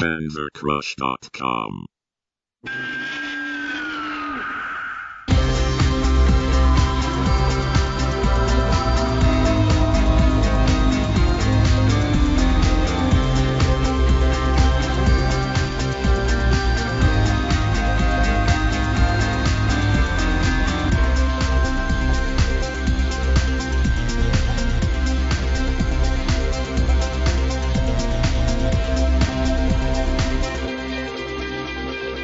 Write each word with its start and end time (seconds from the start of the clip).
panzercrush.com. 0.00 1.86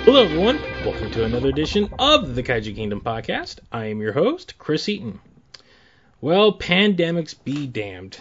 Hello, 0.06 0.22
everyone. 0.22 0.60
Welcome 0.84 1.10
to 1.10 1.24
another 1.24 1.48
edition 1.48 1.92
of 1.98 2.36
the 2.36 2.42
Kaiju 2.44 2.76
Kingdom 2.76 3.00
podcast. 3.00 3.58
I 3.72 3.86
am 3.86 4.00
your 4.00 4.12
host, 4.12 4.56
Chris 4.56 4.88
Eaton. 4.88 5.18
Well, 6.20 6.56
pandemics 6.56 7.34
be 7.42 7.66
damned. 7.66 8.16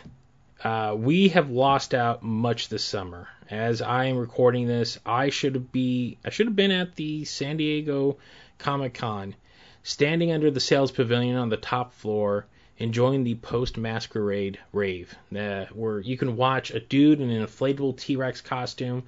Uh, 0.63 0.95
we 0.98 1.27
have 1.27 1.52
lost 1.52 1.93
out 1.93 2.23
much 2.23 2.70
this 2.70 2.84
summer. 2.84 3.27
As 3.52 3.84
I 3.84 4.05
am 4.05 4.17
recording 4.17 4.66
this, 4.66 4.98
I 5.05 5.29
should 5.29 5.71
be 5.71 6.17
I 6.26 6.31
should 6.31 6.48
have 6.48 6.55
been 6.55 6.71
at 6.71 6.95
the 6.95 7.23
San 7.23 7.57
Diego 7.57 8.17
Comic 8.57 8.95
Con, 8.95 9.35
standing 9.84 10.31
under 10.31 10.49
the 10.49 10.59
sales 10.59 10.91
pavilion 10.91 11.35
on 11.35 11.49
the 11.49 11.55
top 11.55 11.93
floor, 11.93 12.48
enjoying 12.79 13.23
the 13.23 13.35
post 13.35 13.77
masquerade 13.77 14.57
rave, 14.73 15.15
uh, 15.38 15.65
where 15.65 15.99
you 15.99 16.17
can 16.17 16.35
watch 16.35 16.71
a 16.71 16.79
dude 16.79 17.21
in 17.21 17.29
an 17.29 17.46
inflatable 17.46 17.96
T-Rex 17.96 18.41
costume 18.41 19.04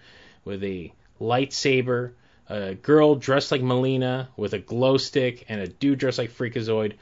with 0.45 0.63
a 0.63 0.93
lightsaber 1.19 2.11
a 2.49 2.75
girl 2.75 3.15
dressed 3.15 3.51
like 3.51 3.61
Melina 3.61 4.29
with 4.37 4.53
a 4.53 4.59
glow 4.59 4.97
stick 4.97 5.45
and 5.49 5.61
a 5.61 5.67
dude 5.67 5.99
dressed 5.99 6.17
like 6.17 6.31
Freakazoid 6.31 6.93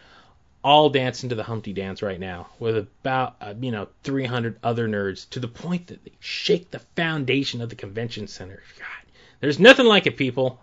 all 0.63 0.89
dancing 0.89 1.29
to 1.29 1.35
the 1.35 1.43
Humpty 1.43 1.73
Dance 1.73 2.01
right 2.01 2.19
now 2.19 2.47
with 2.57 2.75
about 2.77 3.35
uh, 3.39 3.53
you 3.59 3.71
know 3.71 3.87
300 4.03 4.57
other 4.63 4.87
nerds 4.87 5.29
to 5.29 5.39
the 5.39 5.47
point 5.47 5.87
that 5.87 6.03
they 6.03 6.11
shake 6.19 6.71
the 6.71 6.79
foundation 6.79 7.61
of 7.61 7.69
the 7.69 7.75
convention 7.75 8.27
center. 8.27 8.63
God, 8.79 9.11
there's 9.41 9.59
nothing 9.59 9.85
like 9.85 10.07
it, 10.07 10.17
people. 10.17 10.59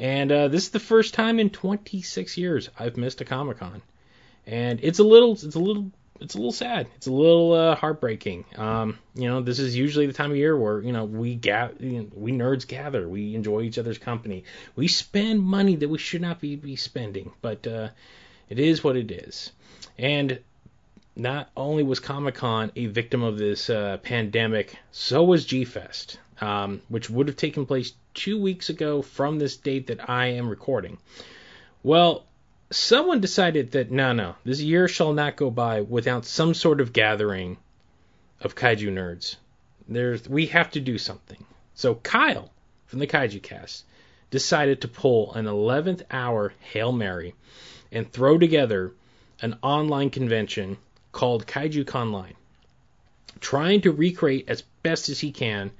And 0.00 0.32
uh, 0.32 0.48
this 0.48 0.64
is 0.64 0.70
the 0.70 0.80
first 0.80 1.14
time 1.14 1.38
in 1.38 1.50
26 1.50 2.38
years 2.38 2.70
I've 2.78 2.96
missed 2.96 3.20
a 3.20 3.24
Comic 3.24 3.58
Con, 3.58 3.82
and 4.46 4.80
it's 4.82 4.98
a 4.98 5.04
little 5.04 5.34
it's 5.34 5.54
a 5.54 5.60
little 5.60 5.92
it's 6.20 6.34
a 6.34 6.38
little 6.38 6.52
sad. 6.52 6.86
It's 6.96 7.06
a 7.06 7.12
little 7.12 7.52
uh, 7.52 7.74
heartbreaking. 7.74 8.44
Um, 8.56 8.98
you 9.14 9.28
know, 9.28 9.40
this 9.40 9.58
is 9.58 9.76
usually 9.76 10.06
the 10.06 10.12
time 10.12 10.30
of 10.30 10.36
year 10.36 10.56
where 10.56 10.80
you 10.80 10.92
know 10.92 11.04
we 11.04 11.34
ga- 11.34 11.70
we 11.78 12.32
nerds 12.32 12.66
gather, 12.66 13.08
we 13.08 13.34
enjoy 13.34 13.62
each 13.62 13.78
other's 13.78 13.98
company, 13.98 14.44
we 14.76 14.88
spend 14.88 15.42
money 15.42 15.76
that 15.76 15.88
we 15.88 15.98
should 15.98 16.22
not 16.22 16.40
be, 16.40 16.56
be 16.56 16.76
spending, 16.76 17.32
but 17.40 17.66
uh, 17.66 17.88
it 18.48 18.58
is 18.58 18.84
what 18.84 18.96
it 18.96 19.10
is. 19.10 19.52
And 19.98 20.38
not 21.16 21.50
only 21.56 21.82
was 21.82 22.00
Comic 22.00 22.36
Con 22.36 22.70
a 22.76 22.86
victim 22.86 23.22
of 23.22 23.38
this 23.38 23.70
uh, 23.70 23.98
pandemic, 24.02 24.76
so 24.92 25.24
was 25.24 25.44
G 25.44 25.64
Fest, 25.64 26.18
um, 26.40 26.82
which 26.88 27.10
would 27.10 27.28
have 27.28 27.36
taken 27.36 27.66
place 27.66 27.92
two 28.14 28.40
weeks 28.40 28.68
ago 28.68 29.02
from 29.02 29.38
this 29.38 29.56
date 29.56 29.86
that 29.86 30.08
I 30.08 30.26
am 30.26 30.48
recording. 30.48 30.98
Well, 31.82 32.24
someone 32.70 33.20
decided 33.20 33.72
that 33.72 33.90
no, 33.90 34.12
no, 34.12 34.36
this 34.44 34.60
year 34.60 34.88
shall 34.88 35.12
not 35.12 35.36
go 35.36 35.50
by 35.50 35.80
without 35.80 36.24
some 36.24 36.54
sort 36.54 36.80
of 36.80 36.92
gathering 36.92 37.56
of 38.40 38.54
kaiju 38.54 38.92
nerds. 38.92 39.36
There's 39.88 40.28
we 40.28 40.46
have 40.46 40.70
to 40.72 40.80
do 40.80 40.98
something. 40.98 41.44
So 41.74 41.96
Kyle 41.96 42.50
from 42.86 42.98
the 42.98 43.06
Kaiju 43.06 43.42
Cast 43.42 43.84
decided 44.30 44.80
to 44.80 44.88
pull 44.88 45.32
an 45.34 45.46
11th 45.46 46.02
hour 46.10 46.52
Hail 46.60 46.92
Mary 46.92 47.34
and 47.90 48.10
throw 48.10 48.38
together 48.38 48.92
an 49.42 49.56
online 49.62 50.10
convention 50.10 50.76
called 51.12 51.46
Kaiju 51.46 51.84
Conline, 51.84 52.34
trying 53.40 53.80
to 53.80 53.92
recreate 53.92 54.48
as 54.48 54.62
best 54.82 55.08
as 55.08 55.18
he 55.18 55.32
can 55.32 55.70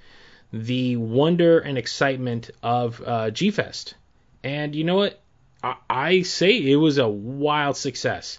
the 0.53 0.97
wonder 0.97 1.61
and 1.61 1.79
excitement 1.79 2.51
of 2.63 3.01
uh, 3.05 3.31
G 3.31 3.51
Fest. 3.51 3.95
And 4.43 4.75
you 4.75 4.85
know 4.85 4.97
what? 4.97 5.21
I 5.63 6.23
say 6.23 6.57
it 6.57 6.77
was 6.77 6.99
a 6.99 7.09
wild 7.09 7.77
success. 7.77 8.39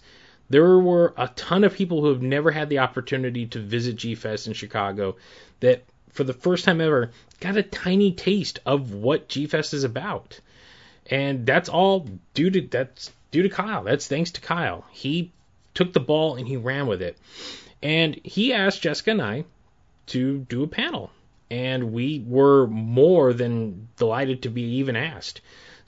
There 0.49 0.79
were 0.79 1.13
a 1.17 1.27
ton 1.29 1.63
of 1.63 1.73
people 1.73 2.01
who 2.01 2.09
have 2.09 2.21
never 2.21 2.51
had 2.51 2.69
the 2.69 2.79
opportunity 2.79 3.45
to 3.47 3.59
visit 3.59 3.95
G 3.95 4.15
Fest 4.15 4.47
in 4.47 4.53
Chicago 4.53 5.15
that, 5.59 5.83
for 6.09 6.23
the 6.23 6.33
first 6.33 6.65
time 6.65 6.81
ever, 6.81 7.11
got 7.39 7.57
a 7.57 7.63
tiny 7.63 8.11
taste 8.11 8.59
of 8.65 8.93
what 8.93 9.29
G 9.29 9.45
Fest 9.45 9.73
is 9.73 9.83
about. 9.83 10.39
And 11.09 11.45
that's 11.45 11.69
all 11.69 12.07
due 12.33 12.49
to 12.49 12.61
that's 12.61 13.11
due 13.31 13.43
to 13.43 13.49
Kyle. 13.49 13.83
That's 13.83 14.07
thanks 14.07 14.31
to 14.31 14.41
Kyle. 14.41 14.85
He 14.91 15.31
took 15.73 15.93
the 15.93 15.99
ball 15.99 16.35
and 16.35 16.47
he 16.47 16.57
ran 16.57 16.87
with 16.87 17.01
it. 17.01 17.17
And 17.81 18.19
he 18.23 18.53
asked 18.53 18.81
Jessica 18.81 19.11
and 19.11 19.21
I 19.21 19.45
to 20.07 20.39
do 20.39 20.63
a 20.63 20.67
panel. 20.67 21.11
And 21.49 21.93
we 21.93 22.23
were 22.25 22.67
more 22.67 23.33
than 23.33 23.89
delighted 23.97 24.43
to 24.43 24.49
be 24.49 24.63
even 24.77 24.95
asked. 24.95 25.41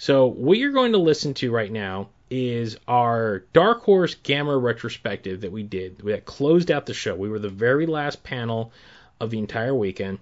So 0.03 0.25
what 0.25 0.57
you're 0.57 0.73
going 0.73 0.91
to 0.91 0.97
listen 0.97 1.33
to 1.35 1.49
right 1.49 1.71
now 1.71 2.09
is 2.29 2.75
our 2.89 3.45
Dark 3.53 3.83
Horse 3.83 4.15
Gamera 4.15 4.61
retrospective 4.61 5.39
that 5.39 5.53
we 5.53 5.63
did 5.63 5.99
that 5.99 6.25
closed 6.25 6.69
out 6.71 6.85
the 6.85 6.93
show. 6.93 7.15
We 7.15 7.29
were 7.29 7.39
the 7.39 7.47
very 7.47 7.85
last 7.85 8.21
panel 8.21 8.73
of 9.21 9.29
the 9.29 9.39
entire 9.39 9.73
weekend, 9.73 10.19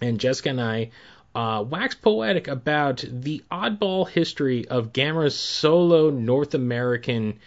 and 0.00 0.18
Jessica 0.18 0.48
and 0.48 0.60
I 0.60 0.90
uh, 1.36 1.62
waxed 1.62 2.02
poetic 2.02 2.48
about 2.48 3.04
the 3.08 3.44
oddball 3.48 4.08
history 4.08 4.66
of 4.66 4.92
Gamera's 4.92 5.38
solo 5.38 6.10
North 6.10 6.54
American 6.54 7.38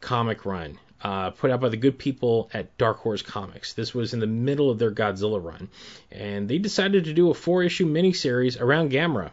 comic 0.00 0.44
run. 0.44 0.80
Uh, 1.00 1.30
put 1.30 1.52
out 1.52 1.60
by 1.60 1.68
the 1.68 1.76
good 1.76 1.96
people 1.96 2.50
at 2.52 2.76
Dark 2.76 2.96
Horse 2.96 3.22
Comics. 3.22 3.72
This 3.72 3.94
was 3.94 4.14
in 4.14 4.18
the 4.18 4.26
middle 4.26 4.68
of 4.68 4.80
their 4.80 4.90
Godzilla 4.90 5.40
run, 5.40 5.68
and 6.10 6.48
they 6.48 6.58
decided 6.58 7.04
to 7.04 7.14
do 7.14 7.30
a 7.30 7.34
four-issue 7.34 7.86
miniseries 7.86 8.60
around 8.60 8.90
Gamera 8.90 9.30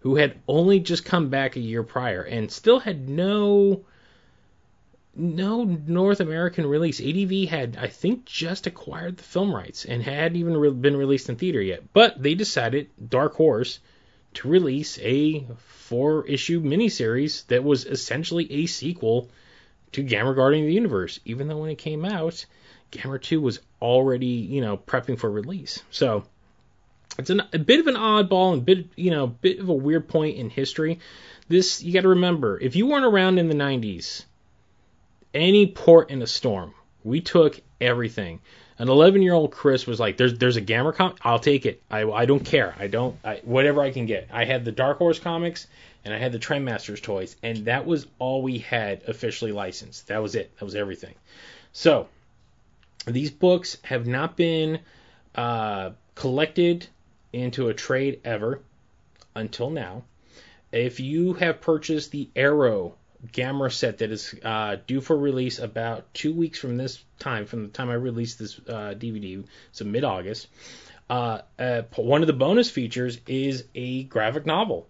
who 0.00 0.16
had 0.16 0.36
only 0.48 0.80
just 0.80 1.04
come 1.04 1.28
back 1.28 1.56
a 1.56 1.60
year 1.60 1.82
prior 1.82 2.22
and 2.22 2.50
still 2.50 2.80
had 2.80 3.08
no 3.08 3.84
no 5.14 5.64
North 5.64 6.20
American 6.20 6.66
release. 6.66 7.00
ADV 7.00 7.48
had, 7.48 7.76
I 7.78 7.88
think, 7.88 8.24
just 8.24 8.66
acquired 8.66 9.16
the 9.16 9.22
film 9.22 9.54
rights 9.54 9.84
and 9.84 10.02
hadn't 10.02 10.38
even 10.38 10.56
re- 10.56 10.70
been 10.70 10.96
released 10.96 11.28
in 11.28 11.36
theater 11.36 11.60
yet. 11.60 11.92
But 11.92 12.22
they 12.22 12.34
decided, 12.34 12.88
Dark 13.08 13.34
Horse, 13.34 13.80
to 14.34 14.48
release 14.48 14.98
a 15.00 15.46
four 15.58 16.26
issue 16.26 16.62
miniseries 16.62 17.46
that 17.48 17.64
was 17.64 17.84
essentially 17.84 18.50
a 18.52 18.66
sequel 18.66 19.28
to 19.92 20.04
Gamera 20.04 20.36
Guardian 20.36 20.64
of 20.64 20.68
the 20.68 20.74
Universe, 20.74 21.18
even 21.24 21.48
though 21.48 21.58
when 21.58 21.70
it 21.70 21.78
came 21.78 22.04
out, 22.04 22.46
Gamera 22.92 23.20
2 23.20 23.40
was 23.40 23.60
already, 23.82 24.26
you 24.26 24.60
know, 24.60 24.76
prepping 24.76 25.18
for 25.18 25.30
release. 25.30 25.82
So 25.90 26.24
it's 27.18 27.30
an, 27.30 27.42
a 27.52 27.58
bit 27.58 27.80
of 27.80 27.86
an 27.86 27.94
oddball 27.94 28.52
and 28.52 28.64
bit 28.64 28.86
you 28.96 29.10
know 29.10 29.26
bit 29.26 29.58
of 29.58 29.68
a 29.68 29.74
weird 29.74 30.08
point 30.08 30.36
in 30.36 30.50
history. 30.50 31.00
This 31.48 31.82
you 31.82 31.92
got 31.92 32.02
to 32.02 32.08
remember 32.08 32.58
if 32.58 32.76
you 32.76 32.86
weren't 32.86 33.04
around 33.04 33.38
in 33.38 33.48
the 33.48 33.54
90s, 33.54 34.24
any 35.34 35.66
port 35.66 36.10
in 36.10 36.22
a 36.22 36.26
storm, 36.26 36.74
we 37.04 37.20
took 37.20 37.60
everything. 37.80 38.40
An 38.78 38.88
11 38.88 39.20
year 39.20 39.34
old 39.34 39.50
Chris 39.52 39.86
was 39.86 40.00
like, 40.00 40.16
"There's 40.16 40.38
there's 40.38 40.56
a 40.56 40.62
Gamera 40.62 40.94
comic, 40.94 41.18
I'll 41.22 41.38
take 41.38 41.66
it. 41.66 41.82
I, 41.90 42.04
I 42.04 42.24
don't 42.24 42.44
care. 42.44 42.74
I 42.78 42.86
don't 42.86 43.16
I, 43.24 43.40
whatever 43.44 43.82
I 43.82 43.90
can 43.90 44.06
get. 44.06 44.28
I 44.32 44.44
had 44.44 44.64
the 44.64 44.72
Dark 44.72 44.98
Horse 44.98 45.18
comics 45.18 45.66
and 46.04 46.14
I 46.14 46.18
had 46.18 46.32
the 46.32 46.38
Trendmasters 46.38 47.02
toys, 47.02 47.36
and 47.42 47.66
that 47.66 47.84
was 47.84 48.06
all 48.18 48.42
we 48.42 48.58
had 48.58 49.02
officially 49.06 49.52
licensed. 49.52 50.08
That 50.08 50.22
was 50.22 50.34
it. 50.34 50.56
That 50.58 50.64
was 50.64 50.74
everything. 50.74 51.14
So 51.72 52.08
these 53.06 53.30
books 53.30 53.76
have 53.82 54.06
not 54.06 54.36
been 54.36 54.80
uh, 55.34 55.90
collected 56.14 56.86
into 57.32 57.68
a 57.68 57.74
trade 57.74 58.20
ever 58.24 58.60
until 59.34 59.70
now. 59.70 60.04
If 60.72 61.00
you 61.00 61.34
have 61.34 61.60
purchased 61.60 62.10
the 62.10 62.28
Arrow 62.36 62.94
Gamera 63.32 63.72
set 63.72 63.98
that 63.98 64.10
is 64.10 64.34
uh, 64.44 64.76
due 64.86 65.00
for 65.00 65.16
release 65.16 65.58
about 65.58 66.12
two 66.14 66.32
weeks 66.32 66.58
from 66.58 66.76
this 66.76 67.02
time, 67.18 67.46
from 67.46 67.64
the 67.64 67.68
time 67.68 67.90
I 67.90 67.94
released 67.94 68.38
this 68.38 68.58
uh, 68.60 68.94
DVD, 68.96 69.44
so 69.72 69.84
mid 69.84 70.04
August, 70.04 70.48
uh, 71.08 71.40
uh, 71.58 71.82
one 71.96 72.22
of 72.22 72.28
the 72.28 72.32
bonus 72.32 72.70
features 72.70 73.18
is 73.26 73.64
a 73.74 74.04
graphic 74.04 74.46
novel. 74.46 74.88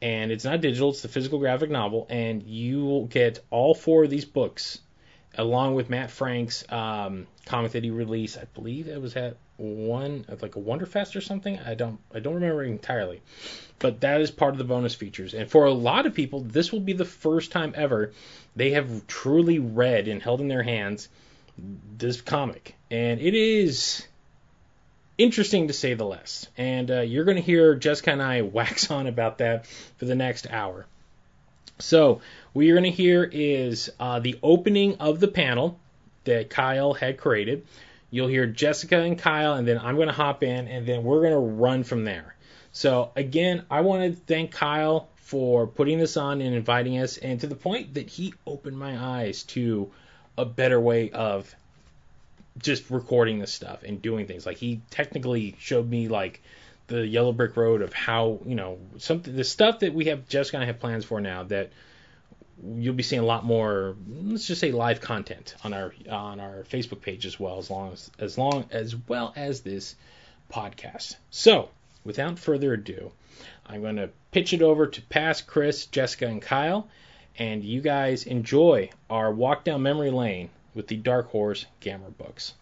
And 0.00 0.30
it's 0.30 0.44
not 0.44 0.60
digital, 0.60 0.90
it's 0.90 1.02
the 1.02 1.08
physical 1.08 1.40
graphic 1.40 1.70
novel, 1.70 2.06
and 2.08 2.42
you 2.44 2.84
will 2.84 3.06
get 3.06 3.40
all 3.50 3.74
four 3.74 4.04
of 4.04 4.10
these 4.10 4.24
books 4.24 4.78
along 5.36 5.74
with 5.74 5.90
Matt 5.90 6.10
Frank's 6.10 6.64
um, 6.70 7.26
comic 7.46 7.72
that 7.72 7.84
he 7.84 7.90
released. 7.90 8.38
I 8.38 8.44
believe 8.54 8.88
it 8.88 9.00
was 9.00 9.16
at 9.16 9.36
one 9.58 10.24
like 10.40 10.56
a 10.56 10.60
Wonderfest 10.60 11.16
or 11.16 11.20
something. 11.20 11.58
I 11.58 11.74
don't 11.74 11.98
I 12.14 12.20
don't 12.20 12.34
remember 12.34 12.62
entirely, 12.62 13.20
but 13.78 14.00
that 14.00 14.20
is 14.20 14.30
part 14.30 14.54
of 14.54 14.58
the 14.58 14.64
bonus 14.64 14.94
features. 14.94 15.34
And 15.34 15.50
for 15.50 15.66
a 15.66 15.72
lot 15.72 16.06
of 16.06 16.14
people, 16.14 16.40
this 16.40 16.72
will 16.72 16.80
be 16.80 16.92
the 16.92 17.04
first 17.04 17.52
time 17.52 17.74
ever 17.76 18.12
they 18.56 18.70
have 18.70 19.06
truly 19.06 19.58
read 19.58 20.08
and 20.08 20.22
held 20.22 20.40
in 20.40 20.48
their 20.48 20.62
hands 20.62 21.08
this 21.98 22.20
comic, 22.20 22.76
and 22.90 23.20
it 23.20 23.34
is 23.34 24.06
interesting 25.18 25.66
to 25.66 25.74
say 25.74 25.94
the 25.94 26.06
least. 26.06 26.48
And 26.56 26.90
uh, 26.90 27.00
you're 27.00 27.24
going 27.24 27.36
to 27.36 27.42
hear 27.42 27.74
Jessica 27.74 28.12
and 28.12 28.22
I 28.22 28.42
wax 28.42 28.90
on 28.90 29.06
about 29.06 29.38
that 29.38 29.66
for 29.96 30.04
the 30.04 30.14
next 30.14 30.48
hour. 30.48 30.86
So, 31.80 32.20
what 32.52 32.64
you're 32.64 32.76
going 32.76 32.90
to 32.90 32.96
hear 32.96 33.28
is 33.30 33.90
uh, 34.00 34.20
the 34.20 34.38
opening 34.42 34.96
of 34.96 35.20
the 35.20 35.28
panel 35.28 35.78
that 36.24 36.50
Kyle 36.50 36.92
had 36.92 37.18
created. 37.18 37.66
You'll 38.10 38.28
hear 38.28 38.46
Jessica 38.46 38.98
and 39.00 39.18
Kyle, 39.18 39.54
and 39.54 39.66
then 39.66 39.78
I'm 39.78 39.96
going 39.96 40.08
to 40.08 40.14
hop 40.14 40.42
in, 40.42 40.68
and 40.68 40.86
then 40.86 41.02
we're 41.02 41.20
going 41.20 41.32
to 41.32 41.38
run 41.38 41.84
from 41.84 42.04
there. 42.04 42.34
So, 42.72 43.12
again, 43.16 43.64
I 43.70 43.82
want 43.82 44.02
to 44.14 44.20
thank 44.20 44.52
Kyle 44.52 45.08
for 45.16 45.66
putting 45.66 45.98
this 45.98 46.16
on 46.16 46.40
and 46.40 46.54
inviting 46.54 46.98
us, 46.98 47.18
and 47.18 47.40
to 47.40 47.46
the 47.46 47.54
point 47.54 47.94
that 47.94 48.08
he 48.08 48.34
opened 48.46 48.78
my 48.78 48.98
eyes 48.98 49.42
to 49.44 49.90
a 50.38 50.44
better 50.44 50.80
way 50.80 51.10
of 51.10 51.54
just 52.58 52.90
recording 52.90 53.38
this 53.38 53.52
stuff 53.52 53.82
and 53.82 54.00
doing 54.00 54.26
things. 54.26 54.46
Like 54.46 54.56
he 54.56 54.80
technically 54.90 55.56
showed 55.58 55.88
me 55.88 56.08
like 56.08 56.42
the 56.86 57.06
yellow 57.06 57.32
brick 57.32 57.56
road 57.56 57.82
of 57.82 57.92
how 57.92 58.40
you 58.46 58.54
know 58.54 58.78
something 58.96 59.36
the 59.36 59.44
stuff 59.44 59.80
that 59.80 59.94
we 59.94 60.06
have 60.06 60.28
just 60.28 60.52
gonna 60.52 60.66
have 60.66 60.80
plans 60.80 61.04
for 61.04 61.20
now 61.20 61.42
that 61.44 61.70
you'll 62.74 62.94
be 62.94 63.02
seeing 63.02 63.22
a 63.22 63.26
lot 63.26 63.44
more 63.44 63.94
let's 64.08 64.46
just 64.46 64.60
say 64.60 64.72
live 64.72 65.00
content 65.00 65.54
on 65.64 65.72
our 65.72 65.94
on 66.10 66.40
our 66.40 66.64
Facebook 66.70 67.00
page 67.00 67.24
as 67.26 67.38
well 67.38 67.58
as 67.58 67.70
long 67.70 67.92
as 67.92 68.10
as 68.18 68.38
long 68.38 68.64
as 68.70 68.96
well 69.08 69.32
as 69.36 69.60
this 69.60 69.94
podcast. 70.52 71.16
So 71.30 71.68
without 72.04 72.38
further 72.38 72.72
ado, 72.72 73.12
I'm 73.66 73.82
going 73.82 73.96
to 73.96 74.10
pitch 74.32 74.52
it 74.52 74.62
over 74.62 74.86
to 74.86 75.02
past 75.02 75.46
Chris, 75.46 75.86
Jessica, 75.86 76.26
and 76.26 76.40
Kyle, 76.42 76.88
and 77.38 77.62
you 77.62 77.80
guys 77.80 78.24
enjoy 78.24 78.90
our 79.10 79.30
walk 79.30 79.64
down 79.64 79.82
memory 79.82 80.10
lane 80.10 80.50
with 80.74 80.88
the 80.88 80.96
Dark 80.96 81.30
Horse 81.30 81.66
Gamera 81.80 82.16
books. 82.16 82.54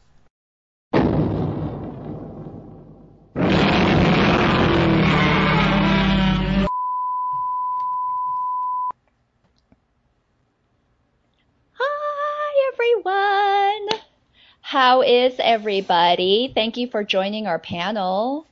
How 14.69 15.03
is 15.03 15.37
everybody? 15.39 16.51
Thank 16.53 16.77
you 16.77 16.89
for 16.89 17.05
joining 17.05 17.47
our 17.47 17.61
panel. 17.61 18.49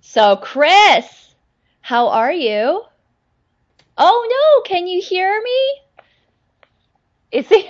So, 0.00 0.36
Chris, 0.36 1.34
how 1.82 2.08
are 2.08 2.32
you? 2.32 2.80
Oh 3.98 4.28
no, 4.30 4.62
can 4.66 4.86
you 4.86 5.02
hear 5.02 5.42
me? 5.42 5.74
Is 7.32 7.48
he? 7.50 7.68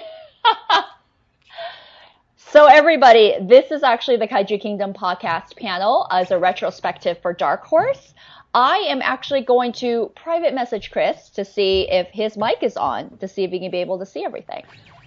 so, 2.36 2.66
everybody, 2.66 3.34
this 3.40 3.72
is 3.72 3.82
actually 3.82 4.18
the 4.18 4.28
Kaiju 4.28 4.60
Kingdom 4.60 4.92
podcast 4.92 5.56
panel 5.56 6.06
as 6.08 6.30
a 6.30 6.38
retrospective 6.38 7.18
for 7.20 7.32
Dark 7.32 7.64
Horse. 7.64 8.14
I 8.54 8.76
am 8.90 9.02
actually 9.02 9.40
going 9.40 9.72
to 9.72 10.12
private 10.14 10.54
message 10.54 10.92
Chris 10.92 11.30
to 11.30 11.44
see 11.44 11.90
if 11.90 12.06
his 12.12 12.36
mic 12.36 12.58
is 12.62 12.76
on, 12.76 13.16
to 13.16 13.26
see 13.26 13.42
if 13.42 13.50
he 13.50 13.58
can 13.58 13.72
be 13.72 13.78
able 13.78 13.98
to 13.98 14.06
see 14.06 14.24
everything. 14.24 14.62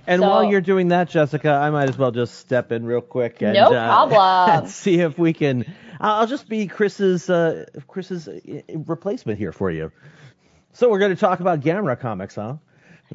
And 0.07 0.21
So- 0.21 0.29
while 0.29 0.43
you're 0.43 0.61
doing 0.61 0.89
that, 0.89 1.09
Jessica, 1.09 1.49
I 1.49 1.69
might 1.69 1.89
as 1.89 1.97
well 1.97 2.11
just 2.11 2.35
step 2.35 2.71
in 2.71 2.85
real 2.85 3.01
quick 3.01 3.41
and, 3.41 3.53
No 3.53 3.73
uh, 3.73 4.49
and 4.61 4.69
see 4.83 4.99
if 4.99 5.17
we 5.17 5.33
can. 5.33 5.65
I'll 5.99 6.27
just 6.27 6.47
be 6.49 6.67
Chris's 6.67 7.29
uh, 7.29 7.65
Chris's 7.87 8.27
uh, 8.27 8.39
replacement 8.85 9.39
here 9.39 9.51
for 9.51 9.71
you. 9.71 9.91
So 10.73 10.89
we're 10.89 10.99
going 10.99 11.13
to 11.15 11.19
talk 11.19 11.39
about 11.39 11.61
Gamera 11.61 11.99
comics, 11.99 12.35
huh? 12.35 12.55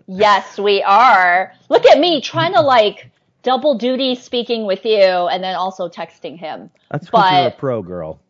Yes, 0.07 0.59
we 0.59 0.83
are. 0.83 1.53
Look 1.69 1.85
at 1.85 1.99
me 1.99 2.21
trying 2.21 2.55
to 2.55 2.63
like 2.63 3.11
double 3.43 3.77
duty 3.77 4.15
speaking 4.15 4.65
with 4.67 4.85
you 4.85 4.97
and 4.99 5.43
then 5.45 5.55
also 5.57 5.89
texting 5.89 6.39
him. 6.39 6.71
That's 6.91 7.07
because 7.07 7.33
you're 7.33 7.49
a 7.49 7.51
pro 7.51 7.83
girl. 7.83 8.21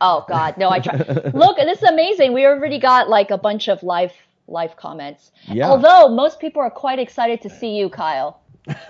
oh 0.00 0.24
god, 0.28 0.56
no, 0.56 0.70
I 0.70 0.78
try. 0.80 0.96
Look, 1.34 1.56
this 1.56 1.82
is 1.82 1.88
amazing. 1.88 2.32
We 2.32 2.46
already 2.46 2.78
got 2.78 3.08
like 3.08 3.30
a 3.30 3.38
bunch 3.38 3.68
of 3.68 3.82
live 3.82 4.12
live 4.48 4.76
comments. 4.76 5.32
Yeah. 5.48 5.68
Although 5.68 6.08
most 6.08 6.40
people 6.40 6.62
are 6.62 6.70
quite 6.70 6.98
excited 6.98 7.42
to 7.42 7.50
see 7.50 7.76
you, 7.76 7.88
Kyle. 7.88 8.40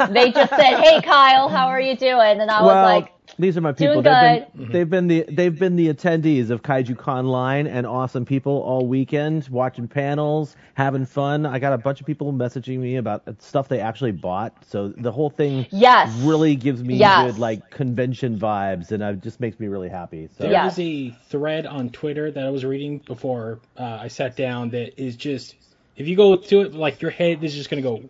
They 0.06 0.32
just 0.32 0.54
said, 0.54 0.76
"Hey, 0.76 1.00
Kyle, 1.02 1.48
how 1.48 1.68
are 1.68 1.80
you 1.80 1.96
doing?" 1.96 2.40
And 2.40 2.50
I 2.50 2.62
was 2.62 2.66
well, 2.66 2.82
like, 2.82 3.12
these 3.38 3.56
are 3.56 3.60
my 3.60 3.72
people. 3.72 4.00
doing 4.00 4.02
They've 4.02 4.18
good. 4.20 4.46
been, 4.54 4.68
they've 4.72 4.88
been 4.88 5.08
the 5.08 5.24
they've 5.28 5.58
been 5.58 5.76
the 5.76 5.92
attendees 5.92 6.50
of 6.50 6.62
Kaiju 6.62 6.96
Con 6.96 7.26
Line 7.26 7.66
and 7.66 7.86
awesome 7.86 8.24
people 8.24 8.52
all 8.62 8.86
weekend, 8.86 9.48
watching 9.48 9.88
panels, 9.88 10.56
having 10.74 11.04
fun. 11.06 11.44
I 11.44 11.58
got 11.58 11.72
a 11.72 11.78
bunch 11.78 12.00
of 12.00 12.06
people 12.06 12.32
messaging 12.32 12.78
me 12.78 12.96
about 12.96 13.24
stuff 13.42 13.68
they 13.68 13.80
actually 13.80 14.12
bought. 14.12 14.64
So 14.64 14.88
the 14.88 15.12
whole 15.12 15.30
thing 15.30 15.66
Yes. 15.70 16.10
really 16.24 16.56
gives 16.56 16.82
me 16.84 16.98
Yes. 16.98 17.32
good 17.32 17.38
like 17.38 17.68
convention 17.70 18.38
vibes, 18.38 18.92
and 18.92 19.02
it 19.02 19.20
just 19.22 19.40
makes 19.40 19.58
me 19.60 19.68
really 19.68 19.88
happy. 19.88 20.28
So 20.38 20.44
There 20.44 20.52
Yeah. 20.52 20.64
was 20.64 20.78
a 20.78 21.10
thread 21.10 21.66
on 21.66 21.90
Twitter 21.90 22.30
that 22.30 22.46
I 22.46 22.50
was 22.50 22.64
reading 22.64 22.98
before 22.98 23.60
uh, 23.76 23.98
I 24.02 24.08
sat 24.08 24.36
down 24.36 24.70
that 24.70 25.00
is 25.02 25.16
just 25.16 25.56
if 25.96 26.06
you 26.08 26.16
go 26.16 26.36
to 26.36 26.60
it 26.62 26.74
like 26.74 27.02
your 27.02 27.10
head 27.10 27.42
is 27.44 27.54
just 27.54 27.70
gonna 27.70 27.82
go 27.82 28.08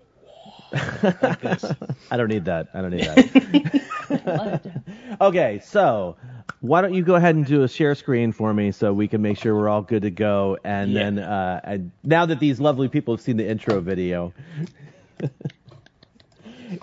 like. 0.72 1.44
I 2.10 2.16
don't 2.16 2.28
need 2.28 2.44
that. 2.46 2.68
I 2.74 2.80
don't 2.82 2.90
need 2.90 3.04
that. 3.04 4.62
okay, 5.20 5.60
so 5.62 6.16
why 6.60 6.80
don't 6.80 6.94
you 6.94 7.02
go 7.02 7.14
ahead 7.16 7.34
and 7.34 7.44
do 7.46 7.62
a 7.62 7.68
share 7.68 7.94
screen 7.94 8.32
for 8.32 8.52
me 8.54 8.72
so 8.72 8.92
we 8.92 9.08
can 9.08 9.22
make 9.22 9.38
sure 9.38 9.54
we're 9.54 9.68
all 9.68 9.82
good 9.82 10.02
to 10.02 10.10
go, 10.10 10.58
and 10.64 10.92
Yeah. 10.92 11.02
then 11.04 11.18
uh, 11.18 11.60
and 11.64 11.90
now 12.04 12.26
that 12.26 12.40
these 12.40 12.60
lovely 12.60 12.88
people 12.88 13.14
have 13.14 13.20
seen 13.20 13.36
the 13.36 13.48
intro 13.48 13.80
video. 13.80 14.32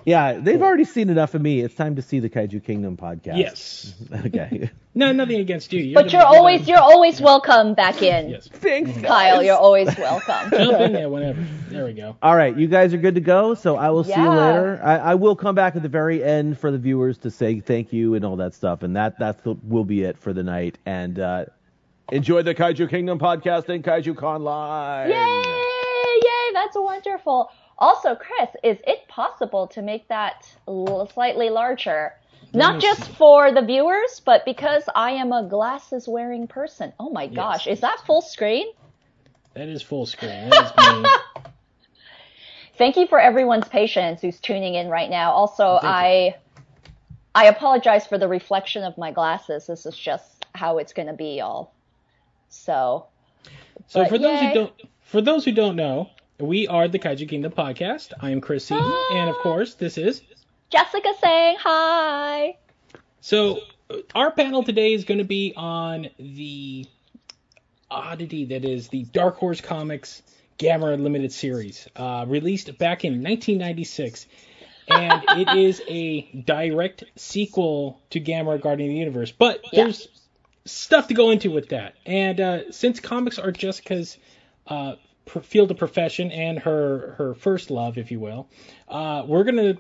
Yeah, 0.06 0.34
they've 0.34 0.62
already 0.62 0.84
seen 0.86 1.10
enough 1.10 1.34
of 1.34 1.42
me. 1.42 1.62
It's 1.62 1.76
time 1.76 1.96
to 1.96 2.02
see 2.02 2.20
the 2.20 2.30
Kaiju 2.30 2.64
Kingdom 2.64 2.98
podcast. 2.98 3.38
Yes. 3.38 3.94
Okay. 4.26 4.70
No, 4.96 5.12
nothing 5.12 5.40
against 5.40 5.74
you. 5.74 5.82
You're 5.82 6.04
but 6.04 6.14
you're 6.14 6.22
the- 6.22 6.28
always 6.28 6.68
you're 6.68 6.78
always 6.80 7.20
welcome 7.20 7.74
back 7.74 8.02
in, 8.04 8.30
Yes. 8.30 8.48
Thanks, 8.52 8.96
Kyle. 9.02 9.42
You're 9.42 9.58
always 9.58 9.88
welcome. 9.98 10.52
Jump 10.52 10.80
in 10.82 10.94
there 10.94 11.10
whenever. 11.10 11.44
There 11.70 11.86
we 11.86 11.94
go. 11.94 12.16
All 12.22 12.36
right, 12.36 12.56
you 12.56 12.68
guys 12.68 12.94
are 12.94 12.98
good 12.98 13.16
to 13.16 13.22
go. 13.22 13.56
So 13.56 13.76
I 13.76 13.90
will 13.90 14.04
see 14.04 14.14
you 14.14 14.30
later. 14.30 14.80
I, 14.84 14.98
I 14.98 15.16
will 15.16 15.36
come 15.36 15.56
back 15.56 15.76
at 15.76 15.82
the 15.82 15.90
very 15.90 16.24
end 16.24 16.60
for 16.60 16.70
the 16.72 16.78
viewers 16.78 17.18
to 17.20 17.32
say 17.32 17.60
thank 17.60 17.92
you 17.92 18.14
and 18.14 18.24
all 18.24 18.36
that 18.36 18.54
stuff, 18.54 18.84
and 18.84 18.96
that 18.96 19.18
that 19.20 19.40
will 19.64 19.84
be 19.86 20.04
it 20.04 20.18
for 20.20 20.32
the 20.32 20.44
night. 20.44 20.78
And 20.86 21.18
uh, 21.20 21.46
enjoy 22.12 22.44
the 22.44 22.54
Kaiju 22.54 22.88
Kingdom 22.90 23.18
podcast 23.18 23.70
and 23.70 23.84
Kaiju 23.84 24.16
Con 24.16 24.44
Line. 24.44 25.10
Yay! 25.10 25.16
Yay! 26.22 26.54
That's 26.54 26.76
wonderful. 26.78 27.50
Also, 27.78 28.16
Chris, 28.16 28.50
is 28.64 28.78
it 28.86 29.08
possible 29.08 29.68
to 29.68 29.82
make 29.82 30.08
that 30.08 30.48
l- 30.68 31.10
slightly 31.14 31.50
larger? 31.50 32.14
Not 32.54 32.80
just 32.82 33.10
for 33.14 33.52
the 33.52 33.62
viewers, 33.62 34.22
but 34.24 34.46
because 34.46 34.84
I 34.96 35.12
am 35.12 35.32
a 35.32 35.48
glasses 35.48 36.08
wearing 36.08 36.48
person. 36.48 36.94
Oh 37.00 37.10
my 37.10 37.24
Yes. 37.24 37.36
gosh, 37.36 37.68
is 37.68 37.80
that 37.82 38.00
full 38.06 38.22
screen? 38.22 38.68
That 39.56 39.70
is 39.70 39.82
full 39.82 40.06
screen. 40.06 40.50
That 40.50 40.78
is 40.78 41.04
me. 41.04 41.10
Thank 42.78 42.98
you 42.98 43.08
for 43.08 43.20
everyone's 43.20 43.68
patience 43.68 44.22
who's 44.22 44.40
tuning 44.40 44.76
in 44.76 44.90
right 44.90 45.10
now. 45.10 45.32
Also, 45.32 45.80
Thank 45.82 45.84
you. 45.84 45.90
I 45.90 46.36
I 47.36 47.46
apologize 47.46 48.06
for 48.06 48.18
the 48.18 48.28
reflection 48.28 48.84
of 48.84 48.98
my 48.98 49.12
glasses. 49.12 49.66
This 49.68 49.86
is 49.86 49.98
just 49.98 50.46
how 50.54 50.78
it's 50.78 50.94
going 50.94 51.08
to 51.08 51.14
be, 51.14 51.38
y'all. 51.38 51.72
So, 52.50 53.08
So 53.88 54.06
for 54.06 54.20
those 54.20 54.40
who 54.40 54.54
don't 54.54 54.74
for 55.02 55.22
those 55.22 55.46
who 55.46 55.52
don't 55.52 55.76
know, 55.76 56.10
we 56.40 56.68
are 56.68 56.88
the 56.88 57.00
Kaiju 57.00 57.28
Kingdom 57.30 57.52
podcast. 57.52 58.14
I 58.20 58.32
am 58.32 58.42
Chris 58.42 58.66
Seaton, 58.66 58.94
and 59.12 59.30
of 59.30 59.38
course, 59.38 59.76
this 59.76 59.98
is 59.98 60.22
Jessica 60.70 61.14
saying 61.22 61.58
hi. 61.60 62.58
So, 63.22 63.60
our 64.16 64.32
panel 64.32 64.64
today 64.64 64.94
is 64.94 65.06
going 65.06 65.20
to 65.20 65.24
be 65.24 65.54
on 65.56 66.08
the 66.18 66.86
oddity 67.90 68.46
that 68.46 68.66
is 68.66 68.88
the 68.90 69.04
Dark 69.04 69.38
Horse 69.38 69.62
Comics 69.62 70.24
Gamera 70.58 71.02
Limited 71.02 71.32
Series, 71.32 71.88
uh, 71.96 72.26
released 72.28 72.78
back 72.78 73.06
in 73.06 73.14
1996. 73.24 74.28
And 74.88 75.24
it 75.30 75.48
is 75.58 75.82
a 75.88 76.22
direct 76.46 77.04
sequel 77.16 78.02
to 78.10 78.20
Gamera 78.20 78.60
Guardian 78.60 78.90
of 78.90 78.94
the 78.94 79.00
Universe. 79.00 79.32
But 79.32 79.62
Yeah. 79.72 79.84
there's 79.84 80.08
stuff 80.66 81.08
to 81.08 81.14
go 81.14 81.30
into 81.30 81.52
with 81.52 81.70
that. 81.70 81.96
And 82.06 82.40
uh, 82.42 82.72
since 82.72 83.00
comics 83.00 83.38
are 83.40 83.52
Jessica's 83.52 84.18
uh, 84.68 84.96
field 85.26 85.72
of 85.72 85.78
profession 85.78 86.32
and 86.32 86.60
her 86.60 87.16
her 87.18 87.34
first 87.34 87.72
love, 87.72 87.98
if 87.98 88.12
you 88.12 88.20
will, 88.20 88.48
uh, 88.88 89.24
we're 89.26 89.44
gonna 89.44 89.78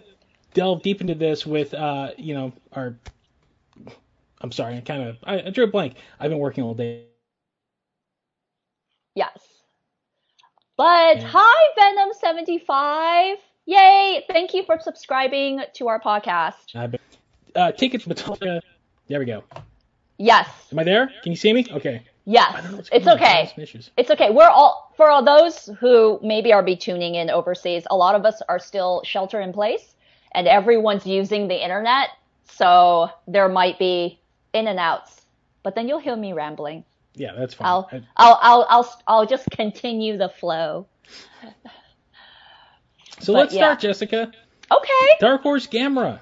delve 0.53 0.81
deep 0.81 1.01
into 1.01 1.15
this 1.15 1.45
with 1.45 1.73
uh, 1.73 2.11
you 2.17 2.33
know 2.33 2.53
our. 2.71 2.97
I'm 4.41 4.51
sorry, 4.51 4.75
I 4.75 4.81
kind 4.81 5.03
of 5.03 5.17
I, 5.23 5.41
I 5.41 5.49
drew 5.51 5.63
a 5.63 5.67
blank. 5.67 5.95
I've 6.19 6.29
been 6.29 6.39
working 6.39 6.63
all 6.63 6.73
day. 6.73 7.05
Yes. 9.15 9.37
But 10.75 11.17
Yeah. 11.17 11.27
hi, 11.33 11.69
Venom75. 11.77 13.35
Yay! 13.65 14.25
Thank 14.27 14.53
you 14.53 14.63
for 14.63 14.79
subscribing 14.79 15.61
to 15.75 15.87
our 15.87 15.99
podcast. 15.99 16.75
I've 16.75 16.91
been, 16.91 16.99
uh, 17.55 17.71
tickets, 17.71 18.05
Matilda. 18.07 18.61
There 19.07 19.19
we 19.19 19.25
go. 19.25 19.43
Yes. 20.17 20.49
Am 20.71 20.79
I 20.79 20.83
there? 20.83 21.11
Can 21.21 21.31
you 21.31 21.35
see 21.35 21.53
me? 21.53 21.65
Okay. 21.71 22.01
Yes. 22.25 22.53
don't 22.53 22.71
know 22.71 22.77
what's 22.77 22.89
It's 22.91 23.07
on. 23.07 23.15
Okay. 23.15 23.25
having 23.25 23.47
some 23.53 23.63
issues. 23.63 23.91
It's 23.97 24.11
okay. 24.11 24.31
We're 24.31 24.49
all, 24.49 24.82
for 24.95 25.09
all 25.09 25.23
those 25.23 25.69
who 25.79 26.19
maybe 26.21 26.53
are 26.53 26.63
be 26.63 26.75
tuning 26.75 27.15
in 27.15 27.29
overseas, 27.29 27.83
a 27.89 27.95
lot 27.95 28.15
of 28.15 28.25
us 28.25 28.41
are 28.47 28.59
still 28.59 29.01
shelter 29.03 29.41
in 29.41 29.53
place 29.53 29.95
and 30.33 30.47
everyone's 30.47 31.05
using 31.05 31.47
the 31.47 31.63
internet. 31.63 32.09
So 32.45 33.09
there 33.27 33.49
might 33.49 33.79
be 33.79 34.19
in 34.53 34.67
and 34.67 34.79
outs, 34.79 35.21
but 35.63 35.75
then 35.75 35.87
you'll 35.87 35.99
hear 35.99 36.15
me 36.15 36.33
rambling. 36.33 36.83
Yeah, 37.15 37.33
that's 37.37 37.53
fine. 37.53 37.67
I'll, 37.67 37.89
I'll, 38.17 38.39
I'll, 38.41 38.67
I'll, 38.69 39.01
I'll 39.07 39.25
just 39.25 39.49
continue 39.51 40.17
the 40.17 40.29
flow. 40.29 40.87
so 43.19 43.33
but 43.33 43.39
let's 43.39 43.53
yeah. 43.53 43.59
start, 43.59 43.79
Jessica. 43.79 44.31
Okay. 44.71 45.07
Dark 45.19 45.41
Horse 45.41 45.67
Gamera. 45.67 46.19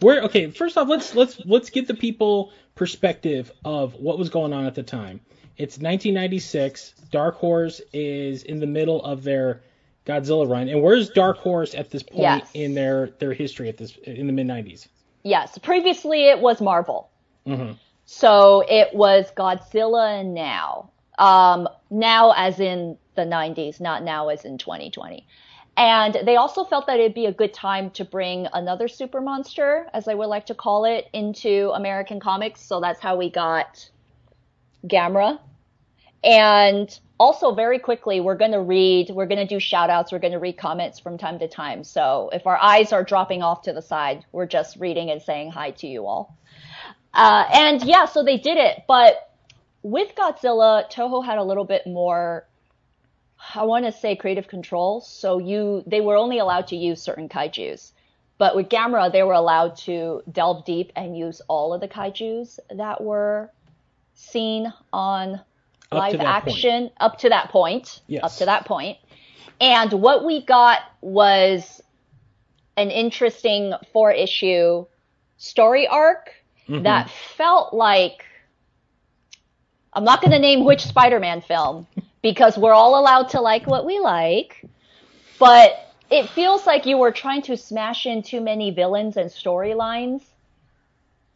Where 0.00 0.22
okay, 0.24 0.50
first 0.50 0.76
off, 0.76 0.88
let's 0.88 1.14
let's 1.14 1.40
let's 1.46 1.70
get 1.70 1.88
the 1.88 1.94
people 1.94 2.52
perspective 2.74 3.50
of 3.64 3.94
what 3.94 4.18
was 4.18 4.28
going 4.28 4.52
on 4.52 4.66
at 4.66 4.74
the 4.74 4.82
time. 4.82 5.20
It's 5.58 5.76
1996. 5.78 6.94
Dark 7.10 7.36
Horse 7.36 7.80
is 7.92 8.42
in 8.42 8.60
the 8.60 8.66
middle 8.66 9.02
of 9.04 9.22
their 9.22 9.62
Godzilla 10.04 10.48
run, 10.48 10.68
and 10.68 10.82
where's 10.82 11.10
Dark 11.10 11.38
Horse 11.38 11.74
at 11.74 11.90
this 11.90 12.02
point 12.02 12.20
Yes. 12.22 12.50
in 12.54 12.74
their 12.74 13.10
their 13.18 13.32
history 13.32 13.68
at 13.68 13.76
this 13.76 13.96
in 14.04 14.26
the 14.26 14.32
mid 14.32 14.46
90s? 14.46 14.86
Yes. 15.22 15.58
Previously, 15.58 16.28
it 16.28 16.40
was 16.40 16.60
Marvel. 16.60 17.08
hmm 17.44 17.72
So 18.04 18.62
it 18.68 18.94
was 18.94 19.32
Godzilla 19.36 20.24
now. 20.24 20.90
Um, 21.18 21.68
now 21.90 22.32
as 22.36 22.60
in 22.60 22.98
the 23.14 23.22
90s, 23.24 23.80
not 23.80 24.02
now 24.04 24.28
as 24.28 24.44
in 24.44 24.58
2020. 24.58 25.26
And 25.78 26.16
they 26.24 26.36
also 26.36 26.64
felt 26.64 26.86
that 26.86 27.00
it'd 27.00 27.14
be 27.14 27.26
a 27.26 27.32
good 27.32 27.52
time 27.52 27.90
to 27.90 28.04
bring 28.04 28.46
another 28.52 28.88
super 28.88 29.20
monster, 29.20 29.88
as 29.92 30.06
I 30.08 30.14
would 30.14 30.28
like 30.28 30.46
to 30.46 30.54
call 30.54 30.84
it, 30.84 31.08
into 31.12 31.70
American 31.74 32.20
comics. 32.20 32.60
So 32.62 32.80
that's 32.80 33.00
how 33.00 33.16
we 33.16 33.28
got 33.30 33.88
Gamera. 34.86 35.38
And 36.24 36.98
also, 37.18 37.54
very 37.54 37.78
quickly, 37.78 38.20
we're 38.20 38.36
going 38.36 38.52
to 38.52 38.60
read, 38.60 39.10
we're 39.10 39.26
going 39.26 39.38
to 39.38 39.46
do 39.46 39.58
shout 39.58 39.90
outs, 39.90 40.12
we're 40.12 40.18
going 40.18 40.32
to 40.32 40.38
read 40.38 40.58
comments 40.58 40.98
from 40.98 41.16
time 41.16 41.38
to 41.38 41.48
time. 41.48 41.84
So 41.84 42.30
if 42.32 42.46
our 42.46 42.58
eyes 42.58 42.92
are 42.92 43.04
dropping 43.04 43.42
off 43.42 43.62
to 43.62 43.72
the 43.72 43.80
side, 43.80 44.24
we're 44.32 44.46
just 44.46 44.76
reading 44.76 45.10
and 45.10 45.22
saying 45.22 45.50
hi 45.50 45.70
to 45.72 45.86
you 45.86 46.06
all. 46.06 46.36
Uh, 47.14 47.44
and 47.52 47.82
yeah, 47.82 48.04
so 48.04 48.22
they 48.22 48.36
did 48.36 48.58
it. 48.58 48.84
But 48.86 49.32
with 49.82 50.14
Godzilla, 50.14 50.90
Toho 50.92 51.24
had 51.24 51.38
a 51.38 51.44
little 51.44 51.64
bit 51.64 51.86
more, 51.86 52.46
I 53.54 53.62
want 53.64 53.86
to 53.86 53.92
say 53.92 54.16
creative 54.16 54.48
control. 54.48 55.00
So 55.00 55.38
you, 55.38 55.82
they 55.86 56.02
were 56.02 56.16
only 56.16 56.38
allowed 56.38 56.66
to 56.68 56.76
use 56.76 57.00
certain 57.00 57.28
kaijus. 57.28 57.92
But 58.36 58.54
with 58.54 58.68
Gamera, 58.68 59.10
they 59.10 59.22
were 59.22 59.32
allowed 59.32 59.76
to 59.78 60.22
delve 60.30 60.66
deep 60.66 60.92
and 60.94 61.16
use 61.16 61.40
all 61.48 61.72
of 61.72 61.80
the 61.80 61.88
kaijus 61.88 62.58
that 62.68 63.02
were 63.02 63.50
seen 64.16 64.72
on 64.92 65.34
Up 65.36 65.42
live 65.92 66.12
that 66.18 66.44
point. 66.44 66.56
action 66.56 66.90
up 66.98 67.18
to 67.18 67.28
that 67.28 67.50
point. 67.50 68.00
Yes. 68.08 68.24
Up 68.24 68.32
to 68.38 68.44
that 68.46 68.64
point. 68.66 68.98
And 69.60 69.92
what 69.92 70.24
we 70.24 70.44
got 70.44 70.80
was 71.00 71.80
an 72.76 72.90
interesting 72.90 73.72
four 73.92 74.10
issue 74.12 74.84
story 75.38 75.86
arc 75.86 76.30
Mm-hmm. 76.68 76.82
that 76.82 77.08
felt 77.36 77.72
like 77.72 78.24
I'm 79.92 80.02
not 80.02 80.20
going 80.20 80.32
to 80.32 80.38
name 80.40 80.64
which 80.64 80.80
Spider-Man 80.84 81.42
film 81.42 81.86
because 82.22 82.58
we're 82.58 82.72
all 82.72 82.98
allowed 83.00 83.28
to 83.30 83.40
like 83.40 83.68
what 83.68 83.86
we 83.86 84.00
like, 84.00 84.64
but 85.38 85.70
it 86.10 86.28
feels 86.30 86.66
like 86.66 86.84
you 86.84 86.98
were 86.98 87.12
trying 87.12 87.42
to 87.42 87.56
smash 87.56 88.04
in 88.06 88.20
too 88.22 88.40
many 88.40 88.72
villains 88.72 89.16
and 89.16 89.30
storylines 89.30 90.22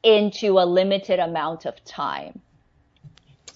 into 0.02 0.58
a 0.58 0.66
limited 0.66 1.20
amount 1.20 1.64
of 1.64 1.82
time. 1.84 2.40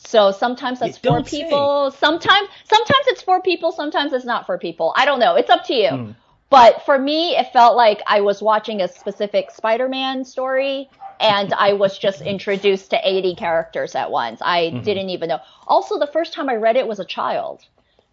So 0.06 0.30
sometimes 0.30 0.80
that's 0.80 0.98
for 0.98 1.02
don't 1.08 1.26
say. 1.28 1.42
people. 1.44 1.90
Sometimes, 1.90 2.48
sometimes 2.64 3.06
it's 3.08 3.22
for 3.22 3.40
people. 3.40 3.72
Sometimes 3.72 4.12
it's 4.12 4.24
not 4.24 4.46
for 4.46 4.58
people. 4.58 4.92
I 4.96 5.04
don't 5.04 5.18
know. 5.18 5.34
It's 5.34 5.50
up 5.50 5.64
to 5.66 5.74
you. 5.74 5.88
Hmm. 5.88 6.10
But 6.50 6.82
for 6.84 6.98
me, 6.98 7.36
it 7.36 7.52
felt 7.52 7.74
like 7.74 8.00
I 8.06 8.20
was 8.20 8.40
watching 8.42 8.80
a 8.80 8.88
specific 8.88 9.50
Spider-Man 9.50 10.24
story 10.24 10.88
and 11.18 11.52
I 11.54 11.72
was 11.72 11.98
just 11.98 12.20
introduced 12.34 12.90
to 12.90 13.00
80 13.02 13.34
characters 13.34 13.94
at 13.94 14.10
once. 14.10 14.40
I 14.42 14.64
Mm-hmm. 14.72 14.82
didn't 14.82 15.10
even 15.10 15.28
know. 15.30 15.40
Also, 15.66 15.98
the 15.98 16.06
first 16.06 16.32
time 16.32 16.48
I 16.48 16.54
read 16.56 16.76
it 16.76 16.86
was 16.86 17.00
a 17.00 17.04
child. 17.04 17.64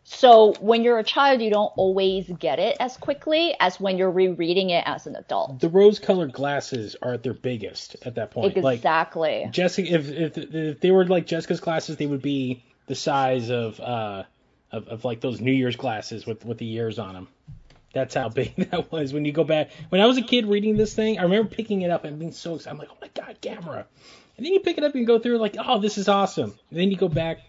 So 0.04 0.54
when 0.60 0.84
you're 0.84 1.00
a 1.00 1.04
child, 1.04 1.42
you 1.42 1.50
don't 1.50 1.72
always 1.78 2.28
get 2.28 2.60
it 2.60 2.78
as 2.80 2.98
quickly 2.98 3.56
as 3.60 3.80
when 3.80 3.98
you're 3.98 4.12
rereading 4.12 4.72
it 4.72 4.84
as 4.86 5.08
an 5.08 5.16
adult. 5.16 5.60
The 5.60 5.70
rose-colored 5.70 6.34
glasses 6.34 6.96
are 7.02 7.14
at 7.14 7.24
their 7.24 7.34
biggest 7.34 7.96
at 8.04 8.16
that 8.16 8.32
point. 8.32 8.58
Like 8.58 8.80
Exactly. 8.80 9.48
Jessica, 9.52 9.94
if, 9.94 10.10
if 10.10 10.38
if 10.38 10.80
they 10.80 10.92
were 10.92 11.06
like 11.06 11.28
Jessica's 11.28 11.60
glasses, 11.60 11.98
they 11.98 12.08
would 12.08 12.22
be 12.22 12.64
the 12.88 12.96
size 12.96 13.50
of 13.50 13.80
uh 13.80 14.24
of, 14.72 14.88
of 14.88 15.06
like 15.06 15.22
those 15.22 15.40
New 15.40 15.52
Year's 15.52 15.76
glasses 15.76 16.26
with 16.26 16.46
with 16.46 16.58
the 16.58 16.66
years 16.66 16.98
on 16.98 17.14
them. 17.14 17.28
That's 17.94 18.16
how 18.16 18.30
big 18.42 18.56
that 18.70 18.92
was 18.92 19.14
when 19.14 19.26
you 19.26 19.32
go 19.32 19.44
back. 19.44 19.70
When 19.90 20.02
I 20.02 20.08
was 20.08 20.18
a 20.18 20.24
kid 20.24 20.48
reading 20.48 20.78
this 20.78 20.94
thing, 20.94 21.20
I 21.20 21.24
remember 21.24 21.50
picking 21.50 21.84
it 21.84 21.92
up 21.92 22.06
and 22.06 22.18
being 22.18 22.32
so 22.32 22.56
excited. 22.56 22.74
I'm 22.74 22.80
like, 22.80 22.90
oh 22.92 22.98
my 23.02 23.10
god, 23.14 23.38
Gamera! 23.42 23.86
And 24.38 24.46
then 24.46 24.54
you 24.54 24.62
pick 24.62 24.78
it 24.78 24.84
up 24.84 24.96
and 24.96 25.06
go 25.06 25.20
through 25.20 25.38
like, 25.38 25.56
oh, 25.60 25.80
this 25.80 25.98
is 25.98 26.08
awesome. 26.08 26.56
And 26.70 26.80
then 26.80 26.90
you 26.90 26.98
go 26.98 27.10
back 27.10 27.40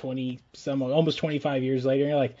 twenty 0.00 0.40
some 0.52 0.82
almost 0.82 1.18
25 1.18 1.62
years 1.62 1.84
later, 1.84 2.04
and 2.04 2.10
you're 2.10 2.18
like, 2.18 2.36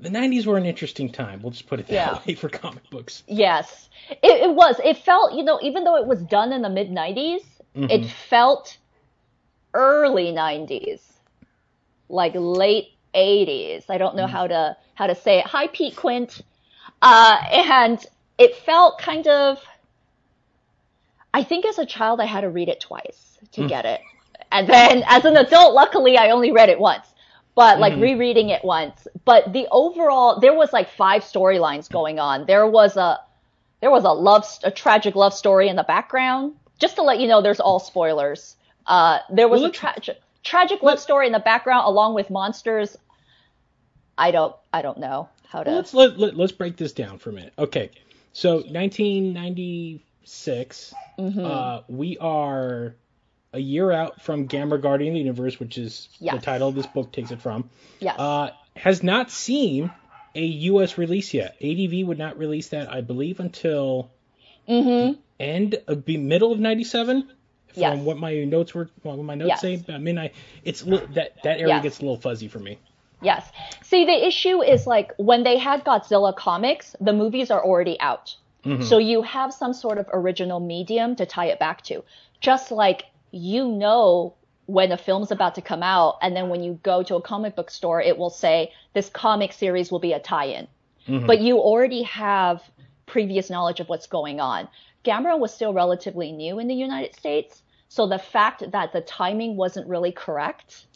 the 0.00 0.08
90s 0.08 0.46
were 0.46 0.56
an 0.56 0.64
interesting 0.64 1.10
time. 1.12 1.42
We'll 1.42 1.52
just 1.52 1.66
put 1.66 1.78
it 1.80 1.86
that 1.88 1.92
Yeah. 1.92 2.18
way 2.26 2.34
for 2.34 2.48
comic 2.48 2.88
books. 2.90 3.22
Yes, 3.26 3.88
it, 4.10 4.18
it 4.22 4.54
was. 4.54 4.80
It 4.84 4.98
felt, 4.98 5.34
you 5.34 5.44
know, 5.44 5.58
even 5.62 5.84
though 5.84 5.96
it 5.96 6.06
was 6.06 6.22
done 6.22 6.52
in 6.52 6.62
the 6.62 6.70
mid 6.70 6.90
90s, 6.90 7.44
mm-hmm. 7.76 7.90
it 7.90 8.06
felt 8.06 8.76
early 9.74 10.32
90s, 10.32 11.00
like 12.08 12.32
late 12.34 12.88
80s. 13.14 13.84
I 13.88 13.98
don't 13.98 14.16
know 14.16 14.26
mm. 14.26 14.30
how 14.30 14.46
to 14.46 14.76
how 14.94 15.06
to 15.06 15.14
say 15.14 15.38
it. 15.38 15.46
Hi, 15.46 15.66
Pete 15.68 15.96
Quint. 15.96 16.40
Uh, 17.02 17.38
and 17.50 18.04
it 18.38 18.56
felt 18.56 18.98
kind 18.98 19.26
of. 19.26 19.58
I 21.32 21.44
think 21.44 21.64
as 21.64 21.78
a 21.78 21.86
child 21.86 22.20
I 22.20 22.24
had 22.24 22.40
to 22.40 22.50
read 22.50 22.68
it 22.68 22.80
twice 22.80 23.38
to 23.52 23.62
mm. 23.62 23.68
get 23.68 23.84
it, 23.84 24.00
and 24.52 24.68
then 24.68 25.02
as 25.08 25.24
an 25.24 25.36
adult, 25.36 25.74
luckily 25.74 26.16
I 26.18 26.30
only 26.30 26.52
read 26.52 26.68
it 26.68 26.78
once. 26.80 27.06
But 27.54 27.78
like 27.80 27.96
rereading 27.96 28.50
it 28.50 28.64
once, 28.64 29.06
but 29.24 29.52
the 29.52 29.66
overall 29.70 30.40
there 30.40 30.54
was 30.54 30.72
like 30.72 30.90
five 30.90 31.22
storylines 31.22 31.90
going 31.90 32.18
on. 32.18 32.46
There 32.46 32.66
was 32.66 32.96
a 32.96 33.18
there 33.80 33.90
was 33.90 34.04
a 34.04 34.12
love 34.12 34.46
a 34.62 34.70
tragic 34.70 35.14
love 35.16 35.34
story 35.34 35.68
in 35.68 35.76
the 35.76 35.82
background. 35.82 36.54
Just 36.78 36.96
to 36.96 37.02
let 37.02 37.18
you 37.20 37.28
know, 37.28 37.42
there's 37.42 37.60
all 37.60 37.78
spoilers. 37.80 38.56
Uh, 38.86 39.18
there 39.30 39.48
was 39.48 39.60
Well, 39.60 39.70
a 39.70 39.72
tragic 39.72 40.18
tragic 40.42 40.82
love 40.82 40.98
story 41.00 41.26
in 41.26 41.32
the 41.32 41.38
background 41.40 41.86
along 41.86 42.14
with 42.14 42.30
monsters. 42.30 42.96
I 44.16 44.30
don't 44.30 44.54
I 44.72 44.82
don't 44.82 44.98
know 44.98 45.28
how 45.48 45.62
to. 45.62 45.68
Well, 45.68 45.76
let's 45.78 45.92
let, 45.92 46.18
let 46.18 46.36
let's 46.36 46.52
break 46.52 46.76
this 46.76 46.92
down 46.92 47.18
for 47.18 47.30
a 47.30 47.32
minute. 47.32 47.52
Okay, 47.58 47.90
so 48.32 48.56
1996, 48.56 50.94
Mm-hmm. 51.18 51.44
uh, 51.44 51.80
we 51.88 52.16
are 52.18 52.94
a 53.52 53.58
year 53.58 53.90
out 53.90 54.20
from 54.22 54.48
Gamera 54.48 54.80
Guardian 54.80 55.12
of 55.12 55.14
the 55.14 55.20
Universe, 55.20 55.58
which 55.58 55.76
is 55.78 56.08
the 56.20 56.38
title 56.38 56.72
this 56.72 56.86
book 56.86 57.12
takes 57.12 57.30
it 57.30 57.40
from. 57.40 57.68
yes. 57.98 58.18
Uh, 58.18 58.50
has 58.76 59.02
not 59.02 59.30
seen 59.30 59.90
a 60.34 60.44
U.S. 60.44 60.96
release 60.96 61.34
yet. 61.34 61.56
ADV 61.60 62.06
would 62.06 62.18
not 62.18 62.38
release 62.38 62.68
that, 62.68 62.90
I 62.90 63.00
believe, 63.00 63.40
until 63.40 64.10
mm-hmm. 64.68 65.18
end 65.40 65.76
of 65.88 66.06
middle 66.06 66.52
of 66.52 66.60
97. 66.60 67.22
From 67.22 67.30
Yes. 67.80 67.98
what 68.00 68.18
my 68.18 68.42
notes 68.44 68.74
were, 68.74 68.90
what 69.02 69.16
my 69.18 69.36
notes 69.36 69.48
Yes. 69.48 69.60
say, 69.60 69.74
about 69.74 70.00
midnight. 70.00 70.32
It's 70.64 70.82
that 70.82 71.42
that 71.44 71.60
area 71.60 71.68
Yes. 71.68 71.82
gets 71.84 71.98
a 71.98 72.02
little 72.02 72.16
fuzzy 72.16 72.48
for 72.48 72.58
me. 72.58 72.78
Yes. 73.22 73.48
See, 73.82 74.06
the 74.06 74.26
issue 74.26 74.60
is 74.62 74.86
like 74.88 75.12
when 75.18 75.44
they 75.44 75.56
had 75.56 75.84
Godzilla 75.84 76.34
comics, 76.34 76.96
the 77.00 77.12
movies 77.12 77.50
are 77.50 77.64
already 77.64 77.98
out. 78.00 78.36
So 78.82 78.98
you 78.98 79.22
have 79.22 79.54
some 79.54 79.72
sort 79.72 79.96
of 79.96 80.06
original 80.12 80.60
medium 80.60 81.16
to 81.16 81.24
tie 81.24 81.46
it 81.46 81.58
back 81.58 81.80
to. 81.84 82.04
Just 82.40 82.70
like 82.70 83.04
you 83.30 83.68
know 83.68 84.34
when 84.66 84.92
a 84.92 84.96
film's 84.96 85.30
about 85.32 85.56
to 85.56 85.62
come 85.62 85.82
out, 85.82 86.18
and 86.22 86.36
then 86.36 86.48
when 86.48 86.62
you 86.62 86.78
go 86.82 87.02
to 87.02 87.16
a 87.16 87.22
comic 87.22 87.56
book 87.56 87.70
store, 87.70 88.00
it 88.00 88.16
will 88.16 88.30
say 88.30 88.72
this 88.94 89.08
comic 89.10 89.52
series 89.52 89.90
will 89.90 89.98
be 89.98 90.12
a 90.12 90.20
tie 90.20 90.44
in. 90.46 90.68
Mm-hmm. 91.08 91.26
But 91.26 91.40
you 91.40 91.58
already 91.58 92.02
have 92.02 92.62
previous 93.06 93.50
knowledge 93.50 93.80
of 93.80 93.88
what's 93.88 94.06
going 94.06 94.38
on. 94.40 94.68
Gamera 95.04 95.38
was 95.38 95.52
still 95.52 95.72
relatively 95.72 96.30
new 96.30 96.58
in 96.60 96.68
the 96.68 96.74
United 96.74 97.16
States. 97.16 97.62
So 97.88 98.06
the 98.06 98.18
fact 98.18 98.70
that 98.70 98.92
the 98.92 99.00
timing 99.00 99.56
wasn't 99.56 99.88
really 99.88 100.12
correct 100.12 100.86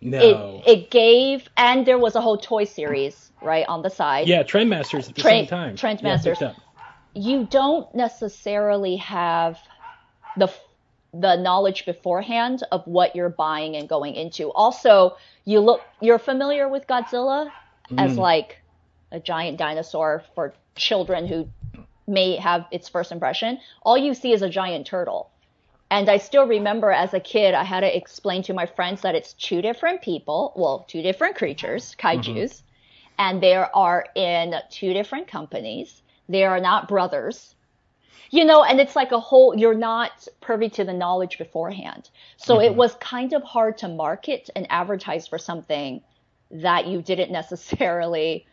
No. 0.00 0.62
it 0.66 0.70
it 0.72 0.90
gave 0.90 1.48
and 1.56 1.84
there 1.84 1.98
was 1.98 2.14
a 2.14 2.20
whole 2.20 2.38
toy 2.38 2.64
series 2.64 3.32
right 3.42 3.66
on 3.66 3.82
the 3.82 3.90
side 3.90 4.28
yeah, 4.28 4.42
Trendmasters 4.44 5.08
at 5.08 5.14
the 5.16 5.22
Trend- 5.22 5.48
same 5.48 5.74
time. 5.74 5.76
Trendmasters. 5.76 6.40
Yeah, 6.40 6.54
you 7.14 7.46
don't 7.50 7.92
necessarily 7.94 8.96
have 8.96 9.58
the 10.36 10.48
the 11.12 11.36
knowledge 11.36 11.84
beforehand 11.86 12.62
of 12.70 12.86
what 12.86 13.16
you're 13.16 13.28
buying 13.28 13.76
and 13.76 13.88
going 13.88 14.14
into. 14.14 14.50
Also 14.52 15.16
you 15.44 15.60
look 15.60 15.82
you're 16.00 16.18
familiar 16.18 16.68
with 16.68 16.86
godzilla 16.86 17.50
as 17.98 18.12
mm. 18.12 18.18
like 18.18 18.58
a 19.10 19.18
giant 19.18 19.58
dinosaur 19.58 20.22
for 20.34 20.54
children 20.76 21.26
who 21.26 21.48
may 22.06 22.36
have 22.36 22.66
its 22.70 22.88
first 22.88 23.12
impression. 23.12 23.58
All 23.82 23.96
you 23.96 24.14
see 24.14 24.32
is 24.32 24.42
a 24.42 24.48
giant 24.48 24.86
turtle. 24.86 25.30
And 25.90 26.08
I 26.08 26.18
still 26.18 26.46
remember 26.46 26.92
as 26.92 27.14
a 27.14 27.20
kid, 27.20 27.52
I 27.54 27.64
had 27.64 27.80
to 27.80 27.96
explain 27.96 28.42
to 28.44 28.54
my 28.54 28.66
friends 28.66 29.02
that 29.02 29.16
it's 29.16 29.32
two 29.32 29.60
different 29.60 30.02
people, 30.02 30.52
well, 30.54 30.84
two 30.88 31.02
different 31.02 31.36
creatures, 31.36 31.96
kaijus, 31.98 32.24
mm-hmm. 32.34 32.64
and 33.18 33.42
they 33.42 33.56
are 33.56 34.06
in 34.14 34.54
two 34.70 34.92
different 34.92 35.26
companies. 35.26 36.02
They 36.28 36.44
are 36.44 36.60
not 36.60 36.86
brothers. 36.86 37.56
You 38.30 38.44
know, 38.44 38.62
and 38.64 38.80
it's 38.80 38.96
like 38.96 39.12
a 39.12 39.20
whole, 39.20 39.56
you're 39.56 39.74
not 39.74 40.26
privy 40.40 40.68
to 40.70 40.84
the 40.84 40.92
knowledge 40.92 41.38
beforehand. 41.38 42.08
So 42.36 42.56
Mm-hmm. 42.56 42.64
it 42.66 42.74
was 42.76 42.94
kind 42.96 43.32
of 43.32 43.42
hard 43.42 43.78
to 43.78 43.88
market 43.88 44.50
and 44.54 44.66
advertise 44.70 45.26
for 45.26 45.38
something 45.38 46.02
that 46.50 46.86
you 46.86 47.02
didn't 47.02 47.32
necessarily 47.40 48.46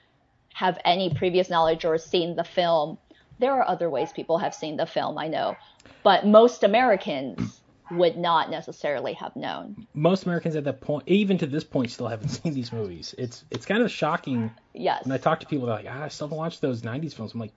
have 0.54 0.80
any 0.86 1.14
previous 1.14 1.50
knowledge 1.50 1.86
or 1.86 1.98
seen 1.98 2.36
the 2.36 2.44
film. 2.44 2.98
There 3.40 3.54
are 3.54 3.68
other 3.68 3.90
ways 3.90 4.12
people 4.12 4.40
have 4.40 4.56
seen 4.56 4.78
the 4.78 4.88
film, 4.88 5.18
I 5.18 5.28
know, 5.28 5.56
but 6.04 6.26
most 6.26 6.64
Americans 6.64 7.62
would 7.92 8.18
not 8.18 8.50
necessarily 8.50 9.14
have 9.14 9.36
known. 9.36 9.76
Most 9.94 10.26
Americans 10.26 10.56
at 10.56 10.64
that 10.64 10.82
point, 10.82 11.04
even 11.08 11.38
to 11.38 11.46
this 11.46 11.64
point, 11.64 11.92
still 11.92 12.08
haven't 12.08 12.30
seen 12.38 12.54
these 12.54 12.74
movies. 12.74 13.14
It's 13.18 13.46
it's 13.52 13.66
kind 13.66 13.84
of 13.84 13.92
shocking 13.92 14.50
Yes. 14.74 15.06
when 15.06 15.14
I 15.14 15.18
talk 15.18 15.40
to 15.42 15.46
people. 15.46 15.68
They're 15.68 15.76
like, 15.76 15.86
ah, 15.88 16.04
I 16.04 16.08
still 16.08 16.28
haven't 16.28 16.38
watched 16.40 16.62
those 16.62 16.82
'90s 16.82 17.14
films. 17.14 17.34
I'm 17.34 17.40
like, 17.40 17.54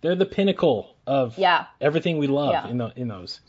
they're 0.00 0.14
the 0.14 0.26
pinnacle 0.26 0.94
of 1.06 1.36
Yeah. 1.38 1.66
everything 1.80 2.18
we 2.18 2.26
love 2.26 2.52
Yeah. 2.52 2.68
in 2.68 2.78
the, 2.78 2.92
in 2.96 3.08
those. 3.08 3.40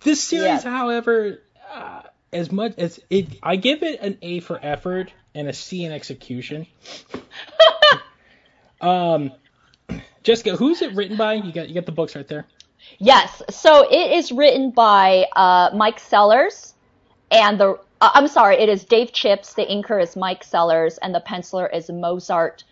This 0.00 0.22
series, 0.22 0.44
Yes. 0.44 0.64
however, 0.64 1.42
uh, 1.72 2.02
as 2.32 2.52
much 2.52 2.74
as 2.78 3.00
it, 3.10 3.28
I 3.42 3.56
give 3.56 3.82
it 3.82 4.00
an 4.00 4.18
A 4.22 4.40
for 4.40 4.58
effort 4.62 5.12
and 5.34 5.48
a 5.48 5.52
C 5.52 5.84
in 5.84 5.92
execution. 5.92 6.66
um, 8.80 9.32
Jessica, 10.22 10.56
who's 10.56 10.82
it 10.82 10.94
written 10.94 11.16
by? 11.16 11.34
You 11.34 11.52
got 11.52 11.68
you 11.68 11.74
got 11.74 11.86
the 11.86 11.92
books 11.92 12.16
right 12.16 12.26
there. 12.26 12.46
Yes. 12.98 13.42
So 13.50 13.86
it 13.90 14.12
is 14.12 14.32
written 14.32 14.70
by 14.70 15.26
uh, 15.36 15.70
Mike 15.74 16.00
Sellers, 16.00 16.74
and 17.30 17.58
the 17.58 17.78
uh, 18.00 18.10
I'm 18.14 18.28
sorry, 18.28 18.56
it 18.56 18.68
is 18.68 18.84
Dave 18.84 19.12
Chipps. 19.12 19.54
The 19.54 19.64
inker 19.64 20.02
is 20.02 20.16
Mike 20.16 20.44
Sellers, 20.44 20.98
and 20.98 21.14
the 21.14 21.20
penciler 21.20 21.72
is 21.72 21.88
Mozart. 21.90 22.64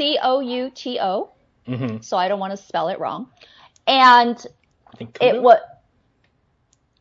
C 0.00 0.18
O 0.22 0.40
U 0.40 0.70
T 0.74 0.98
O. 0.98 1.30
Mm-hmm. 1.68 1.98
So 2.00 2.16
I 2.16 2.28
don't 2.28 2.40
want 2.40 2.52
to 2.52 2.56
spell 2.56 2.88
it 2.88 2.98
wrong. 2.98 3.28
And 3.86 4.34
I 4.92 4.96
think 4.96 5.18
it 5.20 5.34
Kodo? 5.34 5.42
was 5.42 5.58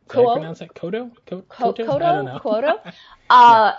Did 0.10 0.18
I 0.18 0.22
Kodo? 0.22 0.34
pronounce 0.34 0.60
that 0.60 0.74
Kodo? 0.76 1.12
Ko- 1.26 1.44
Ko- 1.48 1.74
Koto? 1.74 1.94
I 1.96 1.98
don't 2.14 2.26
know. 2.26 2.40
Kodo, 2.44 2.80
Kodo. 2.84 2.94
Uh, 3.30 3.72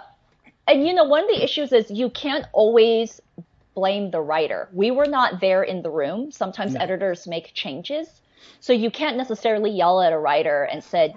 and 0.66 0.86
you 0.86 0.94
know, 0.94 1.04
one 1.04 1.24
of 1.24 1.28
the 1.28 1.42
issues 1.44 1.72
is 1.72 1.90
you 1.90 2.08
can't 2.08 2.46
always 2.54 3.20
blame 3.74 4.10
the 4.10 4.20
writer. 4.20 4.68
We 4.72 4.90
were 4.90 5.06
not 5.06 5.40
there 5.40 5.62
in 5.62 5.82
the 5.82 5.90
room. 5.90 6.32
Sometimes 6.32 6.72
No. 6.74 6.80
editors 6.80 7.26
make 7.26 7.52
changes, 7.52 8.22
so 8.60 8.72
you 8.72 8.90
can't 8.90 9.16
necessarily 9.16 9.70
yell 9.70 10.00
at 10.00 10.12
a 10.12 10.18
writer 10.18 10.64
and 10.64 10.82
said 10.82 11.14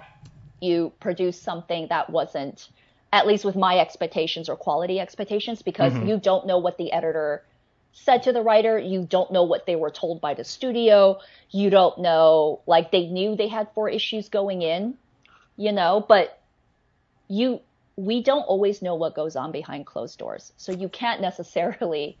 you 0.60 0.92
produced 1.00 1.42
something 1.42 1.86
that 1.88 2.10
wasn't, 2.10 2.68
at 3.12 3.26
least 3.26 3.44
with 3.44 3.56
my 3.56 3.78
expectations 3.78 4.48
or 4.48 4.56
quality 4.56 5.00
expectations, 5.00 5.62
because 5.62 5.92
Mhm. 5.94 6.06
you 6.08 6.16
don't 6.18 6.46
know 6.46 6.58
what 6.58 6.76
the 6.78 6.92
editor 6.92 7.42
said 7.94 8.24
to 8.24 8.32
the 8.32 8.42
writer. 8.42 8.78
You 8.78 9.06
don't 9.08 9.30
know 9.32 9.44
what 9.44 9.66
they 9.66 9.76
were 9.76 9.90
told 9.90 10.20
by 10.20 10.34
the 10.34 10.44
studio. 10.44 11.20
You 11.50 11.70
don't 11.70 11.98
know, 12.00 12.60
like 12.66 12.90
they 12.90 13.06
knew 13.06 13.36
they 13.36 13.48
had 13.48 13.68
four 13.74 13.88
issues 13.88 14.28
going 14.28 14.62
in, 14.62 14.94
you 15.56 15.72
know, 15.72 16.04
but 16.06 16.38
you, 17.28 17.60
we 17.96 18.22
don't 18.22 18.42
always 18.42 18.82
know 18.82 18.96
what 18.96 19.14
goes 19.14 19.36
on 19.36 19.52
behind 19.52 19.86
closed 19.86 20.18
doors. 20.18 20.52
So 20.56 20.72
you 20.72 20.88
can't 20.88 21.20
necessarily 21.20 22.18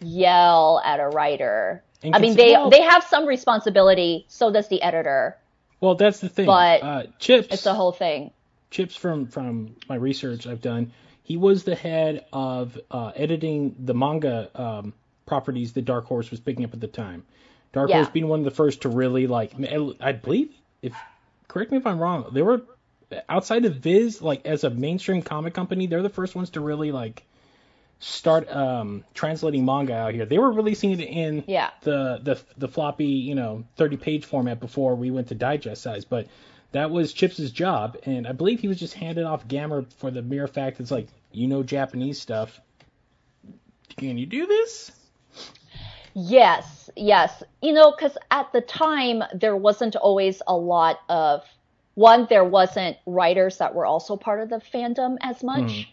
yell 0.00 0.80
at 0.84 1.00
a 1.00 1.08
writer. 1.08 1.82
And 2.02 2.14
I 2.14 2.20
mean, 2.20 2.36
they, 2.36 2.52
well- 2.52 2.70
they 2.70 2.82
have 2.82 3.04
some 3.04 3.26
responsibility. 3.26 4.24
So 4.28 4.52
does 4.52 4.68
the 4.68 4.80
editor. 4.80 5.36
Well, 5.80 5.96
that's 5.96 6.20
the 6.20 6.28
thing. 6.28 6.46
But 6.46 6.82
uh, 6.82 7.02
Chipps. 7.18 7.48
It's 7.52 7.64
the 7.64 7.74
whole 7.74 7.92
thing. 7.92 8.30
Chipps 8.70 8.96
from 8.96 9.26
from 9.26 9.76
my 9.88 9.96
research 9.96 10.46
I've 10.46 10.62
done. 10.62 10.92
He 11.22 11.36
was 11.36 11.64
the 11.64 11.74
head 11.74 12.24
of 12.32 12.78
uh, 12.90 13.12
editing 13.14 13.76
the 13.78 13.94
manga 13.94 14.48
um, 14.54 14.94
properties 15.26 15.72
that 15.74 15.84
Dark 15.84 16.06
Horse 16.06 16.30
was 16.30 16.40
picking 16.40 16.64
up 16.64 16.72
at 16.72 16.80
the 16.80 16.86
time. 16.88 17.24
Dark 17.72 17.90
Yeah. 17.90 17.96
Horse 17.96 18.08
being 18.10 18.28
one 18.28 18.38
of 18.38 18.44
the 18.44 18.50
first 18.50 18.82
to 18.82 18.88
really 18.88 19.26
like. 19.26 19.52
I 20.00 20.12
believe 20.12 20.54
if 20.82 20.94
correct 21.48 21.70
me 21.70 21.78
if 21.78 21.86
I'm 21.86 21.98
wrong. 21.98 22.26
They 22.32 22.42
were 22.42 22.62
outside 23.28 23.64
of 23.64 23.76
Viz, 23.76 24.22
like 24.22 24.46
as 24.46 24.64
a 24.64 24.70
mainstream 24.70 25.22
comic 25.22 25.54
company, 25.54 25.86
they're 25.86 26.02
the 26.02 26.08
first 26.08 26.34
ones 26.34 26.50
to 26.50 26.60
really 26.60 26.92
like 26.92 27.24
start 27.98 28.48
um, 28.50 29.04
translating 29.14 29.64
manga 29.64 29.94
out 29.94 30.14
here. 30.14 30.26
They 30.26 30.38
were 30.38 30.52
releasing 30.52 30.90
it 30.92 31.00
in 31.00 31.44
Yeah. 31.46 31.70
the 31.82 32.20
the 32.22 32.40
the 32.58 32.68
floppy, 32.68 33.06
you 33.06 33.34
know, 33.34 33.64
30 33.76 33.96
page 33.96 34.24
format 34.24 34.60
before 34.60 34.94
we 34.94 35.10
went 35.10 35.28
to 35.28 35.34
digest 35.34 35.82
size, 35.82 36.04
but 36.04 36.26
that 36.72 36.90
was 36.90 37.12
Chipps's 37.12 37.52
job, 37.52 37.96
and 38.04 38.26
I 38.26 38.32
believe 38.32 38.60
he 38.60 38.68
was 38.68 38.78
just 38.78 38.92
handed 38.92 39.24
off 39.24 39.48
Gamera 39.48 39.86
for 39.94 40.10
the 40.10 40.20
mere 40.20 40.46
fact 40.46 40.78
it's 40.80 40.90
like, 40.90 41.08
you 41.32 41.46
know 41.46 41.62
Japanese 41.62 42.20
stuff. 42.20 42.60
Can 43.96 44.18
you 44.18 44.26
do 44.26 44.46
this? 44.46 44.90
Yes, 46.18 46.88
yes. 46.96 47.42
You 47.60 47.74
know, 47.74 47.90
because 47.90 48.16
at 48.30 48.50
the 48.54 48.62
time, 48.62 49.22
there 49.34 49.54
wasn't 49.54 49.96
always 49.96 50.40
a 50.46 50.56
lot 50.56 51.00
of, 51.10 51.44
one, 51.92 52.26
there 52.30 52.42
wasn't 52.42 52.96
writers 53.04 53.58
that 53.58 53.74
were 53.74 53.84
also 53.84 54.16
part 54.16 54.40
of 54.40 54.48
the 54.48 54.56
fandom 54.56 55.18
as 55.20 55.42
hmm. 55.42 55.46
much. 55.46 55.92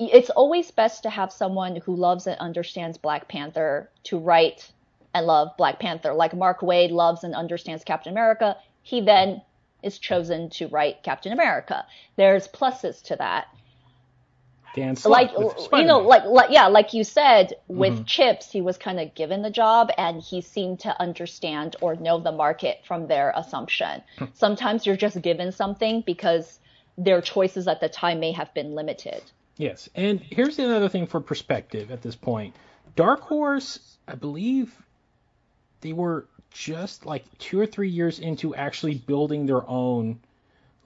It's 0.00 0.30
always 0.30 0.72
best 0.72 1.04
to 1.04 1.10
have 1.10 1.30
someone 1.30 1.76
who 1.76 1.94
loves 1.94 2.26
and 2.26 2.36
understands 2.40 2.98
Black 2.98 3.28
Panther 3.28 3.88
to 4.04 4.18
write 4.18 4.72
and 5.14 5.26
love 5.26 5.56
Black 5.56 5.78
Panther. 5.78 6.12
Like 6.12 6.34
Mark 6.34 6.58
Waid 6.58 6.90
loves 6.90 7.22
and 7.22 7.32
understands 7.32 7.84
Captain 7.84 8.10
America. 8.10 8.56
He 8.82 9.00
then 9.00 9.42
is 9.84 10.00
chosen 10.00 10.50
to 10.50 10.66
write 10.66 11.04
Captain 11.04 11.32
America. 11.32 11.86
There's 12.16 12.48
pluses 12.48 13.00
to 13.04 13.16
that 13.16 13.46
Dan 14.74 14.96
like 15.04 15.30
you 15.32 15.84
know 15.84 15.98
like 15.98 16.24
like 16.24 16.50
yeah 16.50 16.68
like 16.68 16.94
you 16.94 17.04
said 17.04 17.54
with 17.68 17.92
Mhm. 17.92 18.06
Chipps 18.06 18.50
he 18.50 18.62
was 18.62 18.78
kind 18.78 18.98
of 18.98 19.14
given 19.14 19.42
the 19.42 19.50
job 19.50 19.90
and 19.98 20.22
he 20.22 20.40
seemed 20.40 20.80
to 20.80 21.00
understand 21.00 21.76
or 21.82 21.94
know 21.96 22.18
the 22.20 22.32
market 22.32 22.80
from 22.84 23.06
their 23.06 23.32
assumption 23.36 24.02
Hmm. 24.18 24.24
sometimes 24.32 24.86
you're 24.86 24.96
just 24.96 25.20
given 25.20 25.52
something 25.52 26.00
because 26.06 26.58
their 26.96 27.20
choices 27.20 27.68
at 27.68 27.80
the 27.80 27.88
time 27.88 28.20
may 28.20 28.32
have 28.32 28.52
been 28.54 28.74
limited 28.74 29.22
Yes, 29.58 29.90
and 29.94 30.18
here's 30.20 30.58
another 30.58 30.88
thing 30.88 31.06
for 31.06 31.20
perspective 31.20 31.90
at 31.90 32.00
this 32.00 32.16
point. 32.16 32.56
Dark 32.96 33.20
Horse, 33.20 33.78
I 34.08 34.14
believe, 34.14 34.74
they 35.82 35.92
were 35.92 36.26
just 36.50 37.04
like 37.04 37.24
two 37.38 37.60
or 37.60 37.66
three 37.66 37.90
years 37.90 38.18
into 38.18 38.54
actually 38.54 38.94
building 38.94 39.44
their 39.44 39.68
own 39.68 40.20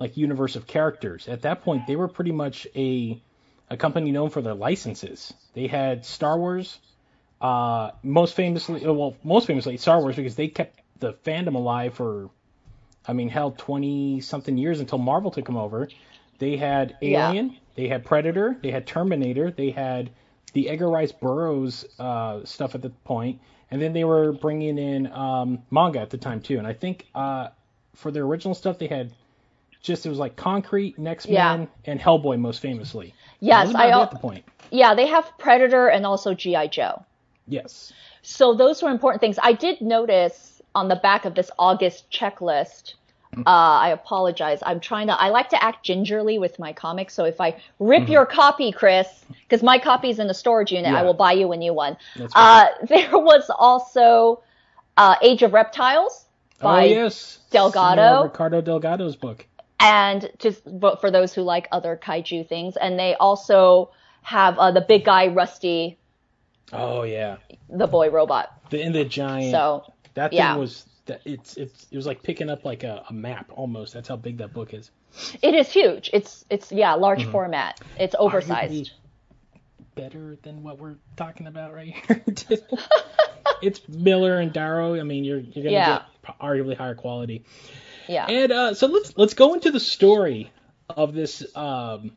like 0.01 0.17
universe 0.17 0.57
of 0.57 0.67
characters. 0.67 1.29
At 1.29 1.43
that 1.43 1.63
point, 1.63 1.87
they 1.87 1.95
were 1.95 2.09
pretty 2.09 2.33
much 2.33 2.67
a 2.75 3.23
a 3.69 3.77
company 3.77 4.13
known 4.13 4.31
for 4.31 4.41
their 4.43 4.55
licenses. 4.55 5.35
They 5.55 5.67
had 5.67 6.05
Star 6.05 6.39
Wars, 6.39 6.79
uh, 7.41 7.91
most 8.03 8.35
famously, 8.35 8.85
uh, 8.85 8.93
well, 8.93 9.17
most 9.23 9.47
famously 9.47 9.77
Star 9.77 10.01
Wars 10.01 10.17
because 10.17 10.37
they 10.37 10.49
kept 10.49 10.81
the 10.99 11.15
fandom 11.25 11.55
alive 11.55 11.95
for, 11.95 12.31
I 13.07 13.13
mean, 13.13 13.29
hell, 13.29 13.51
twenty 13.51 14.21
something 14.21 14.57
years 14.57 14.81
until 14.81 14.99
Marvel 14.99 15.31
took 15.31 15.47
them 15.47 15.57
over. 15.57 15.89
They 16.39 16.57
had 16.57 16.97
Yeah. 17.01 17.29
Alien, 17.29 17.57
they 17.75 17.89
had 17.89 18.05
Predator, 18.05 18.57
they 18.63 18.71
had 18.71 18.87
Terminator, 18.87 19.51
they 19.51 19.71
had 19.71 20.11
the 20.53 20.69
Edgar 20.69 20.89
Rice 20.89 21.13
Burroughs 21.13 21.85
uh, 21.99 22.45
stuff 22.45 22.75
at 22.75 22.83
the 22.83 22.91
point, 22.91 23.41
and 23.71 23.83
then 23.83 23.93
they 23.93 24.05
were 24.05 24.33
bringing 24.33 24.79
in 24.79 25.07
um, 25.13 25.63
manga 25.71 26.01
at 26.01 26.11
the 26.11 26.19
time 26.19 26.41
too. 26.41 26.59
And 26.59 26.67
I 26.67 26.73
think 26.73 27.07
uh, 27.15 27.49
for 27.95 28.11
their 28.11 28.25
original 28.25 28.55
stuff, 28.55 28.79
they 28.79 28.87
had 28.87 29.13
just 29.87 30.05
it 30.07 30.09
was 30.09 30.19
like 30.19 30.37
Concrete, 30.37 30.99
Next 30.99 31.27
Yeah. 31.27 31.57
Men, 31.57 31.69
and 31.85 32.01
Hellboy 32.01 32.39
most 32.39 32.61
famously. 32.61 33.15
yes 33.41 33.75
i 33.75 33.91
al- 33.91 34.07
the 34.07 34.17
point. 34.19 34.45
yeah 34.71 34.95
they 34.95 35.07
have 35.07 35.31
predator 35.39 35.89
and 35.89 36.05
also 36.07 36.35
gi 36.35 36.69
joe 36.69 37.05
Yes. 37.49 37.93
So 38.23 38.55
those 38.55 38.83
were 38.83 38.91
important 38.91 39.21
things. 39.21 39.39
I 39.41 39.53
did 39.53 39.81
notice 39.81 40.61
on 40.75 40.89
the 40.89 40.97
back 40.97 41.25
of 41.27 41.37
this 41.37 41.49
August 41.61 42.11
checklist. 42.11 42.95
Uh, 43.37 43.43
I 43.47 43.91
apologize. 43.91 44.59
I'm 44.67 44.81
trying 44.81 45.07
to. 45.09 45.13
I 45.13 45.29
like 45.29 45.49
to 45.51 45.63
act 45.63 45.85
gingerly 45.85 46.39
with 46.41 46.59
my 46.59 46.73
comics. 46.73 47.15
So 47.15 47.25
if 47.25 47.41
I 47.41 47.55
rip 47.79 48.09
your 48.09 48.27
copy, 48.27 48.73
Chris, 48.73 49.07
because 49.29 49.63
my 49.63 49.79
copy's 49.79 50.19
in 50.19 50.27
the 50.27 50.35
storage 50.35 50.73
unit, 50.73 50.91
Yeah. 50.91 50.99
I 50.99 51.03
will 51.05 51.15
buy 51.15 51.33
you 51.33 51.53
a 51.53 51.57
new 51.57 51.73
one. 51.73 51.97
Uh, 52.35 52.67
there 52.89 53.11
was 53.17 53.49
also 53.57 54.43
uh, 54.97 55.15
Age 55.23 55.43
of 55.45 55.53
Reptiles 55.53 56.25
by 56.61 56.85
oh 56.85 56.87
yes. 56.87 57.39
Delgado. 57.51 58.03
Senor 58.03 58.25
Ricardo 58.25 58.61
Delgado's 58.61 59.15
book. 59.15 59.47
And 59.81 60.31
just 60.39 60.63
but 60.81 61.01
for 61.01 61.11
those 61.11 61.35
who 61.35 61.43
like 61.43 61.69
other 61.73 61.99
kaiju 62.03 62.49
things, 62.49 62.77
and 62.77 62.99
they 62.99 63.15
also 63.15 63.91
have 64.23 64.59
uh, 64.59 64.71
the 64.73 64.81
big 64.81 65.05
guy 65.05 65.29
Rusty, 65.29 65.99
Oh 66.73 67.03
yeah. 67.03 67.37
the 67.69 67.87
boy 67.87 68.11
robot. 68.11 68.53
The 68.71 68.81
in 68.81 68.93
the 68.93 69.05
giant. 69.05 69.53
So 69.53 69.93
that 70.15 70.31
thing 70.31 70.39
yeah. 70.39 70.57
was 70.57 70.87
that 71.07 71.21
it's 71.25 71.57
it's 71.57 71.87
it 71.91 71.97
was 71.97 72.07
like 72.07 72.23
picking 72.23 72.51
up 72.51 72.65
like 72.65 72.83
a, 72.85 73.05
a 73.09 73.13
map 73.13 73.53
almost. 73.55 73.95
That's 73.95 74.09
how 74.09 74.17
big 74.17 74.39
that 74.39 74.53
book 74.53 74.75
is. 74.75 74.91
It 75.43 75.55
is 75.55 75.73
huge. 75.73 76.11
It's 76.13 76.45
it's 76.51 76.73
yeah, 76.73 76.95
large 76.95 77.25
format. 77.27 77.81
It's 77.99 78.15
oversized. 78.19 78.93
Better 79.95 80.37
than 80.43 80.63
what 80.63 80.79
we're 80.79 80.97
talking 81.17 81.47
about 81.47 81.73
right 81.73 81.95
here. 82.07 82.23
it's 83.63 83.89
Miller 83.89 84.41
and 84.41 84.53
Darrow. 84.53 84.99
I 84.99 85.05
mean, 85.05 85.25
you're 85.25 85.39
you're 85.39 85.65
gonna 85.65 85.71
Yeah. 85.71 86.03
get 86.25 86.39
arguably 86.41 86.77
higher 86.77 86.95
quality. 86.95 87.45
Yeah. 88.09 88.27
And 88.27 88.53
uh, 88.53 88.75
so 88.75 88.87
let's 88.87 89.17
let's 89.17 89.35
go 89.35 89.55
into 89.55 89.71
the 89.71 89.81
story 89.81 90.51
of 90.89 91.15
this 91.15 91.45
um, 91.57 92.13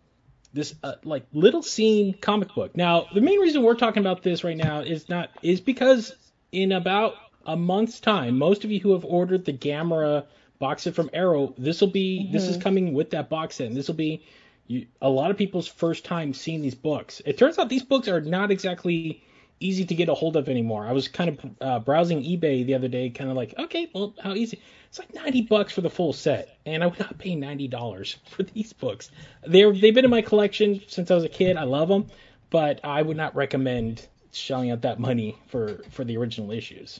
this 0.54 0.76
uh, 0.84 0.94
like 1.04 1.26
little 1.34 1.64
scene 1.64 2.14
comic 2.14 2.54
book. 2.54 2.76
Now, 2.76 3.08
the 3.14 3.22
main 3.22 3.40
reason 3.40 3.64
we're 3.64 3.76
talking 3.76 4.02
about 4.02 4.24
this 4.24 4.44
right 4.44 4.58
now 4.58 4.82
is 4.82 5.10
not 5.10 5.30
is 5.42 5.62
because 5.62 6.14
in 6.52 6.72
about 6.72 7.16
a 7.46 7.56
month's 7.56 8.00
time, 8.00 8.38
most 8.38 8.64
of 8.64 8.72
you 8.72 8.80
who 8.80 8.94
have 8.94 9.06
ordered 9.06 9.46
the 9.46 9.54
Gamera 9.54 10.26
box 10.60 10.84
set 10.84 10.96
from 10.96 11.10
Arrow, 11.14 11.54
this 11.58 11.82
will 11.82 11.90
be 11.90 12.24
mm-hmm. 12.24 12.34
this 12.34 12.48
is 12.48 12.58
coming 12.58 12.94
with 12.94 13.12
that 13.12 13.30
box 13.30 13.56
set, 13.56 13.68
and 13.68 13.78
this 13.78 13.88
will 13.88 13.96
be 13.96 14.24
you, 14.68 14.88
a 15.02 15.10
lot 15.10 15.32
of 15.32 15.38
people's 15.38 15.68
first 15.68 16.06
time 16.06 16.34
seeing 16.34 16.62
these 16.62 16.76
books. 16.76 17.22
It 17.26 17.38
turns 17.38 17.58
out 17.58 17.70
these 17.70 17.84
books 17.84 18.08
are 18.08 18.22
not 18.22 18.52
exactly 18.52 19.24
easy 19.60 19.86
to 19.86 19.96
get 19.96 20.10
a 20.10 20.14
hold 20.14 20.36
of 20.36 20.50
anymore. 20.50 20.88
I 20.88 20.92
was 20.92 21.08
kind 21.08 21.30
of 21.30 21.52
uh, 21.62 21.80
browsing 21.80 22.24
eBay 22.24 22.66
the 22.66 22.76
other 22.76 22.88
day, 22.88 23.10
kind 23.10 23.30
of 23.30 23.36
like, 23.36 23.54
okay, 23.58 23.90
well, 23.94 24.14
how 24.22 24.34
easy? 24.34 24.62
It's 24.88 25.00
like 25.00 25.14
90 25.14 25.44
bucks 25.44 25.74
for 25.74 25.82
the 25.82 25.90
full 25.90 26.14
set, 26.14 26.58
and 26.66 26.84
I 26.84 26.88
would 26.88 27.00
not 27.00 27.18
pay 27.18 27.36
90 27.36 27.68
dollars 27.68 28.18
for 28.30 28.44
these 28.44 28.74
books. 28.74 29.12
They're 29.46 29.72
they've 29.74 29.94
been 29.94 30.06
in 30.06 30.12
my 30.12 30.22
collection 30.22 30.82
since 30.88 31.12
I 31.12 31.16
was 31.16 31.24
a 31.24 31.30
kid. 31.30 31.58
I 31.58 31.64
love 31.64 31.90
them, 31.90 32.08
but 32.50 32.82
I 32.84 33.02
would 33.02 33.18
not 33.18 33.36
recommend 33.36 34.06
shelling 34.32 34.72
out 34.72 34.82
that 34.82 35.00
money 35.00 35.38
for 35.48 35.82
for 35.92 36.04
the 36.04 36.18
original 36.18 36.52
issues. 36.52 37.00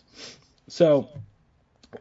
So 0.68 1.10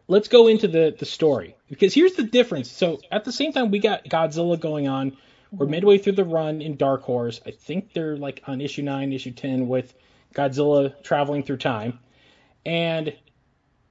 let's 0.07 0.29
go 0.29 0.49
into 0.49 0.69
the 0.69 0.95
the 0.99 1.07
story 1.07 1.57
because 1.71 1.95
here's 1.95 2.15
the 2.15 2.25
difference. 2.25 2.71
So 2.71 3.01
at 3.11 3.25
the 3.25 3.33
same 3.33 3.53
time, 3.53 3.71
we 3.71 3.79
got 3.79 4.05
Godzilla 4.05 4.61
going 4.61 4.89
on. 4.89 5.17
We're 5.51 5.67
midway 5.67 5.97
through 5.97 6.13
the 6.13 6.27
run 6.27 6.61
in 6.61 6.77
Dark 6.77 7.03
Horse. 7.03 7.41
I 7.47 7.53
think 7.53 7.95
they're 7.95 8.19
like 8.19 8.43
on 8.47 8.61
issue 8.61 8.83
nine, 8.83 9.15
issue 9.15 9.31
ten 9.31 9.69
with 9.69 9.95
Godzilla 10.35 11.03
traveling 11.03 11.43
through 11.43 11.59
time, 11.59 11.99
and 12.65 13.13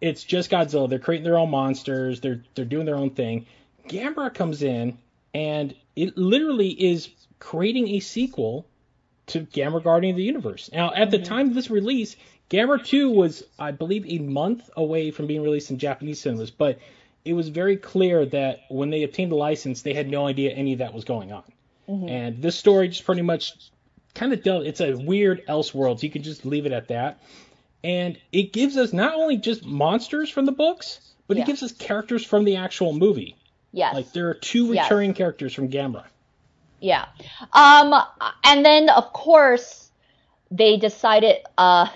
it's 0.01 0.23
just 0.23 0.51
Godzilla. 0.51 0.89
They're 0.89 0.99
creating 0.99 1.25
their 1.25 1.37
own 1.37 1.49
monsters. 1.49 2.21
They're 2.21 2.43
they're 2.55 2.65
doing 2.65 2.85
their 2.85 2.95
own 2.97 3.11
thing. 3.11 3.47
Gamera 3.87 4.33
comes 4.33 4.63
in, 4.63 4.97
and 5.33 5.73
it 5.95 6.17
literally 6.17 6.69
is 6.69 7.09
creating 7.39 7.89
a 7.89 7.99
sequel 7.99 8.67
to 9.27 9.41
Gamera 9.41 9.83
Guardian 9.83 10.13
of 10.13 10.17
the 10.17 10.23
Universe. 10.23 10.69
Now, 10.71 10.93
at 10.93 11.11
the 11.11 11.17
mm-hmm. 11.17 11.25
time 11.25 11.47
of 11.49 11.55
this 11.55 11.69
release, 11.69 12.15
Gamera 12.49 12.83
2 12.83 13.09
was, 13.09 13.43
I 13.59 13.71
believe, 13.71 14.05
a 14.07 14.19
month 14.19 14.69
away 14.75 15.11
from 15.11 15.27
being 15.27 15.41
released 15.41 15.69
in 15.69 15.79
Japanese 15.79 16.21
cinemas, 16.21 16.51
but 16.51 16.79
it 17.25 17.33
was 17.33 17.49
very 17.49 17.75
clear 17.75 18.25
that 18.27 18.61
when 18.69 18.89
they 18.89 19.03
obtained 19.03 19.31
the 19.31 19.35
license, 19.35 19.81
they 19.81 19.93
had 19.93 20.09
no 20.09 20.25
idea 20.25 20.51
any 20.51 20.73
of 20.73 20.79
that 20.79 20.93
was 20.93 21.03
going 21.03 21.33
on. 21.33 21.43
Mm-hmm. 21.89 22.07
And 22.07 22.41
this 22.41 22.55
story 22.55 22.87
just 22.87 23.05
pretty 23.05 23.21
much 23.21 23.53
kind 24.17 24.33
of. 24.33 24.41
It's 24.65 24.81
a 24.81 24.95
weird 24.95 25.45
Elseworld, 25.47 25.99
so 25.99 26.03
you 26.03 26.09
can 26.09 26.23
just 26.23 26.45
leave 26.45 26.65
it 26.65 26.71
at 26.71 26.89
that. 26.89 27.21
And 27.83 28.17
it 28.31 28.51
gives 28.51 28.75
us 28.75 28.91
not 28.91 29.15
only 29.15 29.37
just 29.37 29.65
monsters 29.65 30.29
from 30.29 30.45
the 30.45 30.51
books, 30.51 30.99
but 31.27 31.37
yeah. 31.37 31.43
it 31.43 31.45
gives 31.45 31.63
us 31.63 31.71
characters 31.71 32.25
from 32.25 32.43
the 32.43 32.57
actual 32.57 32.93
movie. 32.93 33.35
Yes. 33.71 33.93
Like 33.93 34.11
there 34.11 34.29
are 34.29 34.33
two 34.33 34.71
returning 34.71 35.11
yes. 35.11 35.17
characters 35.17 35.53
from 35.53 35.69
Gamera. 35.69 36.05
Yeah. 36.79 37.05
Um, 37.53 37.93
and 38.43 38.65
then 38.65 38.89
of 38.89 39.13
course 39.13 39.89
they 40.51 40.77
decided. 40.77 41.37
Uh, 41.57 41.87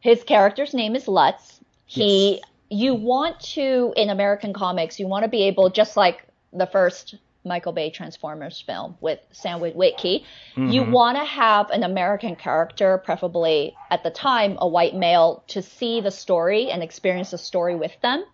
his 0.00 0.22
character's 0.22 0.74
name 0.74 0.94
is 0.94 1.08
Lutz. 1.08 1.60
He. 1.86 2.36
Yes. 2.36 2.42
You 2.70 2.94
want 2.94 3.40
to 3.54 3.94
in 3.96 4.10
American 4.10 4.52
comics, 4.52 5.00
you 5.00 5.06
want 5.06 5.22
to 5.22 5.28
be 5.28 5.44
able 5.44 5.70
just 5.70 5.96
like 5.96 6.26
the 6.52 6.66
first 6.66 7.14
Michael 7.44 7.72
Bay 7.72 7.90
Transformers 7.90 8.60
film 8.60 8.96
with 9.00 9.20
Sam 9.32 9.60
Witwicky. 9.60 10.24
Mm-hmm. 10.56 10.68
You 10.68 10.84
want 10.84 11.16
to 11.18 11.24
have 11.24 11.70
an 11.70 11.82
American 11.82 12.36
character, 12.36 12.98
preferably 12.98 13.76
at 13.90 14.02
the 14.02 14.10
time 14.10 14.56
a 14.60 14.68
white 14.68 14.94
male, 14.94 15.44
to 15.48 15.62
see 15.62 16.00
the 16.00 16.10
story 16.10 16.70
and 16.70 16.82
experience 16.82 17.30
the 17.30 17.38
story 17.38 17.74
with 17.74 17.92
them. 18.02 18.24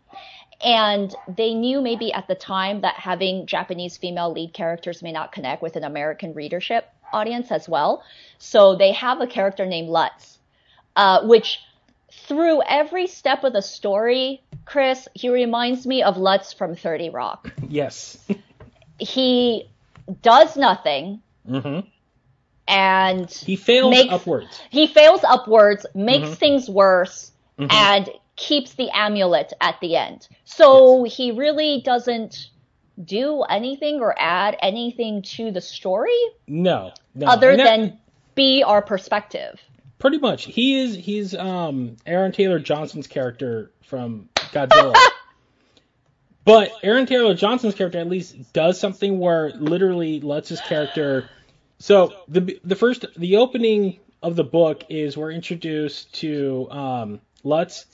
And 0.63 1.15
they 1.29 1.55
knew 1.55 1.81
maybe 1.81 2.13
at 2.13 2.29
the 2.29 2.35
time 2.35 2.81
that 2.83 2.95
having 2.95 3.47
Japanese 3.47 3.97
female 3.97 4.33
lead 4.33 4.53
characters 4.55 5.03
may 5.03 5.13
not 5.13 5.33
connect 5.33 5.63
with 5.63 5.77
an 5.77 5.85
American 5.85 6.33
readership 6.33 6.89
audience 7.13 7.51
as 7.51 7.69
well. 7.69 8.03
So 8.39 8.77
they 8.77 8.93
have 8.93 9.21
a 9.21 9.27
character 9.27 9.67
named 9.67 9.89
Lutz, 9.89 10.39
uh, 10.97 11.27
which 11.27 11.61
through 12.27 12.63
every 12.63 13.07
step 13.07 13.45
of 13.45 13.53
the 13.53 13.63
story, 13.63 14.43
Chris, 14.65 15.09
he 15.15 15.29
reminds 15.29 15.87
me 15.87 16.03
of 16.03 16.17
Lutz 16.17 16.53
from 16.53 16.75
30 16.75 17.11
Rock. 17.11 17.53
Yes. 17.69 18.19
he 18.99 19.71
does 20.23 20.57
nothing. 20.57 21.21
Mm-hmm. 21.49 21.89
And 22.67 23.31
he 23.31 23.57
fails 23.57 23.91
makes, 23.91 24.13
upwards. 24.13 24.61
He 24.71 24.87
fails 24.87 25.21
upwards, 25.23 25.85
makes 25.95 26.29
mm-hmm. 26.29 26.35
things 26.35 26.71
worse, 26.71 27.31
mm-hmm. 27.59 27.71
and 27.71 28.11
keeps 28.37 28.75
the 28.75 28.91
amulet 28.91 29.53
at 29.61 29.79
the 29.81 29.97
end. 29.97 30.27
So 30.45 31.05
yes. 31.05 31.17
he 31.17 31.31
really 31.33 31.83
doesn't 31.85 32.49
do 33.03 33.43
anything 33.43 34.01
or 34.01 34.15
add 34.19 34.57
anything 34.61 35.23
to 35.23 35.51
the 35.51 35.61
story. 35.61 36.19
No, 36.47 36.93
no. 37.15 37.27
Other 37.27 37.57
that, 37.57 37.65
than 37.65 37.99
be 38.35 38.63
our 38.63 38.83
perspective. 38.83 39.61
Pretty 39.99 40.19
much. 40.19 40.45
He 40.45 40.81
is 40.81 40.95
he's 40.95 41.35
um 41.35 41.97
Aaron 42.07 42.33
Taylor 42.33 42.59
Johnson's 42.59 43.07
character 43.07 43.73
from 43.83 44.29
Godzilla. 44.35 44.95
But 46.45 46.73
Aaron 46.83 47.07
Taylor 47.07 47.35
Johnson's 47.35 47.75
character 47.75 47.99
at 47.99 48.09
least 48.09 48.53
does 48.53 48.79
something 48.79 49.19
where 49.19 49.51
literally 49.51 50.21
lets 50.21 50.49
his 50.49 50.61
character. 50.61 51.29
So 51.79 52.13
the 52.29 52.61
the 52.65 52.77
first 52.77 53.07
the 53.17 53.37
opening 53.37 53.99
of 54.23 54.37
the 54.37 54.45
book 54.45 54.85
is 54.89 55.17
we're 55.17 55.33
introduced 55.33 56.15
to 56.17 56.69
um, 56.71 57.21
Lutz 57.43 57.87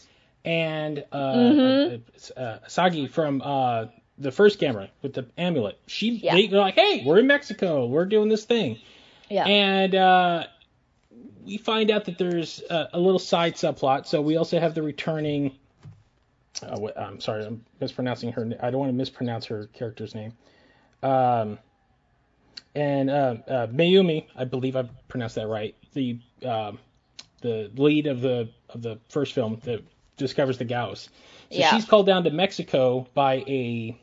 and 0.44 1.04
uh, 1.12 1.34
mm-hmm. 1.34 2.32
uh, 2.36 2.58
Sagi 2.66 3.06
from 3.06 3.42
uh, 3.42 3.86
the 4.18 4.32
first 4.32 4.60
Gamera 4.60 4.88
with 5.02 5.14
the 5.14 5.26
amulet. 5.36 5.78
She 5.86 6.10
yeah. 6.10 6.34
they, 6.34 6.48
are 6.48 6.58
like, 6.58 6.74
hey, 6.74 7.02
we're 7.04 7.18
in 7.18 7.26
Mexico, 7.26 7.86
we're 7.86 8.06
doing 8.06 8.28
this 8.28 8.44
thing, 8.44 8.78
yeah, 9.28 9.44
and 9.44 9.94
uh, 9.94 10.44
we 11.44 11.56
find 11.56 11.90
out 11.90 12.06
that 12.06 12.18
there's 12.18 12.62
a, 12.70 12.90
a 12.94 13.00
little 13.00 13.18
side 13.18 13.54
subplot. 13.54 14.06
So 14.06 14.20
we 14.20 14.36
also 14.36 14.58
have 14.58 14.74
the 14.74 14.82
returning 14.82 15.56
uh, 16.62 16.90
I'm 16.96 17.20
sorry, 17.20 17.44
I'm 17.44 17.64
mispronouncing 17.80 18.32
her. 18.32 18.50
I 18.62 18.70
don't 18.70 18.80
want 18.80 18.90
to 18.90 18.96
mispronounce 18.96 19.46
her 19.46 19.66
character's 19.72 20.14
name. 20.14 20.32
Um, 21.02 21.58
and 22.74 23.10
uh, 23.10 23.36
uh, 23.48 23.66
Mayumi, 23.68 24.26
I 24.36 24.44
believe 24.44 24.76
I 24.76 24.88
pronounced 25.08 25.34
that 25.36 25.48
right. 25.48 25.74
The 25.92 26.18
uh, 26.44 26.72
the 27.40 27.70
lead 27.74 28.06
of 28.06 28.20
the 28.20 28.50
of 28.68 28.82
the 28.82 28.98
first 29.08 29.32
film 29.32 29.60
that 29.64 29.82
discovers 30.16 30.58
the 30.58 30.64
Gyaos. 30.64 31.08
So 31.50 31.58
yeah. 31.58 31.70
she's 31.70 31.84
called 31.84 32.06
down 32.06 32.24
to 32.24 32.30
Mexico 32.30 33.08
by 33.14 33.36
a 33.46 33.98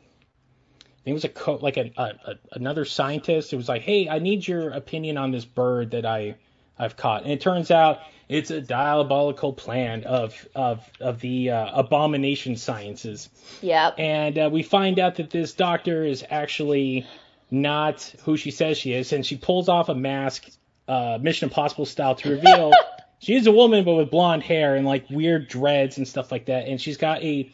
I 0.98 1.00
think 1.04 1.06
it 1.06 1.12
was 1.12 1.24
a 1.24 1.28
co- 1.28 1.58
like 1.62 1.76
a, 1.76 1.90
a, 1.96 2.02
a, 2.02 2.34
another 2.52 2.84
scientist. 2.84 3.52
It 3.52 3.56
was 3.56 3.68
like, 3.68 3.82
hey, 3.82 4.08
I 4.08 4.18
need 4.18 4.46
your 4.46 4.70
opinion 4.70 5.16
on 5.16 5.30
this 5.30 5.44
bird 5.44 5.92
that 5.92 6.04
I 6.04 6.36
I've 6.78 6.96
caught. 6.96 7.24
And 7.24 7.32
it 7.32 7.40
turns 7.40 7.70
out 7.70 8.00
it's 8.28 8.50
a 8.50 8.60
diabolical 8.60 9.52
plan 9.52 10.04
of 10.04 10.46
of 10.54 10.84
of 11.00 11.20
the 11.20 11.50
uh, 11.50 11.80
abomination 11.80 12.56
sciences. 12.56 13.28
Yep. 13.62 13.94
And 13.98 14.38
uh, 14.38 14.50
we 14.52 14.62
find 14.62 14.98
out 14.98 15.16
that 15.16 15.30
this 15.30 15.54
doctor 15.54 16.04
is 16.04 16.24
actually 16.28 17.06
not 17.50 18.02
who 18.24 18.36
she 18.36 18.50
says 18.50 18.76
she 18.78 18.92
is, 18.92 19.12
and 19.12 19.24
she 19.24 19.36
pulls 19.36 19.68
off 19.68 19.88
a 19.88 19.94
mask, 19.94 20.48
uh, 20.86 21.18
Mission 21.20 21.48
Impossible 21.48 21.86
style, 21.86 22.14
to 22.16 22.30
reveal 22.30 22.72
she 23.18 23.34
is 23.34 23.46
a 23.46 23.52
woman 23.52 23.84
but 23.84 23.94
with 23.94 24.10
blonde 24.10 24.42
hair 24.42 24.76
and 24.76 24.86
like 24.86 25.08
weird 25.10 25.48
dreads 25.48 25.96
and 25.96 26.06
stuff 26.06 26.30
like 26.30 26.46
that. 26.46 26.68
And 26.68 26.80
she's 26.80 26.98
got 26.98 27.22
a 27.22 27.50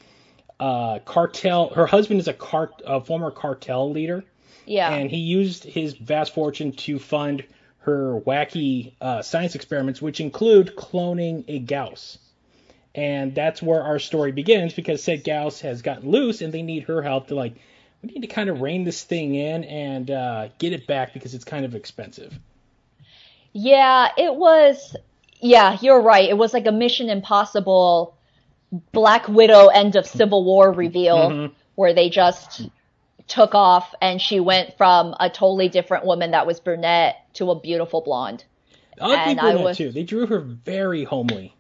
uh, 0.58 0.98
cartel. 1.04 1.70
Her 1.70 1.87
husband 1.87 2.20
is 2.20 2.28
a 2.28 2.32
cart, 2.32 2.82
a 2.84 3.00
former 3.00 3.30
cartel 3.30 3.90
leader. 3.90 4.24
Yeah. 4.66 4.92
And 4.92 5.10
he 5.10 5.18
used 5.18 5.64
his 5.64 5.94
vast 5.94 6.34
fortune 6.34 6.72
to 6.72 6.98
fund 6.98 7.44
her 7.84 8.20
wacky 8.20 8.94
uh, 9.00 9.22
science 9.22 9.54
experiments, 9.54 10.00
which 10.00 10.20
include 10.20 10.74
cloning 10.74 11.44
a 11.48 11.60
Gyaos. 11.60 12.18
And 12.94 13.34
that's 13.34 13.60
where 13.60 13.82
our 13.82 13.98
story 13.98 14.32
begins 14.32 14.72
because 14.72 15.02
said 15.02 15.24
Gyaos 15.24 15.60
has 15.60 15.82
gotten 15.82 16.10
loose 16.10 16.40
and 16.40 16.52
they 16.52 16.62
need 16.62 16.84
her 16.84 17.02
help 17.02 17.28
to 17.28 17.34
like, 17.34 17.54
we 18.02 18.10
need 18.12 18.20
to 18.20 18.26
kind 18.26 18.48
of 18.48 18.60
rein 18.60 18.84
this 18.84 19.02
thing 19.02 19.34
in 19.34 19.64
and 19.64 20.10
uh, 20.10 20.48
get 20.58 20.72
it 20.72 20.86
back 20.86 21.12
because 21.12 21.34
it's 21.34 21.44
kind 21.44 21.64
of 21.64 21.74
expensive. 21.74 22.38
Yeah, 23.52 24.08
it 24.16 24.34
was. 24.34 24.96
Yeah, 25.40 25.76
you're 25.80 26.00
right. 26.00 26.28
It 26.28 26.38
was 26.38 26.54
like 26.54 26.66
a 26.66 26.72
Mission 26.72 27.10
Impossible 27.10 28.16
Black 28.92 29.28
Widow 29.28 29.68
end 29.68 29.96
of 29.96 30.06
Civil 30.06 30.44
War 30.44 30.72
reveal 30.72 31.30
mm-hmm. 31.30 31.52
where 31.74 31.92
they 31.92 32.08
just 32.08 32.68
took 33.26 33.54
off 33.54 33.94
and 34.00 34.20
she 34.20 34.40
went 34.40 34.76
from 34.76 35.14
a 35.18 35.30
totally 35.30 35.68
different 35.68 36.04
woman 36.04 36.32
that 36.32 36.46
was 36.46 36.60
brunette 36.60 37.16
to 37.34 37.50
a 37.50 37.58
beautiful 37.58 38.00
blonde. 38.00 38.44
I 39.00 39.30
and 39.30 39.38
brunette 39.38 39.64
was, 39.64 39.76
too. 39.76 39.90
They 39.90 40.02
drew 40.02 40.26
her 40.26 40.40
very 40.40 41.04
homely. 41.04 41.54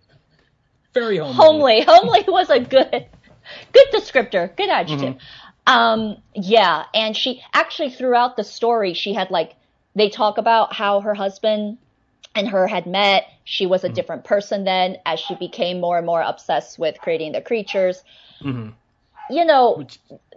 Very 0.92 1.16
homely. 1.16 1.34
Homely. 1.34 1.80
Homely 1.86 2.24
was 2.28 2.50
a 2.50 2.60
good 2.60 3.06
good 3.72 3.86
descriptor. 3.92 4.54
Good 4.56 4.68
adjective. 4.68 5.14
Mm-hmm. 5.14 5.72
Um 5.72 6.16
yeah, 6.34 6.84
and 6.92 7.16
she 7.16 7.42
actually 7.52 7.90
throughout 7.90 8.36
the 8.36 8.44
story 8.44 8.94
she 8.94 9.14
had 9.14 9.30
like 9.30 9.54
they 9.96 10.10
talk 10.10 10.38
about 10.38 10.72
how 10.72 11.00
her 11.00 11.14
husband 11.14 11.78
and 12.34 12.48
her 12.48 12.66
had 12.66 12.86
met. 12.86 13.26
She 13.44 13.66
was 13.66 13.84
a 13.84 13.86
mm-hmm. 13.86 13.94
different 13.94 14.24
person 14.24 14.64
then 14.64 14.98
as 15.06 15.18
she 15.18 15.34
became 15.36 15.80
more 15.80 15.96
and 15.96 16.06
more 16.06 16.20
obsessed 16.20 16.78
with 16.78 17.00
creating 17.00 17.32
the 17.32 17.40
creatures. 17.40 18.02
Mm-hmm 18.42 18.70
you 19.30 19.44
know, 19.44 19.86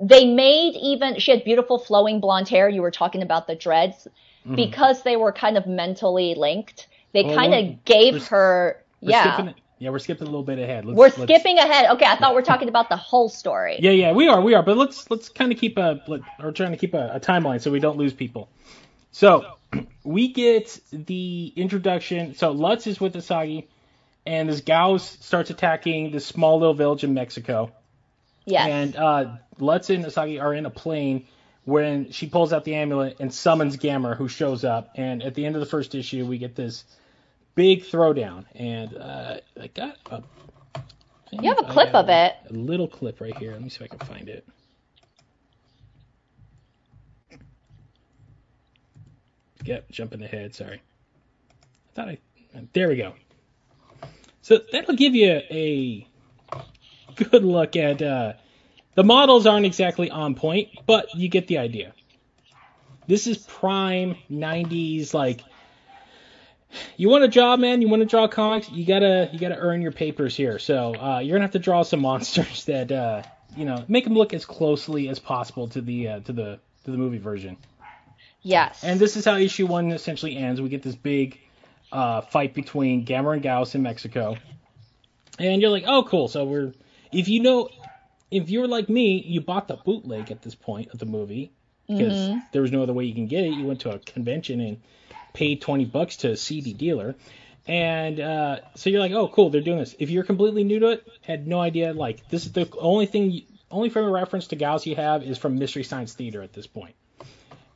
they 0.01 0.25
made 0.25 0.75
even 0.75 1.19
she 1.19 1.31
had 1.31 1.43
beautiful 1.43 1.77
flowing 1.79 2.19
blonde 2.19 2.49
hair. 2.49 2.69
You 2.69 2.81
were 2.81 2.91
talking 2.91 3.21
about 3.21 3.47
the 3.47 3.55
dreads 3.55 4.07
mm-hmm. 4.45 4.55
because 4.55 5.03
they 5.03 5.15
were 5.15 5.31
kind 5.31 5.57
of 5.57 5.67
mentally 5.67 6.35
linked. 6.35 6.87
They 7.13 7.23
well, 7.23 7.35
kind 7.35 7.53
of 7.53 7.85
gave 7.85 8.27
her, 8.27 8.83
we're 9.01 9.11
yeah. 9.11 9.33
Skipping, 9.33 9.55
Yeah, 9.79 9.89
we're 9.89 9.99
skipping 9.99 10.27
a 10.27 10.29
little 10.29 10.43
bit 10.43 10.59
ahead. 10.59 10.85
Let's, 10.85 10.97
We're 10.97 11.05
let's- 11.05 11.21
skipping 11.23 11.57
ahead. 11.57 11.91
Okay, 11.91 12.05
I 12.05 12.15
thought 12.15 12.33
we're 12.33 12.41
talking 12.41 12.69
about 12.69 12.89
the 12.89 12.97
whole 12.97 13.29
story. 13.29 13.77
Yeah, 13.79 13.91
yeah, 13.91 14.11
we 14.11 14.27
are, 14.27 14.41
we 14.41 14.53
are. 14.53 14.63
But 14.63 14.77
let's 14.77 15.09
let's 15.09 15.29
kind 15.29 15.51
of 15.51 15.57
keep 15.57 15.77
a 15.77 16.01
or 16.39 16.51
trying 16.51 16.71
to 16.71 16.77
keep 16.77 16.93
a, 16.93 17.11
a 17.13 17.19
timeline 17.19 17.61
so 17.61 17.71
we 17.71 17.79
don't 17.79 17.97
lose 17.97 18.13
people. 18.13 18.49
So 19.11 19.57
we 20.03 20.31
get 20.33 20.79
the 20.91 21.53
introduction. 21.55 22.35
So 22.35 22.51
Lutz 22.51 22.87
is 22.87 22.99
with 22.99 23.15
Asagi, 23.15 23.65
and 24.25 24.49
this 24.49 24.61
Gyaos 24.61 25.23
starts 25.23 25.49
attacking 25.49 26.11
this 26.11 26.25
small 26.25 26.59
little 26.59 26.75
village 26.75 27.03
in 27.03 27.13
Mexico. 27.13 27.71
Yes. 28.47 28.69
And 28.69 28.95
uh, 28.95 29.35
Lutz 29.59 29.89
and 29.89 30.05
Asagi 30.05 30.41
are 30.41 30.53
in 30.53 30.65
a 30.65 30.69
plane 30.69 31.27
when 31.65 32.11
she 32.11 32.27
pulls 32.27 32.53
out 32.53 32.63
the 32.63 32.75
amulet 32.75 33.17
and 33.19 33.31
summons 33.31 33.75
Gamera, 33.75 34.15
who 34.15 34.29
shows 34.29 34.63
up. 34.63 34.91
And 34.95 35.21
at 35.21 35.35
the 35.35 35.45
end 35.45 35.55
of 35.55 35.59
the 35.59 35.65
first 35.65 35.93
issue, 35.93 36.25
we 36.25 36.37
get 36.37 36.55
this 36.55 36.85
big 37.55 37.83
throwdown. 37.83 38.45
And 38.55 38.95
uh, 38.95 39.37
I 39.61 39.67
got 39.67 39.97
a. 40.09 40.23
I 40.75 40.81
You 41.33 41.49
have 41.49 41.59
a 41.59 41.69
clip 41.69 41.93
of 41.93 42.07
it. 42.07 42.35
A 42.49 42.53
little 42.53 42.87
clip 42.87 43.19
right 43.19 43.37
here. 43.37 43.51
Let 43.51 43.61
me 43.61 43.67
see 43.67 43.83
if 43.83 43.91
I 43.93 43.97
can 43.97 44.07
find 44.07 44.29
it. 44.29 44.47
Yep, 49.65 49.91
jumping 49.91 50.23
ahead. 50.23 50.55
Sorry. 50.55 50.81
I 51.51 51.95
thought 51.95 52.07
I. 52.07 52.17
There 52.71 52.87
we 52.87 52.95
go. 52.95 53.13
So 54.41 54.61
that'll 54.71 54.95
give 54.95 55.13
you 55.13 55.41
a 55.49 56.06
good 57.23 57.43
look 57.43 57.75
at. 57.75 58.01
Uh, 58.01 58.33
the 58.95 59.03
models 59.03 59.45
aren't 59.45 59.65
exactly 59.65 60.09
on 60.09 60.35
point, 60.35 60.69
but 60.85 61.13
you 61.15 61.29
get 61.29 61.47
the 61.47 61.59
idea. 61.59 61.93
This 63.07 63.27
is 63.27 63.37
prime 63.37 64.17
90s 64.29 65.13
like 65.13 65.41
you 66.97 67.09
want 67.09 67.23
a 67.23 67.27
job, 67.27 67.59
man. 67.59 67.81
You 67.81 67.87
want 67.87 68.01
to 68.01 68.05
draw 68.05 68.27
comics. 68.27 68.69
You 68.69 68.85
gotta 68.85 69.29
you 69.31 69.39
gotta 69.39 69.57
earn 69.57 69.81
your 69.81 69.91
papers 69.91 70.35
here. 70.35 70.59
So 70.59 70.95
uh, 70.95 71.19
you're 71.19 71.35
gonna 71.35 71.45
have 71.45 71.51
to 71.51 71.59
draw 71.59 71.83
some 71.83 72.01
monsters 72.01 72.65
that 72.65 72.91
uh, 72.91 73.23
you 73.55 73.65
know 73.65 73.83
make 73.87 74.03
them 74.03 74.13
look 74.13 74.33
as 74.33 74.45
closely 74.45 75.09
as 75.09 75.19
possible 75.19 75.67
to 75.69 75.81
the 75.81 76.07
uh, 76.07 76.19
to 76.21 76.33
the 76.33 76.59
to 76.85 76.91
the 76.91 76.97
movie 76.97 77.17
version. 77.17 77.57
yes. 78.41 78.83
And 78.83 78.99
this 78.99 79.15
is 79.15 79.25
how 79.25 79.35
issue 79.35 79.65
one 79.65 79.91
essentially 79.91 80.35
ends. 80.37 80.61
We 80.61 80.69
get 80.69 80.83
this 80.83 80.95
big 80.95 81.39
uh, 81.91 82.21
fight 82.21 82.53
between 82.53 83.05
Gamera 83.05 83.33
and 83.35 83.43
Gyaos 83.43 83.75
in 83.75 83.81
Mexico, 83.81 84.37
and 85.39 85.61
you're 85.61 85.71
like, 85.71 85.85
oh, 85.87 86.03
cool. 86.03 86.27
So 86.27 86.45
we're 86.45 86.73
if 87.11 87.27
you 87.27 87.41
know 87.41 87.69
if 88.29 88.49
you're 88.49 88.67
like 88.67 88.89
me, 88.89 89.21
you 89.21 89.41
bought 89.41 89.67
the 89.67 89.77
bootleg 89.77 90.31
at 90.31 90.41
this 90.41 90.55
point 90.55 90.91
of 90.93 90.99
the 90.99 91.05
movie 91.05 91.51
because 91.87 92.13
Mm-hmm. 92.13 92.39
there 92.51 92.61
was 92.61 92.71
no 92.71 92.83
other 92.83 92.91
way 92.93 93.05
you 93.05 93.13
can 93.13 93.27
get 93.27 93.45
it. 93.45 93.53
You 93.53 93.65
went 93.65 93.81
to 93.81 93.91
a 93.91 93.99
convention 93.99 94.59
and 94.59 94.81
paid 95.33 95.61
20 95.61 95.85
bucks 95.85 96.17
to 96.17 96.31
a 96.31 96.35
CD 96.37 96.73
dealer. 96.73 97.15
And 97.65 98.19
uh, 98.19 98.59
so 98.75 98.89
you're 98.89 98.99
like, 98.99 99.11
oh, 99.13 99.27
cool, 99.29 99.49
they're 99.49 99.61
doing 99.61 99.77
this. 99.79 99.95
If 99.99 100.09
you're 100.09 100.23
completely 100.23 100.63
new 100.65 100.79
to 100.79 100.87
it, 100.89 101.07
had 101.21 101.47
no 101.47 101.59
idea, 101.61 101.93
like, 101.93 102.27
this 102.29 102.45
is 102.45 102.51
the 102.53 102.69
only 102.77 103.05
thing, 103.05 103.31
you, 103.31 103.41
only 103.71 103.89
frame 103.89 104.05
of 104.05 104.11
reference 104.11 104.47
to 104.47 104.55
Gyaos 104.55 104.85
you 104.85 104.95
have 104.95 105.23
is 105.23 105.37
from 105.37 105.57
Mystery 105.59 105.83
Science 105.83 106.13
Theater 106.13 106.41
at 106.41 106.53
this 106.53 106.67
point. 106.67 106.95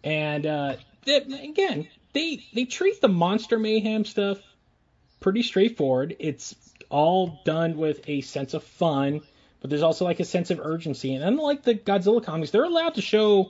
And 0.04 0.46
uh, 0.46 0.76
they, 1.06 1.18
again, 1.18 1.88
they 2.14 2.44
they 2.54 2.66
treat 2.66 3.00
the 3.02 3.08
monster 3.10 3.60
mayhem 3.60 4.06
stuff 4.06 4.40
pretty 5.20 5.44
straightforward. 5.44 6.16
It's 6.20 6.56
all 6.92 7.40
done 7.46 7.78
with 7.78 8.02
a 8.08 8.22
sense 8.22 8.54
of 8.54 8.64
fun, 8.64 9.22
but 9.62 9.70
there's 9.70 9.82
also 9.82 10.06
like 10.06 10.20
a 10.20 10.26
sense 10.26 10.52
of 10.52 10.60
urgency. 10.60 11.16
And 11.16 11.24
unlike 11.24 11.64
the 11.64 11.76
Godzilla 11.76 12.24
comics, 12.24 12.52
they're 12.52 12.64
allowed 12.64 12.96
to 12.96 13.02
show 13.02 13.50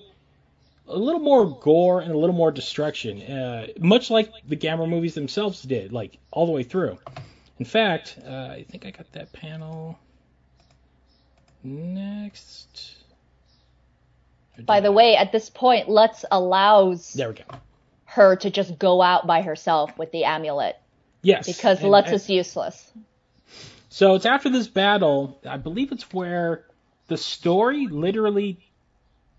a 0.88 0.98
little 0.98 1.20
more 1.22 1.46
gore 1.60 2.02
and 2.02 2.12
a 2.12 2.18
little 2.18 2.36
more 2.36 2.52
destruction, 2.52 3.22
uh, 3.22 3.68
much 3.80 4.10
like 4.10 4.32
the 4.48 4.58
Gamera 4.58 4.88
movies 4.90 5.16
themselves 5.16 5.62
did, 5.64 5.92
like 5.94 6.18
all 6.32 6.46
the 6.46 6.52
way 6.52 6.64
through. 6.64 6.98
In 7.60 7.66
fact, 7.66 8.18
uh, 8.26 8.30
I 8.30 8.66
think 8.70 8.86
I 8.86 8.92
got 8.92 9.12
that 9.14 9.32
panel 9.34 9.98
next. 11.64 12.96
By 14.66 14.80
the 14.82 14.88
I? 14.88 14.92
way, 14.92 15.16
at 15.16 15.32
this 15.32 15.50
point, 15.50 15.90
Lutz 15.90 16.26
allows 16.32 17.14
there 17.14 17.30
we 17.30 17.36
go. 17.36 17.44
her 18.06 18.36
to 18.38 18.50
just 18.50 18.78
go 18.78 19.02
out 19.02 19.26
by 19.26 19.42
herself 19.42 19.98
with 19.98 20.12
the 20.12 20.26
amulet 20.26 20.76
Yes, 21.22 21.46
because 21.48 21.80
and- 21.82 21.90
Lutz 21.90 22.08
and- 22.08 22.16
is 22.16 22.30
useless. 22.30 22.92
So 23.90 24.16
it's 24.16 24.26
after 24.26 24.50
this 24.50 24.68
battle, 24.68 25.40
I 25.46 25.58
believe 25.58 25.92
it's 25.92 26.12
where 26.14 26.66
the 27.08 27.18
story 27.18 27.88
literally 27.88 28.58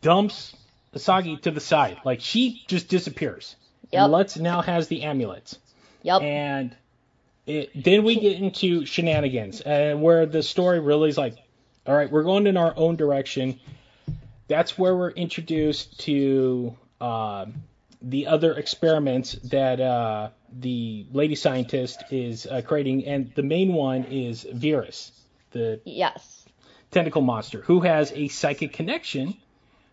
dumps 0.02 0.54
Asagi 0.94 1.40
to 1.42 1.50
the 1.50 1.60
side. 1.60 1.98
Like 2.04 2.20
she 2.20 2.62
just 2.66 2.88
disappears. 2.88 3.56
Yep. 3.92 4.02
And 4.02 4.12
Lutz 4.12 4.36
now 4.36 4.60
has 4.62 4.88
the 4.88 5.02
amulets. 5.02 5.58
Yep. 6.02 6.22
And 6.22 6.76
it, 7.46 7.70
then 7.82 8.04
we 8.04 8.18
get 8.20 8.38
into 8.38 8.84
shenanigans, 8.84 9.62
uh, 9.62 9.94
where 9.96 10.26
the 10.26 10.42
story 10.42 10.80
really 10.80 11.08
is 11.08 11.18
like, 11.18 11.36
all 11.86 11.94
right, 11.94 12.10
we're 12.10 12.22
going 12.22 12.46
in 12.46 12.56
our 12.56 12.72
own 12.76 12.96
direction. 12.96 13.58
That's 14.48 14.78
where 14.78 14.94
we're 14.94 15.10
introduced 15.10 16.00
to 16.00 16.76
um, 17.00 17.54
the 18.00 18.26
other 18.28 18.52
experiments 18.52 19.32
that 19.44 19.80
uh, 19.80 20.30
the 20.60 21.06
lady 21.12 21.34
scientist 21.34 22.04
is 22.10 22.46
uh, 22.46 22.62
creating, 22.64 23.06
and 23.06 23.32
the 23.34 23.42
main 23.42 23.72
one 23.72 24.04
is 24.04 24.44
Viras, 24.52 25.10
the 25.52 25.80
yes. 25.84 26.44
tentacle 26.90 27.22
monster, 27.22 27.60
who 27.62 27.80
has 27.80 28.12
a 28.12 28.28
psychic 28.28 28.72
connection 28.72 29.34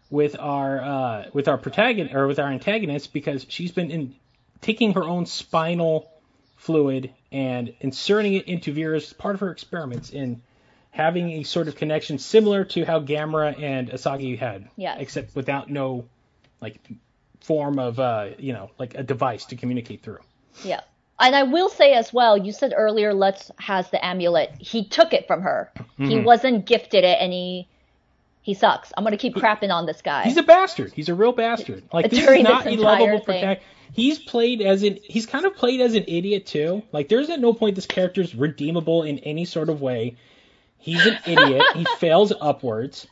with 0.10 0.36
our 0.40 0.82
uh, 0.82 1.26
with 1.34 1.48
our 1.48 1.58
protagonist 1.58 2.16
or 2.16 2.28
with 2.28 2.40
our 2.40 2.50
antagonist 2.50 3.14
because 3.14 3.46
she's 3.50 3.72
been 3.72 3.92
in 3.92 4.16
taking 4.62 4.94
her 4.94 5.04
own 5.04 5.26
spinal 5.26 6.12
fluid 6.58 7.14
and 7.32 7.74
inserting 7.80 8.34
it 8.34 8.48
into 8.48 8.74
Viras 8.74 9.08
as 9.08 9.14
part 9.14 9.36
of 9.36 9.42
her 9.42 9.52
experiments 9.52 10.10
in 10.10 10.42
having 10.92 11.30
a 11.32 11.44
sort 11.44 11.68
of 11.68 11.76
connection 11.76 12.18
similar 12.18 12.66
to 12.66 12.84
how 12.84 13.00
Gamera 13.00 13.62
and 13.62 13.90
Asagi 13.92 14.38
had, 14.38 14.68
Yes. 14.76 14.98
except 15.00 15.36
without 15.36 15.70
no 15.70 16.06
like 16.60 16.80
form 17.42 17.80
of 17.80 18.00
uh, 18.00 18.30
you 18.38 18.54
know 18.54 18.72
like 18.78 18.96
a 18.96 19.04
device 19.04 19.46
to 19.46 19.56
communicate 19.56 20.02
through. 20.02 20.20
Yeah. 20.64 20.82
And 21.20 21.36
I 21.36 21.44
will 21.44 21.70
say 21.70 21.94
as 21.94 22.14
well, 22.14 22.38
you 22.38 22.52
said 22.54 22.74
earlier 22.76 23.14
Lutz 23.14 23.52
has 23.60 23.90
the 23.90 24.04
amulet. 24.04 24.52
He 24.60 24.86
took 24.86 25.14
it 25.14 25.28
from 25.28 25.42
her. 25.42 25.72
He 25.98 26.04
Mm-hmm. 26.06 26.24
wasn't 26.24 26.66
gifted 26.66 27.04
it 27.04 27.18
and 27.20 27.34
he 27.34 27.68
he 28.42 28.54
sucks. 28.54 28.92
I'm 28.96 29.04
gonna 29.04 29.18
keep 29.18 29.36
crapping 29.36 29.70
on 29.70 29.86
this 29.86 30.02
guy. 30.02 30.24
He's 30.24 30.38
a 30.38 30.44
bastard. 30.44 30.94
He's 30.94 31.10
a 31.10 31.14
real 31.14 31.34
bastard. 31.34 31.84
Like 31.92 32.10
this 32.10 32.20
is 32.20 32.26
During 32.26 32.44
not 32.44 32.64
this 32.64 32.80
a 32.80 32.82
lovable 32.82 33.20
protect. 33.20 33.64
He's 33.92 34.18
played 34.20 34.62
as 34.62 34.84
an 34.84 34.98
he's 35.04 35.26
kind 35.26 35.46
of 35.46 35.56
played 35.56 35.82
as 35.82 35.94
an 35.96 36.06
idiot 36.08 36.46
too. 36.46 36.84
Like 36.94 37.10
there's 37.10 37.30
at 37.30 37.40
no 37.42 37.54
point 37.54 37.76
this 37.76 37.86
character's 37.86 38.34
redeemable 38.34 39.04
in 39.04 39.20
any 39.20 39.44
sort 39.46 39.68
of 39.70 39.82
way. 39.82 40.16
He's 40.78 41.06
an 41.06 41.18
idiot. 41.26 41.64
he 41.76 41.86
fails 41.98 42.32
upwards. 42.40 43.08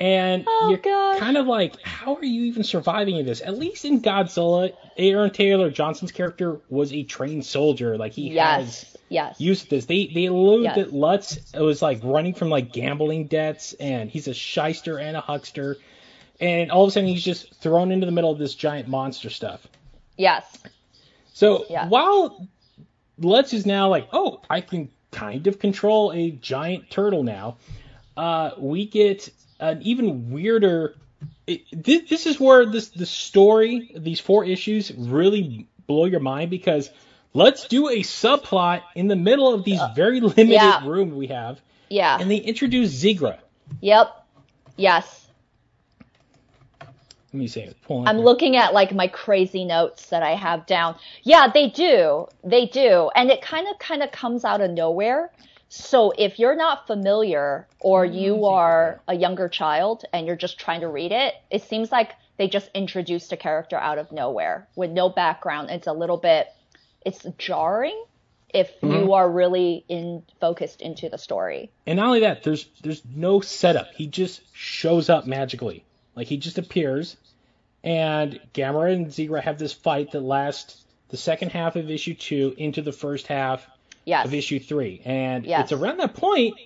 And 0.00 0.44
Oh, 0.48 0.68
you're 0.70 0.78
God. 0.78 1.18
kind 1.18 1.36
of 1.36 1.46
like, 1.46 1.76
how 1.82 2.14
are 2.14 2.24
you 2.24 2.44
even 2.44 2.64
surviving 2.64 3.16
in 3.16 3.26
this? 3.26 3.42
At 3.42 3.58
least 3.58 3.84
in 3.84 4.00
Godzilla, 4.00 4.72
Aaron 4.96 5.30
Taylor 5.30 5.70
Johnson's 5.70 6.10
character 6.10 6.58
was 6.70 6.90
a 6.92 7.02
trained 7.02 7.44
soldier. 7.44 7.98
Like 7.98 8.12
he 8.14 8.28
has 8.28 8.34
yes. 8.34 8.96
Yes. 9.10 9.40
used 9.40 9.68
this. 9.70 9.84
They 9.84 10.06
they 10.06 10.24
allude 10.26 10.62
Yes. 10.64 10.76
that 10.76 10.92
Lutz 10.94 11.38
was 11.54 11.82
like 11.82 12.00
running 12.02 12.32
from 12.32 12.48
like 12.48 12.72
gambling 12.72 13.26
debts, 13.26 13.74
and 13.74 14.10
he's 14.10 14.26
a 14.26 14.32
shyster 14.34 14.98
and 14.98 15.16
a 15.16 15.20
huckster, 15.20 15.76
and 16.40 16.70
all 16.70 16.84
of 16.84 16.88
a 16.88 16.92
sudden 16.92 17.08
he's 17.08 17.22
just 17.24 17.54
thrown 17.56 17.92
into 17.92 18.06
the 18.06 18.12
middle 18.12 18.30
of 18.30 18.38
this 18.38 18.54
giant 18.54 18.88
monster 18.88 19.28
stuff. 19.28 19.66
yes. 20.16 20.56
So 21.34 21.64
Yeah. 21.70 21.88
while 21.88 22.46
Lutz 23.18 23.52
is 23.52 23.66
now 23.66 23.88
like, 23.90 24.08
oh, 24.12 24.40
I 24.48 24.60
can 24.62 24.88
kind 25.10 25.46
of 25.46 25.58
control 25.58 26.10
a 26.12 26.30
giant 26.30 26.88
turtle 26.90 27.22
now, 27.22 27.56
uh, 28.16 28.50
we 28.58 28.86
get 28.86 29.28
an 29.60 29.82
even 29.82 30.30
weirder. 30.30 30.96
It, 31.46 31.62
this, 31.72 32.08
this 32.08 32.26
is 32.26 32.40
where 32.40 32.66
this 32.66 32.88
the 32.88 33.06
story, 33.06 33.92
these 33.96 34.20
four 34.20 34.44
issues, 34.44 34.92
really 34.92 35.68
blow 35.86 36.06
your 36.06 36.20
mind 36.20 36.50
because 36.50 36.90
let's 37.34 37.68
do 37.68 37.88
a 37.88 38.00
subplot 38.00 38.82
in 38.94 39.08
the 39.08 39.16
middle 39.16 39.52
of 39.52 39.64
these 39.64 39.80
very 39.94 40.20
limited 40.20 40.52
yeah. 40.52 40.86
room 40.86 41.16
we 41.16 41.28
have, 41.28 41.60
Yeah. 41.88 42.18
and 42.20 42.30
they 42.30 42.36
introduce 42.36 42.90
Zigra. 43.02 43.38
Yep. 43.80 44.08
Yes. 44.76 45.28
Let 46.80 47.38
me 47.38 47.46
see. 47.46 47.68
I'm 47.88 48.18
up- 48.18 48.24
looking 48.24 48.56
at 48.56 48.74
like 48.74 48.92
my 48.92 49.06
crazy 49.06 49.64
notes 49.64 50.06
that 50.06 50.22
I 50.22 50.34
have 50.34 50.66
down. 50.66 50.96
Yeah, 51.22 51.48
they 51.52 51.68
do. 51.68 52.26
They 52.42 52.66
do. 52.66 53.10
And 53.14 53.30
it 53.30 53.40
kind 53.40 53.68
of 53.68 53.78
kind 53.78 54.02
of 54.02 54.10
comes 54.10 54.44
out 54.44 54.60
of 54.60 54.70
nowhere. 54.70 55.30
So 55.72 56.12
if 56.18 56.40
you're 56.40 56.56
not 56.56 56.88
familiar 56.88 57.68
or 57.78 58.04
mm-hmm. 58.04 58.18
you 58.18 58.44
are 58.46 59.00
a 59.06 59.14
younger 59.14 59.48
child 59.48 60.04
and 60.12 60.26
you're 60.26 60.36
just 60.36 60.58
trying 60.58 60.80
to 60.80 60.88
read 60.88 61.12
it, 61.12 61.34
it 61.48 61.62
seems 61.62 61.92
like 61.92 62.10
they 62.38 62.48
just 62.48 62.68
introduced 62.74 63.32
a 63.32 63.36
character 63.36 63.76
out 63.76 63.98
of 63.98 64.10
nowhere 64.10 64.66
with 64.74 64.90
no 64.90 65.08
background. 65.08 65.70
It's 65.70 65.86
a 65.86 65.92
little 65.92 66.16
bit 66.16 66.48
it's 67.06 67.24
jarring 67.38 68.04
if 68.52 68.68
mm-hmm. 68.80 68.92
you 68.92 69.12
are 69.12 69.30
really 69.30 69.84
in 69.88 70.24
focused 70.40 70.82
into 70.82 71.08
the 71.08 71.18
story. 71.18 71.70
And 71.86 71.98
not 71.98 72.06
only 72.06 72.20
that, 72.20 72.42
there's 72.42 72.66
there's 72.82 73.02
no 73.04 73.40
setup. 73.40 73.92
He 73.94 74.08
just 74.08 74.42
shows 74.52 75.08
up 75.08 75.26
magically. 75.26 75.84
Like 76.16 76.26
he 76.26 76.36
just 76.36 76.58
appears, 76.58 77.16
and 77.84 78.40
Gamera 78.52 78.92
and 78.92 79.06
Zigra 79.06 79.40
have 79.40 79.58
this 79.58 79.72
fight 79.72 80.10
that 80.10 80.20
lasts 80.20 80.84
the 81.10 81.16
second 81.16 81.50
half 81.50 81.76
of 81.76 81.88
issue 81.90 82.14
two 82.14 82.54
into 82.58 82.82
the 82.82 82.92
first 82.92 83.28
half 83.28 83.66
Yes. 84.04 84.26
of 84.26 84.34
issue 84.34 84.58
three, 84.58 85.00
and 85.04 85.44
Yes. 85.44 85.64
it's 85.64 85.72
around 85.72 85.98
that 85.98 86.14
point 86.14 86.56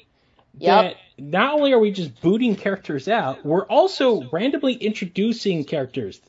Yep. 0.59 0.83
that 0.83 0.97
not 1.19 1.55
only 1.55 1.73
are 1.73 1.79
we 1.79 1.91
just 1.91 2.21
booting 2.21 2.57
characters 2.57 3.09
out, 3.09 3.45
we're 3.45 3.67
also 3.67 4.23
randomly 4.31 4.75
introducing 4.75 5.65
characters. 5.65 6.21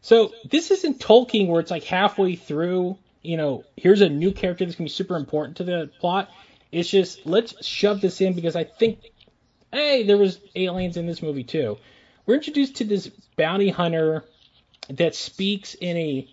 So 0.00 0.32
this 0.44 0.70
isn't 0.70 0.98
Tolkien 1.00 1.48
where 1.48 1.60
it's 1.60 1.70
like 1.70 1.84
halfway 1.84 2.36
through, 2.36 2.98
you 3.22 3.36
know, 3.36 3.64
here's 3.76 4.00
a 4.00 4.08
new 4.08 4.32
character 4.32 4.64
that's 4.64 4.76
gonna 4.76 4.86
be 4.86 4.90
super 4.90 5.16
important 5.16 5.58
to 5.58 5.64
the 5.64 5.90
plot. 5.98 6.30
It's 6.72 6.90
just 6.90 7.24
let's 7.26 7.64
shove 7.64 8.00
this 8.00 8.20
in 8.20 8.34
because 8.34 8.56
I 8.56 8.64
think, 8.64 8.98
hey, 9.72 10.02
there 10.02 10.18
was 10.18 10.40
aliens 10.56 10.96
in 10.96 11.06
this 11.06 11.22
movie 11.22 11.44
too. 11.44 11.78
We're 12.26 12.34
introduced 12.36 12.76
to 12.76 12.84
this 12.84 13.08
bounty 13.36 13.68
hunter 13.70 14.24
that 14.88 15.14
speaks 15.14 15.74
in 15.74 15.96
a 15.96 16.28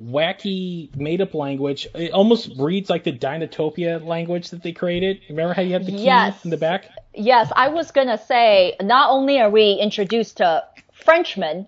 wacky 0.00 0.94
made 0.96 1.20
up 1.20 1.34
language. 1.34 1.86
It 1.94 2.12
almost 2.12 2.50
reads 2.58 2.90
like 2.90 3.04
the 3.04 3.12
Dinotopia 3.12 4.04
language 4.04 4.50
that 4.50 4.62
they 4.62 4.72
created. 4.72 5.20
Remember 5.28 5.54
how 5.54 5.62
you 5.62 5.72
had 5.72 5.86
the 5.86 5.92
key 5.92 6.04
Yes. 6.04 6.44
in 6.44 6.50
the 6.50 6.56
back? 6.56 6.88
Yes, 7.14 7.52
I 7.54 7.68
was 7.68 7.90
gonna 7.92 8.18
say, 8.18 8.74
not 8.82 9.10
only 9.10 9.40
are 9.40 9.50
we 9.50 9.74
introduced 9.74 10.38
to 10.38 10.64
Frenchmen, 10.92 11.66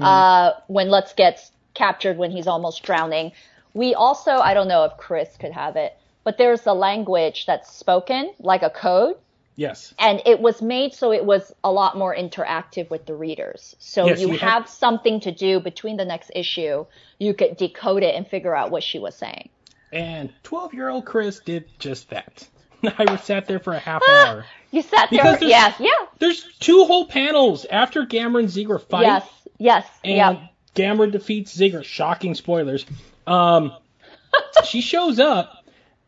uh, 0.00 0.52
when 0.66 0.88
Lutz 0.88 1.12
gets 1.12 1.52
captured 1.74 2.16
when 2.16 2.32
he's 2.32 2.48
almost 2.48 2.82
drowning, 2.82 3.32
we 3.74 3.94
also, 3.94 4.32
I 4.32 4.54
don't 4.54 4.68
know 4.68 4.84
if 4.84 4.96
Chris 4.96 5.36
could 5.38 5.52
have 5.52 5.76
it, 5.76 5.96
but 6.24 6.38
there's 6.38 6.66
a 6.66 6.72
language 6.72 7.46
that's 7.46 7.72
spoken, 7.72 8.32
like 8.40 8.62
a 8.62 8.70
code, 8.70 9.16
Yes. 9.54 9.92
and 9.98 10.22
it 10.24 10.40
was 10.40 10.62
made 10.62 10.94
so 10.94 11.12
it 11.12 11.24
was 11.24 11.52
a 11.62 11.70
lot 11.70 11.96
more 11.96 12.14
interactive 12.16 12.88
with 12.90 13.04
the 13.06 13.14
readers. 13.14 13.76
So 13.78 14.06
Yes, 14.06 14.20
you, 14.20 14.28
you 14.32 14.38
have- 14.38 14.50
have 14.62 14.68
something 14.68 15.20
to 15.20 15.32
do 15.32 15.60
between 15.60 15.96
the 15.98 16.04
next 16.06 16.30
issue. 16.34 16.86
You 17.18 17.34
could 17.34 17.56
decode 17.58 18.02
it 18.02 18.14
and 18.14 18.26
figure 18.26 18.54
out 18.56 18.70
what 18.70 18.82
she 18.82 18.98
was 18.98 19.14
saying. 19.14 19.50
And 19.92 20.32
12 20.42 20.72
year 20.74 20.88
old 20.88 21.04
Chris 21.04 21.40
did 21.40 21.66
just 21.78 22.08
that. 22.10 22.48
I 22.82 23.16
sat 23.16 23.46
there 23.46 23.58
for 23.60 23.74
a 23.74 23.78
half 23.78 24.02
hour. 24.08 24.44
You 24.70 24.80
sat 24.82 25.10
there, 25.10 25.22
Because 25.22 25.40
there's- 25.40 25.50
yeah, 25.50 25.74
yeah, 25.78 26.06
There's 26.18 26.42
two 26.58 26.84
whole 26.86 27.06
panels 27.06 27.64
after 27.66 28.06
Gamera 28.06 28.40
and 28.40 28.48
Zigra 28.48 28.80
fight. 28.80 29.02
yes, 29.02 29.28
yes, 29.58 29.86
and 30.02 30.16
yeah. 30.16 30.46
Gamera 30.74 31.12
defeats 31.12 31.54
Zigra. 31.56 31.84
Shocking 31.84 32.34
spoilers. 32.34 32.86
Um, 33.26 33.72
she 34.64 34.80
shows 34.80 35.18
up, 35.20 35.61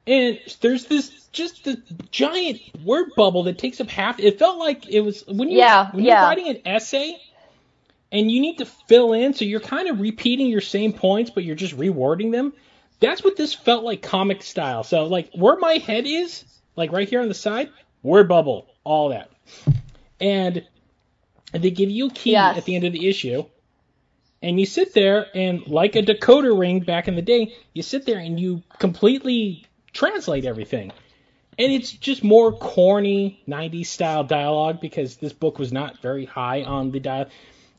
and 0.07 0.39
there's 0.61 0.87
this 0.87 1.11
just 1.33 1.65
the 1.65 1.81
giant 2.11 2.61
word 2.85 3.11
bubble 3.17 3.45
that 3.45 3.59
takes 3.59 3.81
up 3.81 3.89
half. 3.89 4.21
It 4.21 4.39
felt 4.39 4.59
like 4.59 4.89
it 4.89 5.01
was 5.01 5.25
when 5.27 5.51
you 5.51 5.59
Yeah, 5.59 5.91
when 5.91 6.05
yeah. 6.05 6.21
you're 6.21 6.29
writing 6.29 6.49
an 6.49 6.61
essay, 6.67 7.19
and 8.13 8.31
you 8.31 8.41
need 8.41 8.59
to 8.59 8.67
fill 8.67 9.13
in, 9.13 9.35
so 9.35 9.45
you're 9.45 9.61
kind 9.61 9.89
of 9.89 10.01
repeating 10.01 10.47
your 10.49 10.61
same 10.61 10.93
points, 10.93 11.31
but 11.31 11.45
you're 11.45 11.57
just 11.57 11.77
rewording 11.77 12.31
them. 12.33 12.53
That's 13.01 13.25
what 13.25 13.37
this 13.37 13.55
felt 13.55 13.85
like 13.85 14.03
comic 14.03 14.43
style. 14.43 14.85
So 14.85 15.05
like 15.07 15.31
where 15.35 15.57
my 15.57 15.75
head 15.75 16.05
is, 16.07 16.45
like 16.77 16.93
right 16.93 17.09
here 17.09 17.21
on 17.21 17.29
the 17.29 17.35
side, 17.35 17.71
word 18.03 18.29
bubble, 18.29 18.67
all 18.85 19.09
that, 19.11 19.31
and 20.21 20.65
they 21.53 21.71
give 21.71 21.91
you 21.91 22.07
a 22.07 22.11
key 22.11 22.33
Yes. 22.33 22.57
at 22.59 22.65
the 22.65 22.75
end 22.77 22.85
of 22.85 22.93
the 22.93 23.09
issue 23.09 23.45
and 24.43 24.59
you 24.61 24.67
sit 24.67 24.93
there 24.93 25.27
and 25.35 25.67
like 25.69 25.97
a 25.97 26.03
decoder 26.03 26.57
ring 26.59 26.81
back 26.81 27.09
in 27.09 27.15
the 27.17 27.23
day 27.23 27.55
you 27.73 27.83
sit 27.83 28.05
there 28.07 28.19
and 28.19 28.39
you 28.41 28.63
completely 28.79 29.65
translate 29.95 30.45
everything 30.45 30.93
and 31.59 31.73
it's 31.73 31.91
just 31.91 32.23
more 32.23 32.53
corny 32.53 33.43
90s 33.49 33.87
style 33.87 34.25
dialogue 34.25 34.81
because 34.81 35.17
this 35.17 35.33
book 35.33 35.59
was 35.59 35.73
not 35.73 36.03
very 36.03 36.27
high 36.27 36.63
on 36.63 36.91
the 36.91 37.01
dial 37.01 37.27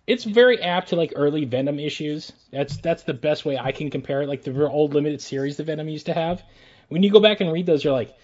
it's 0.08 0.24
very 0.24 0.60
apt 0.62 0.90
to 0.90 0.96
like 0.96 1.14
early 1.16 1.46
venom 1.46 1.80
issues 1.80 2.32
that's 2.52 2.78
that's 2.78 3.04
the 3.04 3.14
best 3.14 3.46
way 3.46 3.58
i 3.58 3.72
can 3.72 3.92
compare 3.92 4.24
it 4.24 4.28
like 4.28 4.44
the 4.44 4.68
old 4.68 4.96
limited 4.96 5.22
series 5.22 5.58
the 5.58 5.64
venom 5.64 5.88
used 5.88 6.08
to 6.08 6.14
have 6.14 6.42
when 6.90 7.04
you 7.04 7.12
go 7.12 7.20
back 7.20 7.42
and 7.42 7.52
read 7.52 7.68
those 7.68 7.84
you're 7.84 7.94
like 7.94 8.16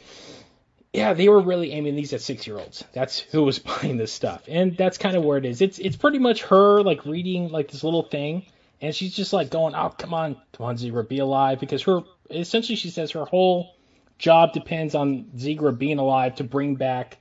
yeah, 0.93 1.13
they 1.13 1.29
were 1.29 1.39
really 1.39 1.71
aiming 1.71 1.95
these 1.95 2.11
at 2.13 2.21
six 2.21 2.45
year 2.45 2.57
olds. 2.57 2.83
That's 2.93 3.19
who 3.19 3.43
was 3.43 3.59
buying 3.81 3.97
this 3.97 4.11
stuff. 4.11 4.43
And 4.47 4.75
that's 4.75 4.97
kind 4.97 5.15
of 5.15 5.23
where 5.23 5.37
it 5.37 5.45
is. 5.45 5.61
It's 5.61 5.79
it's 5.79 5.95
pretty 5.95 6.19
much 6.19 6.43
her 6.43 6.81
like 6.81 7.05
reading 7.05 7.49
like 7.49 7.71
this 7.71 7.83
little 7.83 8.03
thing 8.03 8.45
and 8.81 8.93
she's 8.93 9.15
just 9.15 9.31
like 9.31 9.49
going, 9.49 9.75
Oh, 9.75 9.89
come 9.89 10.13
on, 10.13 10.35
come 10.53 10.65
on, 10.65 10.75
Zigra, 10.75 11.07
be 11.07 11.19
alive 11.19 11.59
because 11.59 11.83
her 11.83 12.01
essentially 12.29 12.75
she 12.75 12.89
says 12.89 13.11
her 13.11 13.25
whole 13.25 13.75
job 14.21 14.53
depends 14.53 14.95
on 14.95 15.25
Zigra 15.35 15.77
being 15.77 15.97
alive 15.97 16.35
to 16.35 16.43
bring 16.43 16.75
back 16.75 17.17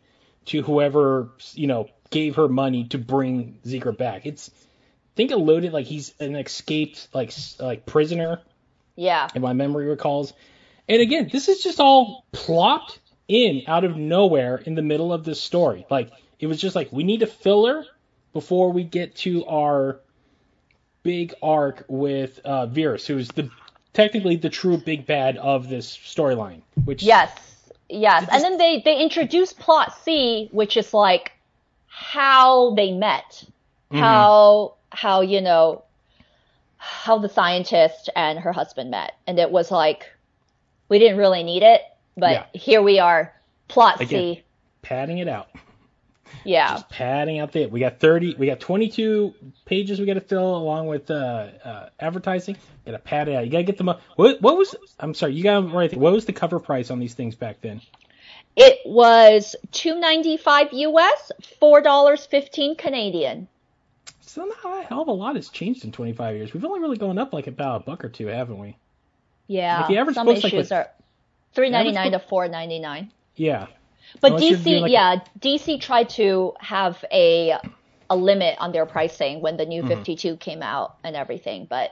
to 0.47 0.63
whoever, 0.63 1.31
you 1.55 1.67
know, 1.67 1.89
gave 2.11 2.37
her 2.37 2.49
money 2.49 2.85
to 2.89 2.99
bring 2.99 3.59
Zigra 3.65 3.97
back. 3.97 4.27
It's 4.27 4.51
think 5.17 5.31
of 5.33 5.41
loaded 5.41 5.73
like 5.73 5.87
he's 5.87 6.15
an 6.21 6.37
escaped 6.37 7.09
like 7.13 7.33
like 7.59 7.87
prisoner 7.87 8.41
Yeah. 8.97 9.29
if 9.35 9.41
my 9.43 9.55
memory 9.55 9.87
recalls. 9.87 10.33
And 10.89 11.01
again, 11.01 11.29
this 11.33 11.49
is 11.49 11.63
just 11.63 11.81
all 11.81 12.25
plopped 12.33 13.01
in 13.29 13.63
out 13.67 13.85
of 13.85 13.97
nowhere 13.97 14.57
in 14.57 14.75
the 14.75 14.83
middle 14.83 15.13
of 15.13 15.25
this 15.25 15.41
story. 15.41 15.87
Like 15.91 16.11
it 16.39 16.47
was 16.47 16.61
just 16.61 16.77
like 16.77 16.93
we 16.93 17.03
need 17.05 17.23
a 17.23 17.27
filler 17.27 17.85
before 18.33 18.73
we 18.73 18.85
get 18.85 19.17
to 19.17 19.45
our 19.47 20.01
big 21.03 21.35
arc 21.43 21.85
with 21.89 22.41
uh, 22.45 22.67
Viras, 22.67 23.07
who's 23.07 23.29
the 23.29 23.51
technically 23.93 24.37
the 24.37 24.51
true 24.51 24.77
big 24.77 25.07
bad 25.07 25.37
of 25.37 25.69
this 25.69 25.97
storyline. 25.97 26.63
Which 26.85 27.03
Yes. 27.03 27.31
Yes. 27.89 28.29
And 28.31 28.43
then 28.45 28.57
they, 28.57 28.81
they 28.85 29.01
introduce 29.01 29.53
plot 29.53 29.97
C, 30.05 30.49
which 30.53 30.77
is 30.77 30.95
like 30.95 31.33
how 31.87 32.75
they 32.75 32.93
met. 32.93 33.45
Mm-hmm. 33.91 33.99
How, 33.99 34.75
how, 34.91 35.21
you 35.23 35.41
know, 35.41 35.83
how 36.79 37.19
the 37.19 37.29
scientist 37.29 38.09
and 38.15 38.39
her 38.39 38.53
husband 38.53 38.91
met. 38.91 39.17
And 39.27 39.39
it 39.39 39.51
was 39.51 39.71
like, 39.71 40.11
we 40.89 40.99
didn't 40.99 41.19
really 41.19 41.43
need 41.43 41.63
it, 41.63 41.83
but 42.17 42.31
Yeah. 42.31 42.47
here 42.53 42.83
we 42.83 42.99
are. 42.99 43.35
Plot 43.69 44.01
Again. 44.01 44.37
C. 44.37 44.43
padding 44.83 45.19
it 45.19 45.29
out. 45.29 45.49
Yeah. 46.45 46.73
Just 46.75 46.89
padding 46.89 47.39
out 47.39 47.53
the. 47.53 47.67
We 47.67 47.81
got 47.81 48.01
30. 48.01 48.37
We 48.37 48.47
got 48.47 48.61
22 48.61 49.35
pages 49.65 50.01
we 50.01 50.07
got 50.07 50.15
to 50.15 50.21
fill 50.21 50.57
along 50.57 50.87
with 50.87 51.11
uh, 51.11 51.49
uh, 51.65 51.89
advertising. 51.99 52.57
Got 52.87 52.93
to 52.93 52.99
pad 52.99 53.29
it 53.29 53.35
out. 53.35 53.45
You 53.45 53.51
got 53.51 53.59
to 53.59 53.65
get 53.65 53.79
them 53.79 53.89
up. 53.89 54.01
What, 54.17 54.41
what 54.41 54.57
was? 54.57 54.75
I'm 54.99 55.15
sorry. 55.15 55.35
You 55.35 55.43
got 55.43 55.61
to 55.61 55.67
right. 55.69 55.95
What 55.97 56.13
was 56.13 56.25
the 56.25 56.33
cover 56.33 56.59
price 56.59 56.91
on 56.91 56.99
these 56.99 57.15
things 57.15 57.35
back 57.35 57.61
then? 57.61 57.81
It 58.57 58.79
was 58.85 59.55
two 59.71 59.99
ninety 60.01 60.37
five 60.37 60.69
US, 60.73 61.31
four 61.61 61.81
dollars 61.81 62.27
fifteen 62.27 62.75
Canadian. 62.77 63.49
So 64.21 64.45
not 64.45 64.83
a 64.83 64.87
hell 64.87 65.03
of 65.03 65.09
a 65.09 65.13
lot 65.13 65.35
has 65.35 65.49
changed 65.49 65.85
in 65.85 65.91
25 65.91 66.37
years. 66.37 66.55
We've 66.55 66.65
only 66.65 66.79
really 66.79 66.97
gone 66.97 67.19
up 67.19 67.33
like 67.33 67.49
about 67.49 67.81
a 67.81 67.85
buck 67.85 68.05
or 68.05 68.09
two, 68.09 68.29
haven't 68.29 68.59
we? 68.59 68.77
Yeah. 69.49 69.81
Like 69.81 69.89
the 69.89 69.99
average 69.99 70.15
some 70.15 70.25
book's 70.27 70.45
like 70.45 70.53
issues 70.53 70.71
what- 70.71 70.77
are 70.77 70.91
three 71.53 71.71
ninety 71.71 71.91
nine 71.91 72.13
book- 72.13 72.23
to 72.23 72.29
four 72.29 72.47
ninety 72.47 72.79
nine. 72.79 73.11
Yeah. 73.35 73.67
But 74.21 74.37
Unless 74.37 74.39
DC, 74.39 74.83
like, 74.83 74.97
a- 74.97 75.01
yeah, 75.01 75.17
DC 75.39 75.79
tried 75.79 76.11
to 76.11 76.55
have 76.61 77.05
a 77.13 77.55
a 78.11 78.17
limit 78.17 78.57
on 78.59 78.73
their 78.73 78.87
pricing 78.87 79.41
when 79.41 79.57
the 79.57 79.65
Mm-hmm. 79.65 79.67
new 79.67 79.83
52 79.83 80.37
came 80.37 80.63
out 80.63 80.97
and 81.05 81.17
everything, 81.17 81.67
but 81.69 81.91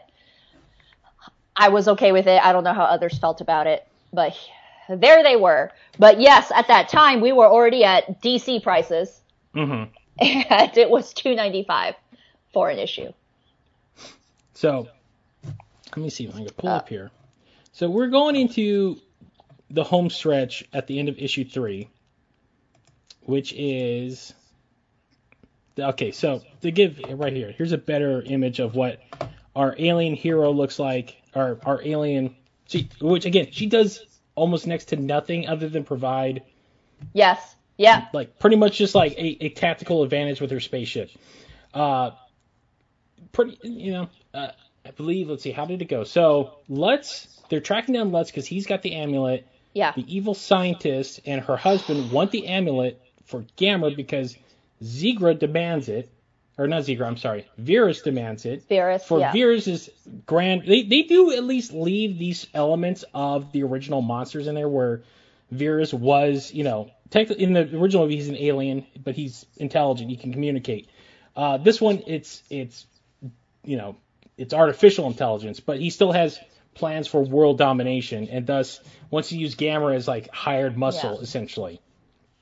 I 1.57 1.69
was 1.69 1.89
okay 1.89 2.13
with 2.13 2.27
it. 2.27 2.43
I 2.43 2.53
don't 2.53 2.65
know 2.65 2.73
how 2.75 2.85
others 2.85 3.19
felt 3.19 3.41
about 3.41 3.67
it, 3.67 3.83
but 4.13 4.37
there 4.89 5.23
they 5.23 5.37
were. 5.37 5.73
But 5.99 6.21
yes, 6.21 6.51
at 6.55 6.69
that 6.69 6.89
time 6.89 7.21
we 7.21 7.33
were 7.33 7.47
already 7.47 7.85
at 7.85 8.21
DC 8.23 8.61
prices 8.61 9.23
hmm 9.55 9.85
and 10.21 10.77
it 10.77 10.91
was 10.91 11.13
295 11.13 11.95
for 12.53 12.71
an 12.71 12.79
issue. 12.79 13.13
So 14.55 14.89
let 15.97 15.99
me 16.03 16.11
see 16.11 16.25
if 16.25 16.35
I 16.35 16.39
can 16.43 16.53
pull 16.57 16.75
Uh. 16.75 16.77
up 16.77 16.89
here. 16.89 17.11
So 17.73 17.89
we're 17.91 18.09
going 18.09 18.37
into 18.37 19.01
the 19.71 19.85
home 19.85 20.11
stretch 20.11 20.65
at 20.73 20.87
the 20.87 20.99
end 20.99 21.09
of 21.09 21.19
issue 21.19 21.45
three, 21.45 21.89
which 23.29 23.53
is 23.53 24.33
okay. 25.79 26.13
So 26.13 26.41
to 26.63 26.71
give 26.71 26.99
right 27.11 27.33
here, 27.33 27.53
here's 27.53 27.73
a 27.73 27.79
better 27.79 28.23
image 28.23 28.59
of 28.59 28.75
what 28.75 29.01
our 29.55 29.77
alien 29.79 30.15
hero 30.15 30.51
looks 30.51 30.79
like. 30.79 31.21
Our 31.35 31.59
our 31.63 31.83
alien, 31.85 32.35
she, 32.69 32.89
which 33.03 33.27
again 33.27 33.49
she 33.51 33.67
does 33.67 34.01
almost 34.35 34.67
next 34.67 34.87
to 34.87 34.97
nothing 34.97 35.47
other 35.47 35.69
than 35.69 35.85
provide 35.85 36.43
Yes. 37.13 37.55
Yeah. 37.77 38.07
like 38.15 38.39
pretty 38.39 38.57
much 38.57 38.79
just 38.79 38.95
like 38.95 39.13
a, 39.13 39.45
a 39.45 39.49
tactical 39.51 40.03
advantage 40.03 40.41
with 40.41 40.51
her 40.51 40.59
spaceship. 40.61 41.11
Uh, 41.75 42.13
pretty, 43.33 43.59
you 43.63 43.93
know, 43.93 44.09
uh, 44.33 44.49
I 44.87 44.91
believe. 44.93 45.29
Let's 45.29 45.43
see, 45.43 45.53
how 45.53 45.67
did 45.67 45.83
it 45.83 45.85
go? 45.85 46.05
So 46.05 46.61
Lutz, 46.71 47.29
they're 47.51 47.61
tracking 47.61 47.93
down 47.93 48.11
Lutz 48.11 48.31
because 48.31 48.47
he's 48.47 48.67
got 48.67 48.81
the 48.81 48.95
amulet. 48.95 49.47
Yeah. 49.75 49.93
The 49.95 50.13
evil 50.13 50.33
scientist 50.33 51.21
and 51.27 51.43
her 51.43 51.59
husband 51.59 52.11
want 52.11 52.31
the 52.31 52.47
amulet 52.49 53.01
for 53.29 53.45
Gamera 53.57 53.95
because 53.95 54.37
Zigra 54.83 55.39
demands 55.39 55.89
it, 55.89 56.11
or 56.57 56.67
not 56.67 56.83
Zigra. 56.83 57.07
I'm 57.07 57.17
sorry, 57.17 57.47
Viras 57.61 58.03
demands 58.03 58.45
it. 58.45 58.69
Viras. 58.69 59.03
For 59.03 59.21
yeah. 59.21 59.33
Viras's 59.33 59.89
grand, 60.27 60.63
they 60.67 60.83
they 60.83 61.03
do 61.03 61.33
at 61.33 61.45
least 61.45 61.73
leave 61.73 62.19
these 62.19 62.47
elements 62.53 63.05
of 63.15 63.53
the 63.53 63.63
original 63.63 64.03
monsters 64.03 64.47
in 64.47 64.55
there, 64.55 64.69
where 64.69 65.03
Viras 65.55 65.95
was, 65.95 66.53
you 66.53 66.65
know, 66.65 66.91
technically 67.11 67.45
in 67.45 67.53
the 67.53 67.77
original 67.77 68.05
movie 68.05 68.17
he's 68.17 68.29
an 68.29 68.37
alien, 68.37 68.87
but 69.03 69.15
he's 69.15 69.47
intelligent, 69.59 70.11
he 70.11 70.17
can 70.17 70.33
communicate. 70.33 70.89
Uh, 71.37 71.59
this 71.59 71.81
one, 71.81 72.03
it's 72.07 72.43
it's, 72.51 72.87
you 73.65 73.77
know, 73.77 73.97
it's 74.37 74.55
artificial 74.55 75.07
intelligence, 75.07 75.61
but 75.61 75.79
he 75.79 75.91
still 75.91 76.13
has 76.13 76.39
plans 76.75 77.07
for 77.07 77.23
world 77.23 77.59
domination, 77.59 78.29
and 78.29 78.47
thus 78.47 78.81
wants 79.11 79.31
to 79.31 79.37
use 79.37 79.55
Gamera 79.55 79.95
as 79.97 80.09
like 80.09 80.33
hired 80.33 80.77
muscle 80.77 81.15
Yeah. 81.15 81.21
essentially. 81.21 81.81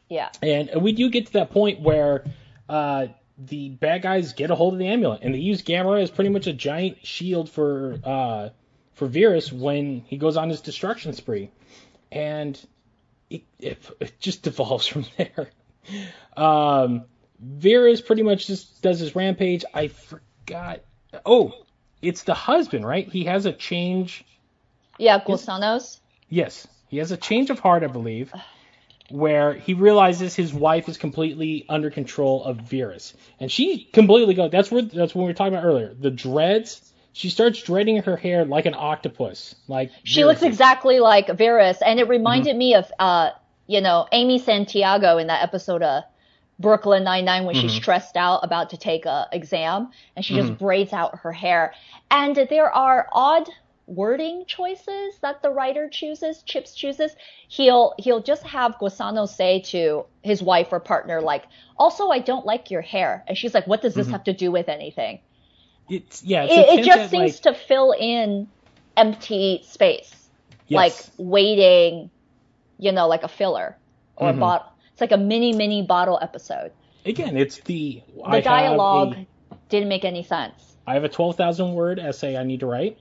Yeah. 0.09 0.31
And 0.43 0.71
we 0.83 0.93
do 0.93 1.11
get 1.11 1.27
to 1.27 1.33
that 1.35 1.51
point 1.51 1.81
where 1.81 2.25
uh, 2.69 3.09
the 3.39 3.71
bad 3.71 4.03
guys 4.03 4.33
get 4.33 4.51
a 4.51 4.55
hold 4.55 4.75
of 4.75 4.79
the 4.79 4.89
amulet, 4.89 5.21
and 5.23 5.35
they 5.35 5.39
use 5.39 5.63
Gamera 5.63 6.03
as 6.03 6.11
pretty 6.11 6.31
much 6.31 6.47
a 6.47 6.53
giant 6.53 7.05
shield 7.07 7.51
for 7.51 7.99
uh, 8.05 8.49
for 8.95 9.09
Viras 9.09 9.53
when 9.53 10.03
he 10.07 10.17
goes 10.17 10.37
on 10.37 10.49
his 10.49 10.61
destruction 10.61 11.13
spree, 11.13 11.51
and 12.11 12.59
it, 13.29 13.43
it, 13.59 13.91
it 14.01 14.21
just 14.21 14.43
devolves 14.43 14.87
from 14.87 15.05
there. 15.17 15.51
Um, 16.37 17.05
Viras 17.45 18.05
pretty 18.05 18.23
much 18.23 18.47
just 18.47 18.83
does 18.83 19.01
his 19.01 19.15
rampage. 19.15 19.65
I 19.75 19.89
forgot. 19.89 20.81
Oh, 21.25 21.53
it's 22.01 22.23
the 22.23 22.35
husband, 22.35 22.87
right? 22.87 23.09
He 23.09 23.25
has 23.25 23.47
a 23.47 23.53
change. 23.53 24.25
Yeah, 24.99 25.21
Gusanos. 25.21 26.01
Yes, 26.29 26.67
he 26.89 26.99
has 26.99 27.13
a 27.13 27.17
change 27.17 27.51
of 27.51 27.59
heart, 27.59 27.83
I 27.83 27.89
believe, 27.89 28.33
where 29.11 29.55
he 29.55 29.75
realizes 29.75 30.35
his 30.35 30.53
wife 30.53 30.89
is 30.89 30.97
completely 30.97 31.65
under 31.69 31.91
control 31.91 32.45
of 32.45 32.59
Viras, 32.59 33.15
and 33.41 33.51
she 33.51 33.85
completely 33.93 34.35
goes. 34.35 34.51
That's 34.51 34.71
where 34.71 34.83
that's 34.83 35.15
what 35.15 35.23
we 35.23 35.29
were 35.29 35.35
talking 35.35 35.55
about 35.55 35.65
earlier. 35.65 35.95
The 35.95 36.11
dreads. 36.11 36.93
She 37.13 37.31
starts 37.31 37.63
dreading 37.63 38.03
her 38.03 38.15
hair 38.15 38.45
like 38.45 38.67
an 38.67 38.75
octopus. 38.77 39.55
Like 39.69 39.91
She 40.05 40.21
Viras 40.21 40.27
looks 40.27 40.43
exactly 40.43 41.01
like 41.01 41.29
Viras, 41.29 41.79
and 41.85 41.99
it 41.99 42.09
reminded 42.09 42.51
mm-hmm. 42.51 42.59
me 42.59 42.75
of, 42.75 42.93
uh, 42.99 43.31
you 43.67 43.81
know, 43.81 44.07
Amy 44.13 44.39
Santiago 44.39 45.17
in 45.17 45.29
that 45.29 45.43
episode 45.43 45.83
of 45.83 46.05
Brooklyn 46.59 47.05
Nine 47.05 47.25
Nine 47.25 47.45
when 47.47 47.55
she's 47.55 47.71
mm-hmm. 47.71 47.81
stressed 47.81 48.19
out 48.19 48.41
about 48.43 48.71
to 48.71 48.77
take 48.77 49.07
a 49.07 49.29
exam, 49.33 49.91
and 50.15 50.25
she 50.27 50.35
just 50.35 50.49
mm-hmm. 50.49 50.65
braids 50.65 50.93
out 50.93 51.21
her 51.21 51.33
hair. 51.33 51.73
And 52.11 52.37
there 52.37 52.71
are 52.71 53.09
odd 53.13 53.49
wording 53.87 54.45
choices 54.47 55.19
that 55.23 55.43
the 55.43 55.51
writer 55.51 55.89
chooses, 55.89 56.43
Chipps 56.43 56.75
chooses. 56.75 57.15
He'll 57.49 57.95
he'll 57.99 58.23
just 58.23 58.43
have 58.45 58.77
Guasano 58.79 59.29
say 59.29 59.61
to 59.67 60.07
his 60.23 60.43
wife 60.43 60.69
or 60.73 60.81
partner 60.81 61.21
like, 61.21 61.45
"Also, 61.79 62.09
I 62.09 62.19
don't 62.19 62.45
like 62.47 62.71
your 62.71 62.83
hair," 62.83 63.25
and 63.29 63.37
she's 63.39 63.55
like, 63.55 63.67
"What 63.67 63.83
does 63.83 63.95
this 63.95 64.09
have 64.09 64.25
to 64.25 64.33
do 64.33 64.51
with 64.51 64.69
anything?" 64.69 65.21
It's 65.89 66.25
yeah. 66.25 66.45
It's 66.45 66.53
It, 66.73 66.79
it 66.81 66.85
just 66.85 66.99
at, 66.99 67.11
seems 67.11 67.45
like, 67.45 67.55
to 67.55 67.61
fill 67.61 67.93
in 67.93 68.49
empty 68.97 69.63
space 69.65 70.13
yes. 70.67 71.11
like 71.19 71.29
waiting, 71.29 72.11
you 72.79 72.93
know, 72.93 73.07
like 73.07 73.23
a 73.23 73.29
filler 73.29 73.77
or 74.17 74.29
Mhm. 74.33 74.37
a 74.37 74.41
bottle. 74.41 74.67
It's 74.93 75.01
like 75.01 75.13
a 75.13 75.17
mini 75.19 75.53
mini 75.53 75.83
bottle 75.83 76.19
episode. 76.21 76.73
again, 77.05 77.37
it's 77.37 77.61
the 77.61 78.03
The 78.17 78.23
I 78.25 78.41
dialogue 78.41 79.15
a, 79.15 79.27
didn't 79.69 79.89
make 79.89 80.05
any 80.05 80.25
sense. 80.25 80.77
I 80.87 80.95
have 80.95 81.05
a 81.05 81.09
twelve 81.09 81.37
thousand 81.37 81.75
word 81.75 81.99
essay 82.01 82.37
I 82.37 82.43
need 82.43 82.61
to 82.61 82.67
write. 82.67 82.99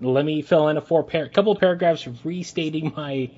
Let 0.00 0.24
me 0.24 0.42
fill 0.42 0.68
in 0.68 0.76
a 0.76 0.80
four 0.80 1.02
par- 1.02 1.28
couple 1.28 1.52
of 1.52 1.58
paragraphs 1.58 2.06
restating 2.24 2.92
my 2.96 3.30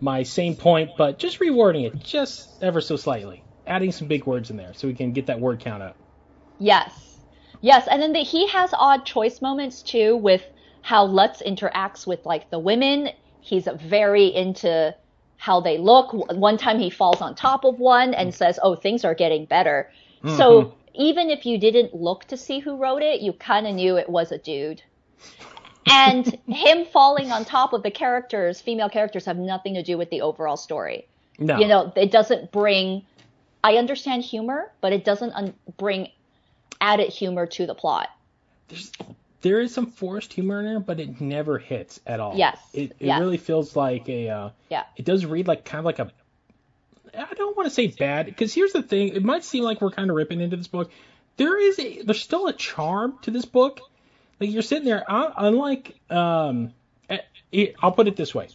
my 0.00 0.22
same 0.22 0.54
point, 0.54 0.90
but 0.96 1.18
just 1.18 1.40
rewording 1.40 1.86
it 1.86 1.98
just 1.98 2.62
ever 2.62 2.80
so 2.80 2.96
slightly, 2.96 3.42
adding 3.66 3.92
some 3.92 4.08
big 4.08 4.26
words 4.26 4.50
in 4.50 4.56
there 4.56 4.72
so 4.74 4.86
we 4.88 4.94
can 4.94 5.12
get 5.12 5.26
that 5.26 5.40
word 5.40 5.60
count 5.60 5.82
up. 5.82 5.96
Yes, 6.58 7.18
yes, 7.60 7.86
and 7.90 8.00
then 8.00 8.12
the, 8.12 8.20
he 8.20 8.46
has 8.48 8.70
odd 8.72 9.04
choice 9.04 9.42
moments 9.42 9.82
too 9.82 10.16
with 10.16 10.44
how 10.82 11.04
Lutz 11.04 11.42
interacts 11.44 12.06
with 12.06 12.24
like 12.24 12.50
the 12.50 12.58
women. 12.58 13.10
He's 13.40 13.68
very 13.80 14.26
into 14.26 14.94
how 15.36 15.60
they 15.60 15.78
look. 15.78 16.12
One 16.12 16.56
time 16.56 16.78
he 16.78 16.90
falls 16.90 17.20
on 17.20 17.34
top 17.34 17.64
of 17.64 17.78
one 17.78 18.14
and 18.14 18.34
says, 18.34 18.58
"Oh, 18.62 18.74
things 18.74 19.04
are 19.04 19.14
getting 19.14 19.44
better." 19.44 19.90
So 20.36 20.62
mm-hmm. 20.62 20.76
even 20.94 21.30
if 21.30 21.46
you 21.46 21.58
didn't 21.58 21.94
look 21.94 22.24
to 22.26 22.36
see 22.36 22.58
who 22.58 22.76
wrote 22.76 23.02
it, 23.02 23.20
you 23.20 23.32
kind 23.32 23.66
of 23.66 23.74
knew 23.74 23.96
it 23.96 24.08
was 24.08 24.32
a 24.32 24.38
dude. 24.38 24.82
And 25.90 26.26
him 26.46 26.84
falling 26.86 27.32
on 27.32 27.44
top 27.44 27.72
of 27.72 27.82
the 27.82 27.90
characters, 27.90 28.60
female 28.60 28.88
characters, 28.88 29.24
have 29.26 29.36
nothing 29.38 29.74
to 29.74 29.82
do 29.82 29.96
with 29.98 30.10
the 30.10 30.22
overall 30.22 30.56
story. 30.56 31.06
No, 31.38 31.58
You 31.58 31.68
know, 31.68 31.92
it 31.96 32.10
doesn't 32.10 32.50
bring. 32.52 33.04
I 33.62 33.76
understand 33.76 34.22
humor, 34.22 34.70
but 34.80 34.92
it 34.92 35.04
doesn't 35.04 35.32
un- 35.32 35.54
bring 35.76 36.08
added 36.80 37.08
humor 37.10 37.46
to 37.46 37.66
the 37.66 37.74
plot. 37.74 38.08
there's, 38.68 38.92
there 39.42 39.60
is 39.60 39.72
some 39.74 39.86
forced 39.86 40.32
humor 40.32 40.60
in 40.60 40.66
there, 40.66 40.80
but 40.80 40.98
it 41.00 41.20
never 41.20 41.58
hits 41.58 42.00
at 42.06 42.18
all. 42.20 42.36
Yes, 42.36 42.58
it, 42.72 42.90
it 42.98 43.06
yes. 43.06 43.20
really 43.20 43.36
feels 43.36 43.74
like 43.76 44.08
a. 44.08 44.28
Uh, 44.28 44.50
Yeah. 44.68 44.84
it 44.96 45.04
does 45.04 45.24
read 45.26 45.46
like 45.48 45.64
kind 45.64 45.78
of 45.80 45.84
like 45.84 45.98
a 45.98 46.10
I 47.16 47.34
don't 47.34 47.56
want 47.56 47.68
to 47.68 47.74
say 47.74 47.86
bad 47.88 48.26
because 48.26 48.52
here's 48.54 48.72
the 48.72 48.82
thing. 48.82 49.08
It 49.08 49.24
might 49.24 49.44
seem 49.44 49.64
like 49.64 49.80
we're 49.80 49.90
kind 49.90 50.10
of 50.10 50.16
ripping 50.16 50.40
into 50.40 50.56
this 50.56 50.68
book. 50.68 50.90
There 51.36 51.58
is 51.60 51.78
a 51.78 52.02
there's 52.02 52.20
still 52.22 52.46
a 52.48 52.52
charm 52.52 53.18
to 53.22 53.30
this 53.30 53.44
book. 53.44 53.80
Like 54.40 54.50
you're 54.50 54.62
sitting 54.62 54.84
there, 54.84 55.04
uh, 55.10 55.32
unlike 55.36 55.98
um, 56.10 56.72
it, 57.52 57.74
I'll 57.82 57.92
put 57.92 58.08
it 58.08 58.16
this 58.16 58.34
way. 58.34 58.48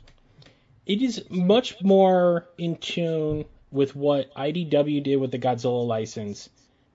It 0.86 1.02
is 1.02 1.24
much 1.30 1.82
more 1.82 2.48
in 2.58 2.78
tune 2.78 3.46
with 3.72 3.96
what 3.96 4.34
IDW 4.36 5.04
did 5.04 5.16
with 5.18 5.32
the 5.32 5.40
Godzilla 5.40 5.86
license 5.86 6.50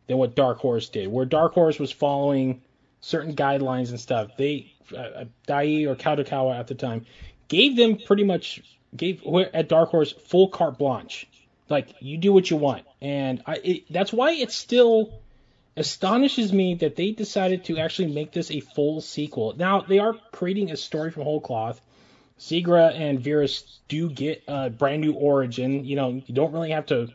than 0.06 0.18
what 0.18 0.34
Dark 0.34 0.58
Horse 0.58 0.88
did. 0.88 1.08
Where 1.08 1.24
Dark 1.24 1.54
Horse 1.54 1.78
was 1.78 1.90
following 1.90 2.62
certain 3.00 3.34
guidelines 3.34 3.90
and 3.90 4.00
stuff. 4.00 4.36
They 4.36 4.72
uh, 4.96 5.24
Dai 5.46 5.84
or 5.86 5.94
Kadokawa 5.96 6.58
at 6.58 6.66
the 6.66 6.74
time 6.74 7.04
gave 7.48 7.76
them 7.76 7.98
pretty 7.98 8.24
much 8.24 8.62
gave 8.96 9.22
at 9.52 9.68
Dark 9.68 9.90
Horse 9.90 10.12
full 10.12 10.48
carte 10.48 10.78
blanche. 10.78 11.26
Like 11.68 11.94
you 12.00 12.16
do 12.16 12.32
what 12.32 12.50
you 12.50 12.56
want, 12.56 12.84
and 13.02 13.42
I 13.46 13.54
it, 13.62 13.92
that's 13.92 14.12
why 14.12 14.32
it's 14.32 14.54
still 14.54 15.20
astonishes 15.78 16.52
me 16.52 16.74
that 16.74 16.96
they 16.96 17.12
decided 17.12 17.64
to 17.64 17.78
actually 17.78 18.12
make 18.12 18.32
this 18.32 18.50
a 18.50 18.60
full 18.60 19.00
sequel. 19.00 19.54
Now 19.56 19.80
they 19.80 19.98
are 19.98 20.14
creating 20.32 20.70
a 20.70 20.76
story 20.76 21.10
from 21.10 21.22
whole 21.22 21.40
cloth. 21.40 21.80
Zigra 22.38 22.94
and 22.94 23.20
Viras 23.20 23.78
do 23.88 24.08
get 24.10 24.44
a 24.46 24.70
brand 24.70 25.00
new 25.00 25.12
origin. 25.12 25.84
You 25.84 25.96
know, 25.96 26.22
you 26.24 26.34
don't 26.34 26.52
really 26.52 26.70
have 26.70 26.86
to 26.86 27.08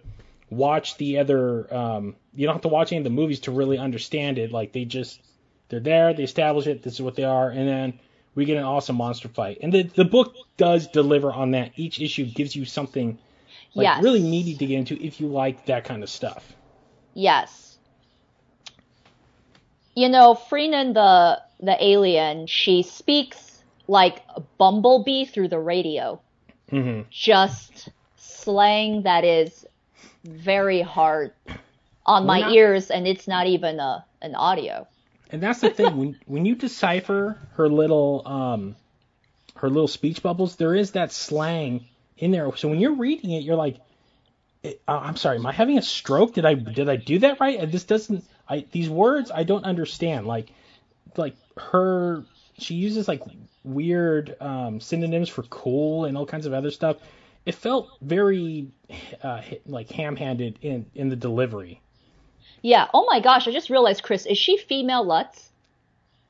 watch 0.50 0.98
the 0.98 1.20
other. 1.20 1.74
Um, 1.74 2.16
you 2.34 2.46
don't 2.46 2.56
have 2.56 2.64
to 2.64 2.68
watch 2.68 2.92
any 2.92 3.00
of 3.00 3.04
the 3.04 3.10
movies 3.10 3.42
to 3.42 3.52
really 3.52 3.78
understand 3.78 4.38
it. 4.38 4.52
Like 4.52 4.74
they 4.74 4.86
just 4.86 5.22
they're 5.70 5.80
there, 5.80 6.14
they 6.14 6.24
establish 6.24 6.68
it. 6.68 6.84
This 6.84 6.94
is 6.94 7.02
what 7.02 7.16
they 7.16 7.24
are, 7.24 7.50
and 7.50 7.68
then 7.68 8.00
we 8.36 8.46
get 8.46 8.58
an 8.58 8.64
awesome 8.64 8.98
monster 8.98 9.30
fight. 9.30 9.60
And 9.62 9.72
the 9.72 9.84
the 9.84 10.06
book 10.06 10.36
does 10.58 10.88
deliver 10.88 11.32
on 11.32 11.52
that. 11.52 11.72
Each 11.76 12.02
issue 12.02 12.26
gives 12.26 12.56
you 12.56 12.66
something 12.66 13.18
like 13.76 13.86
yes. 13.86 14.04
really 14.04 14.22
meaty 14.22 14.56
to 14.56 14.66
get 14.66 14.78
into 14.78 15.02
if 15.02 15.20
you 15.20 15.28
like 15.28 15.66
that 15.68 15.86
kind 15.86 16.04
of 16.04 16.10
stuff. 16.10 16.54
Yes. 17.14 17.73
You 19.96 20.10
know, 20.10 20.34
Freenan 20.36 20.94
the 20.94 21.42
the 21.64 21.84
alien, 21.84 22.48
she 22.48 22.84
speaks 22.84 23.64
like 23.88 24.22
a 24.36 24.42
bumblebee 24.58 25.26
through 25.26 25.50
the 25.50 25.60
radio. 25.60 26.22
hmm 26.70 27.02
Just 27.10 27.90
slang 28.18 29.04
that 29.04 29.24
is 29.24 29.66
very 30.24 30.82
hard 30.82 31.34
on 32.06 32.26
my 32.26 32.42
not- 32.42 32.54
ears, 32.54 32.90
and 32.90 33.08
it's 33.08 33.28
not 33.28 33.48
even 33.48 33.80
a 33.80 34.06
an 34.22 34.36
audio. 34.36 34.88
And 35.30 35.42
that's 35.42 35.62
the 35.62 35.70
thing 35.70 35.98
when 35.98 36.20
when 36.26 36.46
you 36.46 36.56
decipher 36.56 37.38
her 37.54 37.70
little 37.70 38.24
um 38.26 38.76
her 39.56 39.70
little 39.70 39.88
speech 39.88 40.22
bubbles, 40.24 40.56
there 40.56 40.76
is 40.76 40.92
that 40.92 41.12
slang 41.12 41.86
in 42.18 42.32
there. 42.32 42.56
So 42.58 42.68
when 42.68 42.80
you're 42.80 42.96
reading 42.96 43.32
it, 43.32 43.44
you're 43.44 43.56
like, 43.56 43.78
eh, 44.64 44.74
uh, 44.88 45.00
I'm 45.00 45.16
sorry, 45.16 45.38
am 45.38 45.46
I 45.46 45.52
having 45.52 45.78
a 45.78 45.82
stroke? 45.82 46.34
Did 46.34 46.46
I 46.46 46.56
did 46.56 46.90
I 46.90 46.96
do 46.96 47.20
that 47.20 47.40
right? 47.40 47.60
And 47.60 47.72
this 47.72 47.84
doesn't. 47.84 48.26
I 48.48 48.66
these 48.72 48.90
words 48.90 49.32
I 49.34 49.44
don't 49.44 49.66
understand. 49.66 50.28
Like 50.28 50.52
like 51.18 51.36
her 51.58 52.24
she 52.58 52.76
uses 52.76 53.08
like 53.08 53.22
weird 53.64 54.36
um, 54.42 54.80
synonyms 54.80 55.30
for 55.30 55.44
cool 55.44 56.06
and 56.06 56.18
all 56.18 56.26
kinds 56.26 56.46
of 56.46 56.54
other 56.54 56.72
stuff. 56.72 56.98
It 57.46 57.56
felt 57.56 57.90
very 58.02 58.68
uh, 59.22 59.42
like 59.66 59.90
ham-handed 59.92 60.60
in 60.62 60.86
in 60.96 61.10
the 61.10 61.16
delivery. 61.16 61.82
Yeah. 62.62 62.88
Oh 62.94 63.06
my 63.06 63.20
gosh! 63.20 63.48
I 63.48 63.52
just 63.52 63.70
realized, 63.70 64.04
Chris, 64.04 64.26
is 64.26 64.38
she 64.38 64.58
female 64.58 65.04
Lutz? 65.04 65.50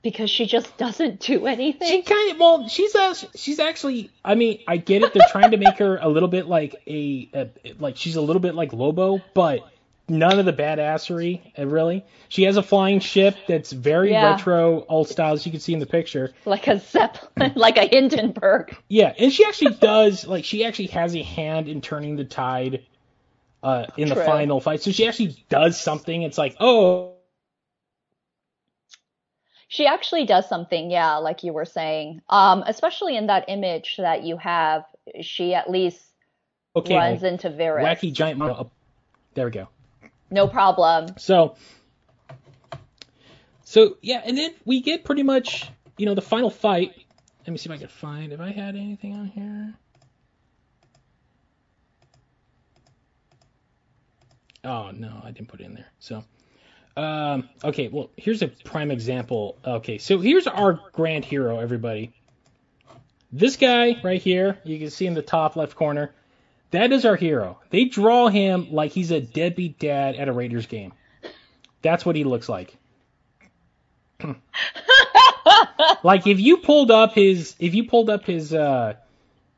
Because 0.01 0.29
she 0.29 0.45
just 0.47 0.75
doesn't 0.77 1.19
do 1.19 1.45
anything. 1.45 1.87
She 1.87 2.01
kind 2.01 2.31
of 2.31 2.39
well, 2.39 2.67
she's 2.67 2.95
a, 2.95 3.15
she's 3.35 3.59
actually. 3.59 4.09
I 4.25 4.35
mean, 4.35 4.61
I 4.67 4.77
get 4.77 5.03
it. 5.03 5.13
They're 5.13 5.27
trying 5.31 5.51
to 5.51 5.57
make 5.57 5.77
her 5.77 5.97
a 5.97 6.09
little 6.09 6.29
bit 6.29 6.47
like 6.47 6.75
a, 6.87 7.29
a 7.33 7.73
like 7.79 7.97
she's 7.97 8.15
a 8.15 8.21
little 8.21 8.41
bit 8.41 8.55
like 8.55 8.73
Lobo, 8.73 9.21
but 9.35 9.69
none 10.09 10.39
of 10.39 10.45
the 10.45 10.53
badassery. 10.53 11.41
uh, 11.57 11.65
Really, 11.67 12.05
she 12.29 12.43
has 12.43 12.57
a 12.57 12.63
flying 12.63 12.99
ship 12.99 13.35
that's 13.47 13.71
very 13.71 14.11
Yeah. 14.11 14.31
retro, 14.31 14.85
old 14.89 15.07
style, 15.07 15.33
as 15.33 15.45
you 15.45 15.51
can 15.51 15.61
see 15.61 15.73
in 15.73 15.79
the 15.79 15.85
picture. 15.85 16.33
Like 16.45 16.67
a 16.67 16.79
Zeppelin, 16.79 17.53
like 17.55 17.77
a 17.77 17.85
Hindenburg. 17.85 18.75
Yeah, 18.89 19.13
and 19.17 19.31
she 19.31 19.45
actually 19.45 19.75
does 19.81 20.27
like 20.27 20.45
she 20.45 20.65
actually 20.65 20.87
has 20.87 21.15
a 21.15 21.21
hand 21.23 21.67
in 21.67 21.81
turning 21.81 22.15
the 22.15 22.25
tide 22.25 22.83
uh, 23.63 23.85
in 23.97 24.09
the 24.09 24.15
final 24.15 24.59
fight. 24.59 24.81
So 24.81 24.91
she 24.91 25.07
actually 25.07 25.35
does 25.49 25.79
something. 25.79 26.21
It's 26.23 26.37
like, 26.37 26.55
oh, 26.59 27.13
She 29.69 29.87
actually 29.87 30.25
does 30.25 30.47
something, 30.47 30.91
yeah, 30.91 31.15
like 31.17 31.43
you 31.43 31.51
were 31.51 31.65
saying. 31.65 32.21
Um, 32.29 32.63
especially 32.67 33.15
in 33.17 33.25
that 33.27 33.45
image 33.47 33.97
that 33.97 34.23
you 34.23 34.37
have, 34.37 34.85
she 35.21 35.55
at 35.55 35.67
least 35.69 35.99
okay, 36.75 36.95
runs 36.95 37.23
into 37.23 37.49
Viras. 37.49 37.83
wacky 37.83 38.13
giant 38.13 38.37
model. 38.37 38.55
Oh, 38.59 38.71
there 39.33 39.45
we 39.45 39.51
go. 39.51 39.67
No 40.33 40.47
problem. 40.47 41.09
So, 41.19 41.55
so 43.65 43.97
yeah, 44.01 44.19
and 44.25 44.35
then 44.35 44.51
we 44.65 44.81
get 44.81 45.05
pretty 45.05 45.21
much, 45.21 45.69
you 45.95 46.07
know, 46.07 46.15
the 46.15 46.23
final 46.23 46.49
fight. 46.49 46.91
let 47.41 47.51
me 47.51 47.57
see 47.59 47.69
if 47.69 47.75
I 47.75 47.77
can 47.77 47.87
find 47.87 48.33
if 48.33 48.39
I 48.39 48.49
had 48.49 48.75
anything 48.75 49.13
on 49.13 49.27
here. 49.27 49.75
Oh 54.63 54.89
no, 54.89 55.21
I 55.23 55.29
didn't 55.29 55.49
put 55.49 55.61
it 55.61 55.65
in 55.65 55.75
there. 55.75 55.91
So, 55.99 56.23
um, 56.97 57.47
okay, 57.63 57.89
well 57.89 58.09
here's 58.17 58.41
a 58.41 58.47
prime 58.47 58.89
example. 58.89 59.59
Okay, 59.63 59.99
so 59.99 60.17
here's 60.17 60.47
our 60.47 60.79
grand 60.93 61.25
hero, 61.25 61.59
everybody. 61.59 62.11
This 63.31 63.55
guy 63.57 64.01
right 64.03 64.21
here, 64.21 64.57
you 64.63 64.79
can 64.79 64.89
see 64.89 65.05
in 65.05 65.13
the 65.13 65.21
top 65.21 65.55
left 65.55 65.75
corner. 65.75 66.15
That 66.73 66.91
is 66.91 67.05
our 67.05 67.15
hero. 67.15 67.59
They 67.69 67.85
draw 67.85 68.27
him 68.27 68.71
like 68.73 68.91
he's 68.91 69.11
a 69.11 69.21
deadbeat 69.21 69.79
dad 69.79 70.15
at 70.15 70.27
a 70.27 70.33
Raiders 70.33 70.65
game. 70.65 70.91
That's 71.81 72.05
what 72.05 72.15
he 72.15 72.23
looks 72.23 72.49
like. 72.49 72.75
like 76.03 76.27
if 76.27 76.39
you 76.39 76.57
pulled 76.57 76.91
up 76.91 77.13
his 77.13 77.55
if 77.59 77.73
you 77.75 77.85
pulled 77.87 78.09
up 78.09 78.25
his 78.25 78.53
uh 78.53 78.93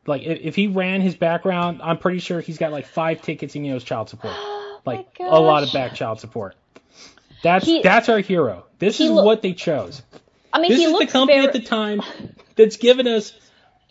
like 0.07 0.21
if, 0.23 0.55
he 0.55 0.67
ran 0.67 1.01
his 1.01 1.15
background, 1.15 1.81
I'm 1.83 1.97
pretty 1.97 2.19
sure 2.19 2.39
he's 2.41 2.57
got 2.59 2.71
like 2.71 2.85
five 2.85 3.21
tickets 3.23 3.55
and 3.55 3.65
he 3.65 3.71
knows 3.71 3.83
child 3.83 4.09
support. 4.09 4.33
Like 4.85 5.19
my 5.19 5.25
a 5.25 5.39
lot 5.39 5.63
of 5.63 5.73
back 5.73 5.95
child 5.95 6.19
support. 6.19 6.55
That's 7.41 7.65
He- 7.65 7.81
that's 7.81 8.07
our 8.07 8.19
hero. 8.19 8.67
This 8.77 8.99
is 8.99 9.09
loo- 9.09 9.25
what 9.25 9.41
they 9.41 9.53
chose. 9.53 10.03
I 10.53 10.61
mean, 10.61 10.69
This 10.69 10.77
he 10.79 10.85
is 10.85 10.99
the 10.99 11.07
company 11.07 11.39
very. 11.39 11.47
at 11.47 11.53
the 11.53 11.61
time 11.61 12.01
that's 12.55 12.77
given 12.77 13.07
us 13.07 13.33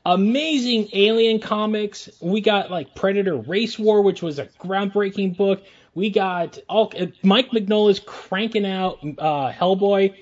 amazing 0.07 0.89
alien 0.93 1.41
comics. 1.41 2.09
We 2.21 2.41
got 2.41 2.71
like 2.71 2.95
Predator 2.95 3.37
Race 3.37 3.79
War, 3.79 4.03
which 4.03 4.23
was 4.23 4.39
a 4.39 4.47
groundbreaking 4.47 5.37
book. 5.37 5.63
We 5.95 6.11
got 6.11 6.59
all 6.69 6.93
uh, 6.99 7.07
Mike 7.23 7.51
Mignola's 7.51 8.01
cranking 8.01 8.67
out 8.67 8.99
uh, 9.19 9.53
Hellboy, 9.53 10.15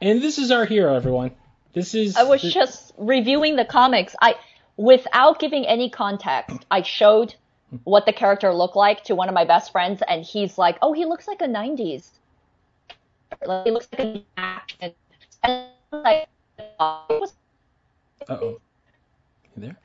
and 0.00 0.20
this 0.20 0.38
is 0.38 0.50
our 0.50 0.64
hero, 0.64 0.94
everyone. 0.94 1.30
This 1.72 1.94
is 1.94 2.16
I 2.16 2.24
was 2.24 2.42
just 2.42 2.92
reviewing 2.98 3.56
the 3.56 3.64
comics. 3.64 4.16
I, 4.20 4.34
without 4.76 5.38
giving 5.38 5.66
any 5.66 5.88
context, 5.90 6.66
I 6.70 6.82
showed 6.82 7.34
what 7.84 8.06
the 8.06 8.12
character 8.12 8.52
looked 8.52 8.76
like 8.76 9.04
to 9.04 9.14
one 9.14 9.28
of 9.28 9.34
my 9.34 9.44
best 9.44 9.70
friends, 9.70 10.02
and 10.08 10.24
he's 10.24 10.58
like, 10.58 10.78
"Oh, 10.82 10.92
he 10.92 11.04
looks 11.04 11.28
like 11.28 11.40
a 11.42 11.46
'90s. 11.46 12.10
Like 13.44 13.64
he 13.64 13.70
looks 13.70 13.86
like 13.92 14.00
an 14.00 14.24
action." 14.36 14.92
And 15.44 15.66
I'm 15.92 16.02
like, 16.02 16.28
"Oh, 16.80 17.04
it 17.10 17.20
was- 17.20 17.34
Uh-oh. 18.28 18.58
You 19.62 19.66
there? 19.68 19.78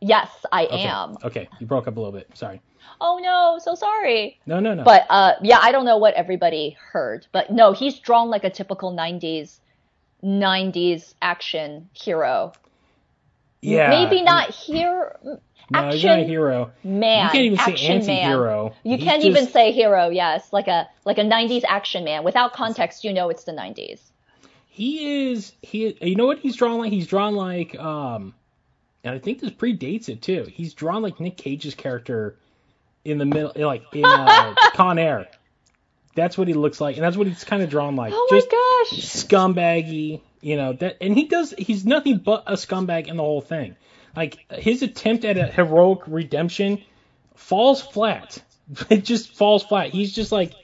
yes, 0.00 0.28
I 0.50 0.66
Okay. 0.66 0.82
am. 0.84 1.16
Okay, 1.22 1.48
you 1.60 1.66
broke 1.66 1.86
up 1.88 1.96
a 1.96 2.00
little 2.00 2.12
bit. 2.18 2.28
Sorry. 2.34 2.60
Oh 3.00 3.18
no, 3.22 3.58
so 3.62 3.74
sorry. 3.74 4.38
No, 4.46 4.58
no, 4.60 4.74
no. 4.74 4.82
But 4.84 5.06
uh, 5.10 5.34
yeah, 5.42 5.58
I 5.62 5.70
don't 5.72 5.84
know 5.84 5.96
what 5.98 6.14
everybody 6.14 6.76
heard, 6.92 7.26
but 7.32 7.50
no, 7.52 7.72
he's 7.72 7.98
drawn 7.98 8.28
like 8.30 8.44
a 8.44 8.50
typical 8.50 8.92
'90s, 8.92 9.60
'90s 10.22 11.14
action 11.22 11.88
hero. 11.92 12.52
yeah, 13.60 13.88
Maybe 13.90 14.22
not 14.22 14.50
here. 14.50 15.16
No, 15.22 15.38
he's 15.54 15.70
not 15.70 15.84
a 15.84 15.86
action 15.88 16.28
hero. 16.28 16.72
man. 16.84 17.24
You 17.26 17.30
can't 17.30 17.44
even 17.44 17.58
say 17.58 17.72
action 17.72 17.98
man. 17.98 18.08
anti-hero. 18.18 18.74
You 18.84 18.96
He's 18.96 19.04
can't 19.04 19.22
just- 19.22 19.36
even 19.36 19.46
say 19.46 19.72
hero. 19.72 20.08
Yes, 20.10 20.52
like 20.52 20.68
a 20.68 20.88
like 21.04 21.18
a 21.18 21.22
'90s 21.24 21.62
action 21.68 22.04
man. 22.04 22.24
Without 22.24 22.52
context, 22.52 23.04
you 23.04 23.12
know 23.12 23.28
it's 23.30 23.44
the 23.44 23.52
'90s. 23.52 24.00
He 24.68 25.30
is 25.30 25.52
he. 25.62 25.96
You 26.00 26.16
know 26.16 26.26
what 26.26 26.38
he's 26.40 26.56
drawn 26.56 26.78
like? 26.78 26.90
He's 26.92 27.06
drawn 27.06 27.34
like 27.36 27.78
um, 27.78 28.34
and 29.04 29.14
I 29.14 29.18
think 29.18 29.40
this 29.40 29.50
predates 29.50 30.08
it 30.08 30.22
too. 30.22 30.46
He's 30.52 30.74
drawn 30.74 31.02
like 31.02 31.20
Nick 31.20 31.36
Cage's 31.36 31.74
character 31.74 32.36
in 33.04 33.18
the 33.18 33.24
middle, 33.24 33.52
like 33.56 33.84
in 33.92 34.04
uh, 34.04 34.54
Con 34.74 34.98
Air. 34.98 35.28
That's 36.14 36.36
what 36.36 36.46
he 36.46 36.54
looks 36.54 36.80
like, 36.80 36.96
and 36.96 37.04
that's 37.04 37.16
what 37.16 37.26
he's 37.26 37.44
kind 37.44 37.62
of 37.62 37.70
drawn 37.70 37.96
like. 37.96 38.12
Oh 38.14 38.26
Just 38.30 38.48
my 38.52 38.58
gosh. 38.90 39.00
scumbaggy, 39.00 40.20
you 40.40 40.56
know 40.56 40.74
that, 40.74 40.98
and 41.00 41.16
he 41.16 41.24
does. 41.26 41.54
He's 41.56 41.84
nothing 41.86 42.18
but 42.18 42.44
a 42.46 42.52
scumbag 42.52 43.08
in 43.08 43.16
the 43.16 43.22
whole 43.22 43.40
thing. 43.40 43.76
Like 44.14 44.44
his 44.50 44.82
attempt 44.82 45.24
at 45.24 45.38
a 45.38 45.46
heroic 45.46 46.00
redemption 46.06 46.82
falls 47.34 47.80
flat. 47.82 48.38
It 48.88 49.04
just 49.04 49.34
falls 49.34 49.64
flat. 49.64 49.90
He's 49.90 50.14
just 50.14 50.32
like, 50.32 50.54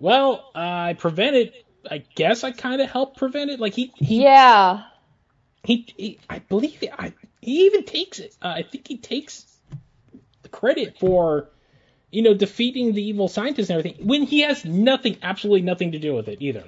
well, 0.00 0.50
I 0.54 0.94
prevented. 0.98 1.52
I 1.88 2.02
guess 2.16 2.42
I 2.42 2.50
kind 2.50 2.80
of 2.80 2.90
helped 2.90 3.18
prevent 3.18 3.50
it. 3.50 3.60
Like 3.60 3.74
he 3.74 3.92
he 3.96 4.22
Yeah. 4.24 4.82
he, 5.62 5.86
he 5.96 6.18
I 6.28 6.38
believe 6.40 6.82
I 6.98 7.12
he 7.46 7.66
even 7.66 7.84
takes 7.84 8.18
it. 8.18 8.36
Uh, 8.42 8.48
I 8.48 8.62
think 8.62 8.86
he 8.88 8.98
takes 8.98 9.46
the 10.42 10.48
credit 10.50 10.98
for 10.98 11.48
you 12.10 12.22
know 12.22 12.34
defeating 12.34 12.92
the 12.92 13.02
evil 13.02 13.28
scientist 13.28 13.70
and 13.70 13.78
everything 13.78 14.06
when 14.06 14.22
he 14.24 14.40
has 14.40 14.64
nothing, 14.64 15.16
absolutely 15.22 15.62
nothing 15.62 15.92
to 15.92 15.98
do 15.98 16.14
with 16.14 16.28
it 16.28 16.38
either. 16.42 16.64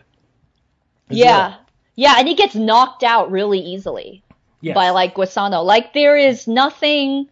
Yeah. 1.10 1.48
Zero. 1.50 1.60
Yeah, 1.96 2.14
and 2.18 2.28
he 2.28 2.34
gets 2.34 2.54
knocked 2.54 3.02
out 3.02 3.30
really 3.30 3.58
easily 3.58 4.22
Yes. 4.60 4.74
by 4.74 4.90
like 4.90 5.14
Guasano. 5.14 5.64
Like 5.64 5.92
there 5.92 6.16
is 6.16 6.46
nothing. 6.46 7.28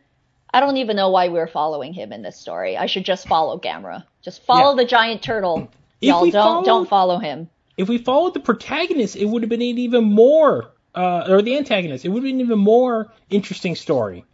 I 0.53 0.61
don't 0.61 0.77
even 0.79 0.97
know 0.97 1.11
why 1.11 1.29
we're 1.29 1.47
following 1.47 1.93
him 1.93 2.13
in 2.13 2.23
this 2.23 2.37
story. 2.39 2.77
I 2.77 2.87
should 2.87 3.05
just 3.05 3.29
follow 3.29 3.59
Gamera. 3.59 4.05
Just 4.23 4.43
follow 4.45 4.71
Yeah. 4.77 4.83
the 4.83 4.89
giant 4.89 5.23
turtle. 5.23 5.69
If 6.01 6.09
Y'all 6.09 6.23
don't 6.23 6.33
follow- 6.33 6.65
don't 6.65 6.89
follow 6.89 7.19
him. 7.19 7.49
if 7.77 7.89
we 7.89 7.99
followed 7.99 8.35
the 8.35 8.41
protagonist, 8.41 9.17
it 9.17 9.27
would 9.27 9.43
have 9.43 9.49
been 9.51 9.61
an 9.63 9.79
even 9.79 10.05
more, 10.05 10.71
uh, 10.97 11.27
or 11.29 11.43
the 11.43 11.57
antagonist, 11.57 12.05
it 12.05 12.09
would 12.09 12.23
have 12.23 12.25
been 12.25 12.41
an 12.41 12.47
even 12.47 12.59
more 12.59 13.13
interesting 13.31 13.77
story. 13.77 14.25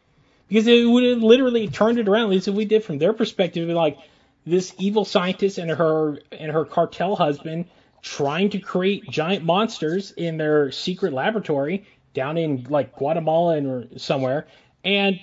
Because 0.49 0.67
it 0.67 0.85
would 0.85 1.05
have 1.05 1.23
literally 1.23 1.69
turned 1.69 1.99
it 1.99 2.09
around, 2.09 2.25
at 2.25 2.31
least 2.31 2.49
if 2.49 2.55
we 2.55 2.65
did 2.65 2.85
from 2.85 2.99
their 2.99 3.13
perspective, 3.13 3.67
be 3.67 3.75
like 3.75 3.99
this 4.47 4.75
evil 4.79 5.05
scientist 5.05 5.59
and 5.59 5.71
her 5.71 6.19
and 6.31 6.53
her 6.53 6.65
cartel 6.65 7.17
husband 7.17 7.67
trying 8.03 8.51
to 8.51 8.59
create 8.59 9.09
giant 9.09 9.45
monsters 9.45 10.11
in 10.11 10.37
their 10.37 10.73
secret 10.73 11.13
laboratory 11.13 11.87
down 12.15 12.37
in 12.37 12.67
like 12.69 12.97
Guatemala 12.97 13.57
and 13.57 13.67
or 13.67 13.99
somewhere, 13.99 14.47
and 14.85 15.21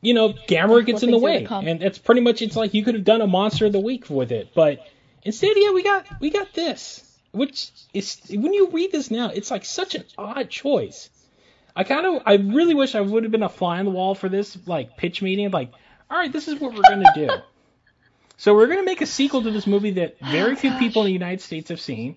you 0.00 0.14
know 0.14 0.32
Gamera 0.32 0.86
gets 0.86 1.02
in 1.02 1.10
the 1.10 1.18
way, 1.18 1.44
and 1.50 1.80
that's 1.80 1.98
pretty 1.98 2.20
much 2.20 2.40
it's 2.40 2.56
like 2.56 2.74
you 2.74 2.84
could 2.84 2.94
have 2.94 3.04
done 3.04 3.20
a 3.20 3.26
monster 3.26 3.66
of 3.66 3.72
the 3.72 3.80
week 3.80 4.08
with 4.08 4.32
it, 4.32 4.52
but 4.54 4.78
instead, 5.22 5.52
yeah, 5.56 5.72
we 5.72 5.82
got 5.82 6.06
we 6.20 6.30
got 6.30 6.54
this, 6.54 7.11
which 7.32 7.70
is 7.92 8.20
when 8.30 8.52
you 8.52 8.70
read 8.70 8.92
this 8.92 9.10
now, 9.10 9.30
it's 9.30 9.50
like 9.50 9.64
such 9.64 9.94
an 9.94 10.04
odd 10.16 10.50
choice. 10.50 11.10
I 11.74 11.84
kind 11.84 12.06
of 12.06 12.22
I 12.26 12.34
really 12.34 12.74
wish 12.74 12.94
I 12.94 13.00
would 13.00 13.22
have 13.24 13.32
been 13.32 13.42
a 13.42 13.48
fly 13.48 13.78
on 13.78 13.86
the 13.86 13.90
wall 13.90 14.14
for 14.14 14.28
this 14.28 14.56
like 14.66 14.96
pitch 14.96 15.22
meeting, 15.22 15.50
like, 15.50 15.72
all 16.10 16.18
right, 16.18 16.32
this 16.32 16.48
is 16.48 16.60
what 16.60 16.74
we're 16.74 16.82
gonna 16.82 17.12
do. 17.14 17.28
So 18.36 18.54
we're 18.54 18.66
gonna 18.66 18.82
make 18.82 19.00
a 19.00 19.06
sequel 19.06 19.42
to 19.42 19.50
this 19.50 19.66
movie 19.66 19.92
that 19.92 20.18
very 20.20 20.56
few 20.56 20.72
people 20.72 21.02
in 21.02 21.06
the 21.06 21.12
United 21.12 21.40
States 21.40 21.70
have 21.70 21.80
seen, 21.80 22.16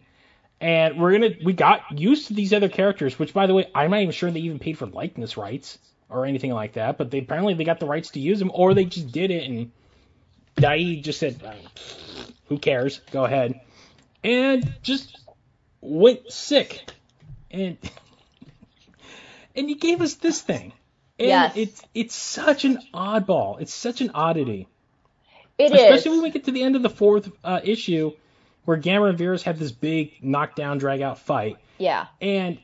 and 0.59 0.99
we're 0.99 1.13
gonna 1.13 1.35
we 1.43 1.53
got 1.53 1.97
used 1.97 2.27
to 2.27 2.33
these 2.33 2.51
other 2.51 2.69
characters, 2.69 3.17
which 3.17 3.33
by 3.33 3.47
the 3.47 3.53
way, 3.53 3.69
I'm 3.73 3.91
not 3.91 4.01
even 4.01 4.11
sure 4.11 4.29
they 4.31 4.41
even 4.41 4.59
paid 4.59 4.77
for 4.77 4.87
likeness 4.87 5.37
rights 5.37 5.77
or 6.09 6.25
anything 6.25 6.51
like 6.51 6.73
that, 6.73 6.97
but 6.97 7.09
they 7.09 7.19
apparently 7.19 7.53
they 7.53 7.63
got 7.63 7.79
the 7.79 7.85
rights 7.85 8.11
to 8.11 8.19
use 8.19 8.39
them, 8.39 8.51
or 8.53 8.73
they 8.73 8.85
just 8.85 9.11
did 9.11 9.31
it 9.31 9.49
and 9.49 9.71
Dai 10.55 10.95
just 11.01 11.19
said, 11.19 11.41
"Uh, 11.45 11.53
who 12.47 12.57
cares? 12.57 12.99
Go 13.11 13.25
ahead, 13.25 13.59
and 14.25 14.73
just 14.81 15.15
went 15.81 16.31
sick, 16.31 16.83
and 17.51 17.77
and 19.55 19.69
you 19.69 19.77
gave 19.77 20.01
us 20.01 20.15
this 20.15 20.41
thing. 20.41 20.73
And 21.17 21.27
Yes. 21.29 21.53
it's 21.55 21.81
it's 21.93 22.15
such 22.15 22.65
an 22.65 22.79
oddball. 22.93 23.61
It's 23.61 23.73
such 23.73 24.01
an 24.01 24.11
oddity. 24.13 24.67
It 25.57 25.71
is. 25.71 25.81
Especially 25.81 26.11
when 26.11 26.23
we 26.23 26.31
get 26.31 26.43
to 26.45 26.51
the 26.51 26.63
end 26.63 26.75
of 26.75 26.81
the 26.81 26.89
fourth 26.89 27.31
uh, 27.43 27.61
issue, 27.63 28.11
where 28.65 28.77
Gamera 28.77 29.09
and 29.09 29.17
Viras 29.17 29.43
have 29.43 29.57
this 29.57 29.71
big 29.71 30.11
knockdown, 30.21 30.77
drag 30.79 31.01
out 31.01 31.19
fight, 31.19 31.57
Yeah. 31.77 32.07
and 32.19 32.57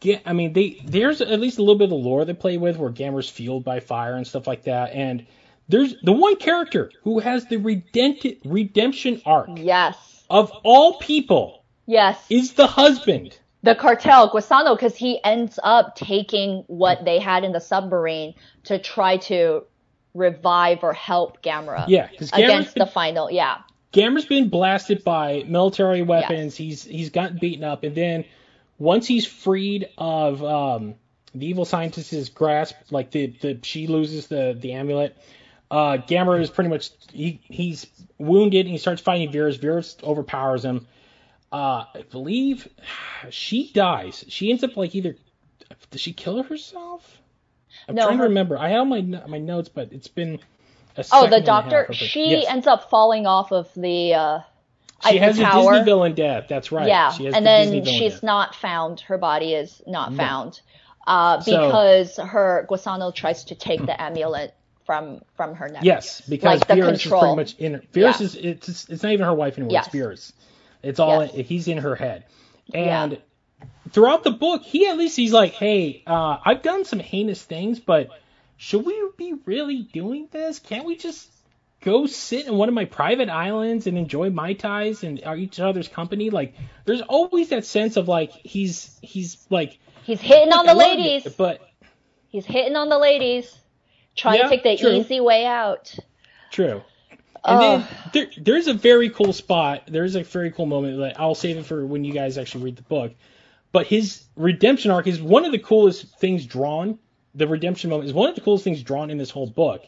get. 0.00 0.22
I 0.26 0.32
mean, 0.32 0.52
they 0.52 0.80
there's 0.84 1.20
at 1.20 1.38
least 1.38 1.58
a 1.58 1.62
little 1.62 1.78
bit 1.78 1.92
of 1.92 1.98
lore 1.98 2.24
they 2.24 2.34
play 2.34 2.56
with, 2.56 2.76
where 2.76 2.90
Gamera's 2.90 3.28
fueled 3.28 3.62
by 3.64 3.78
fire 3.78 4.14
and 4.16 4.26
stuff 4.26 4.48
like 4.48 4.64
that, 4.64 4.92
and 4.92 5.24
there's 5.68 5.94
the 6.02 6.12
one 6.12 6.34
character 6.36 6.90
who 7.04 7.20
has 7.20 7.46
the 7.46 7.56
redempti- 7.58 8.38
redemption 8.44 9.22
arc 9.24 9.50
Yes. 9.56 9.96
Of 10.30 10.50
all 10.62 10.98
people 10.98 11.64
Yes. 11.86 12.18
is 12.30 12.52
the 12.54 12.66
husband. 12.66 13.38
the 13.62 13.74
cartel 13.74 14.30
Guasano 14.30 14.74
because 14.74 14.96
he 14.96 15.22
ends 15.24 15.58
up 15.62 15.96
taking 15.96 16.64
what 16.66 17.04
they 17.04 17.18
had 17.18 17.44
in 17.44 17.52
the 17.52 17.60
submarine 17.60 18.34
to 18.64 18.78
try 18.78 19.16
to 19.18 19.64
revive 20.14 20.82
or 20.82 20.92
help 20.92 21.42
Gamera 21.42 21.84
Yeah, 21.88 22.06
because 22.06 22.30
against 22.32 22.74
the 22.74 22.86
final. 22.86 23.30
Yeah, 23.30 23.58
Gamera's 23.92 24.26
been 24.26 24.48
blasted 24.48 25.02
by 25.04 25.44
military 25.46 26.02
weapons. 26.02 26.56
He's 26.56 26.84
he's 26.84 27.10
gotten 27.10 27.38
beaten 27.38 27.64
up, 27.64 27.84
and 27.84 27.94
then 27.94 28.24
once 28.78 29.06
he's 29.06 29.26
freed 29.26 29.88
of 29.98 30.42
um, 30.44 30.94
the 31.34 31.46
evil 31.46 31.64
scientist's 31.64 32.28
grasp, 32.28 32.76
like 32.90 33.10
the, 33.10 33.26
the 33.40 33.58
she 33.62 33.86
loses 33.86 34.26
the 34.28 34.56
the 34.58 34.72
amulet. 34.72 35.16
Uh, 35.74 35.96
Gamera 35.98 36.40
is 36.40 36.50
pretty 36.50 36.70
much 36.70 36.90
he 37.12 37.40
he's 37.42 37.86
wounded 38.18 38.66
and 38.66 38.68
he 38.72 38.78
starts 38.78 39.02
fighting 39.02 39.32
Viras. 39.32 39.58
Viras 39.58 39.96
overpowers 40.04 40.64
him. 40.64 40.86
Uh, 41.50 41.84
I 41.94 42.04
believe 42.10 42.68
she 43.30 43.72
dies. 43.72 44.24
She 44.28 44.50
ends 44.50 44.62
up 44.62 44.76
like 44.76 44.94
either 44.94 45.16
does 45.90 46.00
she 46.00 46.12
kill 46.12 46.42
herself? 46.44 47.20
I'm 47.88 47.94
No, 47.96 48.04
trying 48.06 48.18
her- 48.18 48.24
to 48.24 48.28
remember. 48.28 48.56
I 48.58 48.68
have 48.68 48.86
my 48.86 49.00
my 49.26 49.38
notes, 49.38 49.68
but 49.68 49.92
it's 49.92 50.06
been 50.08 50.38
a 50.96 51.04
Oh, 51.12 51.26
the 51.28 51.36
a 51.36 51.40
doctor. 51.40 51.88
She 51.92 52.30
Yes. 52.30 52.44
ends 52.48 52.66
up 52.68 52.88
falling 52.88 53.26
off 53.26 53.50
of 53.50 53.68
the 53.74 54.14
uh, 54.14 54.38
She 55.08 55.18
has 55.18 55.38
a 55.38 55.42
Tower. 55.42 55.72
Disney 55.72 55.84
villain 55.86 56.14
death. 56.14 56.44
That's 56.48 56.70
right. 56.70 56.86
yeah, 56.86 57.10
She 57.12 57.24
has 57.24 57.34
and 57.34 57.44
the 57.44 57.50
then 57.50 57.84
she's 57.84 58.12
death. 58.14 58.22
not 58.22 58.54
found. 58.54 59.00
Her 59.00 59.18
body 59.18 59.54
is 59.54 59.82
not 59.88 60.12
No. 60.12 60.18
found. 60.18 60.60
uh, 61.06 61.40
So- 61.40 61.66
because 61.66 62.16
her 62.16 62.64
Guasano 62.70 63.12
tries 63.12 63.44
to 63.46 63.54
take 63.56 63.84
the 63.84 64.00
amulet 64.00 64.54
from 64.84 65.22
from 65.36 65.54
her 65.54 65.68
neck. 65.68 65.82
Yes, 65.84 66.20
because 66.22 66.60
Like 66.60 66.68
Viras 66.78 67.04
is 67.04 67.06
pretty 67.10 67.34
much 67.36 67.54
in. 67.58 67.80
Viras 67.92 68.20
Yeah. 68.20 68.26
is 68.26 68.34
it's 68.36 68.88
it's 68.88 69.02
not 69.02 69.12
even 69.12 69.26
her 69.26 69.34
wife 69.34 69.58
anymore. 69.58 69.72
Yes. 69.72 69.86
It's 69.86 69.94
Viras. 69.94 70.32
It's 70.82 71.00
all 71.00 71.24
Yes. 71.24 71.46
he's 71.48 71.68
in 71.68 71.78
her 71.78 71.94
head, 71.94 72.24
and 72.72 73.20
throughout 73.90 74.24
the 74.24 74.30
book, 74.30 74.62
he 74.62 74.86
at 74.86 74.96
least 74.98 75.16
he's 75.16 75.32
like, 75.32 75.52
hey, 75.52 76.02
uh, 76.06 76.38
I've 76.44 76.62
done 76.62 76.84
some 76.84 76.98
heinous 76.98 77.42
things, 77.42 77.80
but 77.80 78.08
should 78.56 78.84
we 78.84 79.08
be 79.16 79.34
really 79.46 79.82
doing 79.82 80.28
this? 80.30 80.58
Can't 80.58 80.84
we 80.84 80.96
just 80.96 81.30
go 81.82 82.06
sit 82.06 82.46
in 82.46 82.54
one 82.56 82.68
of 82.68 82.74
my 82.74 82.84
private 82.86 83.28
islands 83.28 83.86
and 83.86 83.96
enjoy 83.98 84.30
mai 84.30 84.54
tais 84.54 85.02
and 85.02 85.22
are 85.24 85.36
each 85.36 85.60
other's 85.60 85.88
company? 85.88 86.30
Like, 86.30 86.54
there's 86.84 87.02
always 87.02 87.48
that 87.50 87.64
sense 87.64 87.96
of 87.96 88.08
like 88.08 88.32
he's 88.32 88.98
he's 89.02 89.38
like 89.50 89.78
He's 90.04 90.20
hitting 90.20 90.52
on 90.52 90.66
the 90.66 90.74
ladies. 90.74 91.24
it, 91.26 91.36
but 91.38 91.60
He's 92.28 92.44
hitting 92.44 92.76
on 92.76 92.88
the 92.90 92.98
ladies. 92.98 93.54
Trying 94.16 94.38
Yeah, 94.38 94.42
to 94.44 94.48
take 94.48 94.62
the 94.62 94.76
true. 94.76 94.90
easy 94.92 95.20
way 95.20 95.46
out. 95.46 95.94
True. 96.50 96.82
And 97.44 97.60
then 97.60 97.88
there, 98.12 98.26
there's 98.38 98.68
a 98.68 98.74
very 98.74 99.10
cool 99.10 99.32
spot. 99.32 99.82
There's 99.86 100.14
a 100.14 100.22
very 100.22 100.50
cool 100.50 100.66
moment 100.66 100.98
that 100.98 101.20
I'll 101.20 101.34
save 101.34 101.58
it 101.58 101.66
for 101.66 101.84
when 101.84 102.04
you 102.04 102.12
guys 102.12 102.38
actually 102.38 102.64
read 102.64 102.76
the 102.76 102.82
book. 102.82 103.12
But 103.70 103.86
his 103.86 104.24
redemption 104.36 104.90
arc 104.90 105.06
is 105.06 105.20
one 105.20 105.44
of 105.44 105.52
the 105.52 105.58
coolest 105.58 106.18
things 106.18 106.46
drawn. 106.46 106.98
The 107.34 107.46
redemption 107.46 107.90
moment 107.90 108.08
is 108.08 108.14
one 108.14 108.30
of 108.30 108.34
the 108.34 108.40
coolest 108.40 108.64
things 108.64 108.82
drawn 108.82 109.10
in 109.10 109.18
this 109.18 109.30
whole 109.30 109.48
book. 109.50 109.84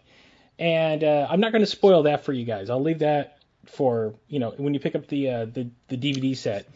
And 0.58 1.02
uh, 1.04 1.26
I'm 1.30 1.40
not 1.40 1.52
going 1.52 1.62
to 1.62 1.70
spoil 1.70 2.02
that 2.02 2.24
for 2.24 2.32
you 2.32 2.44
guys. 2.44 2.68
I'll 2.68 2.82
leave 2.82 2.98
that 2.98 3.38
for 3.64 4.14
you 4.28 4.38
know 4.38 4.52
when 4.56 4.74
you 4.74 4.80
pick 4.80 4.94
up 4.94 5.06
the 5.08 5.30
uh, 5.30 5.44
the, 5.46 5.70
the 5.88 5.96
DVD 5.96 6.36
set. 6.36 6.68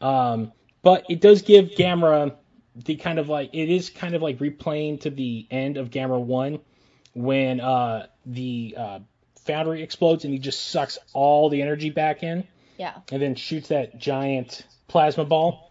Um, 0.00 0.52
but 0.82 1.04
it 1.08 1.20
does 1.20 1.42
give 1.42 1.70
Gamera 1.70 2.34
the 2.74 2.96
kind 2.96 3.18
of 3.18 3.28
like 3.28 3.50
it 3.52 3.70
is 3.70 3.90
kind 3.90 4.14
of 4.14 4.22
like 4.22 4.38
replaying 4.38 5.00
to 5.02 5.10
the 5.10 5.46
end 5.50 5.76
of 5.76 5.90
Gamera 5.90 6.20
One 6.20 6.60
when 7.14 7.60
uh, 7.60 8.06
the 8.26 8.74
uh, 8.76 8.98
foundry 9.44 9.82
explodes 9.82 10.24
and 10.24 10.32
he 10.32 10.38
just 10.38 10.68
sucks 10.70 10.98
all 11.12 11.48
the 11.48 11.62
energy 11.62 11.90
back 11.90 12.22
in 12.22 12.44
Yeah. 12.78 12.94
and 13.12 13.20
then 13.22 13.34
shoots 13.34 13.68
that 13.68 13.98
giant 13.98 14.64
plasma 14.88 15.24
ball. 15.24 15.70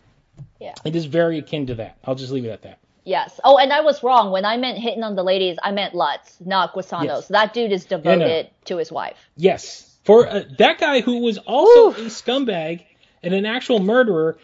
Yeah. 0.60 0.74
It 0.86 0.96
is 0.96 1.06
very 1.06 1.40
akin 1.40 1.68
to 1.68 1.76
that. 1.76 1.98
I'll 2.06 2.16
just 2.16 2.32
leave 2.32 2.46
it 2.46 2.50
at 2.50 2.62
that. 2.64 2.80
Yes. 3.06 3.40
Oh, 3.44 3.58
and 3.58 3.74
I 3.74 3.82
was 3.82 4.02
wrong. 4.02 4.32
When 4.32 4.46
I 4.46 4.56
meant 4.58 4.78
hitting 4.78 5.04
on 5.04 5.16
the 5.16 5.24
ladies, 5.24 5.58
I 5.62 5.72
meant 5.72 5.94
Lutz, 5.94 6.38
not 6.40 6.74
Guasanos. 6.74 7.04
Yes. 7.06 7.28
That 7.28 7.54
dude 7.54 7.72
is 7.74 7.86
devoted 7.86 8.50
to 8.66 8.78
his 8.78 8.92
wife. 8.92 9.18
Yes, 9.36 9.94
for 10.06 10.28
uh, 10.28 10.44
that 10.58 10.80
guy 10.80 11.02
who 11.02 11.20
was 11.20 11.38
also 11.40 11.92
a 12.02 12.06
scumbag 12.06 12.84
and 13.22 13.34
an 13.34 13.46
actual 13.46 13.80
murderer 13.80 14.38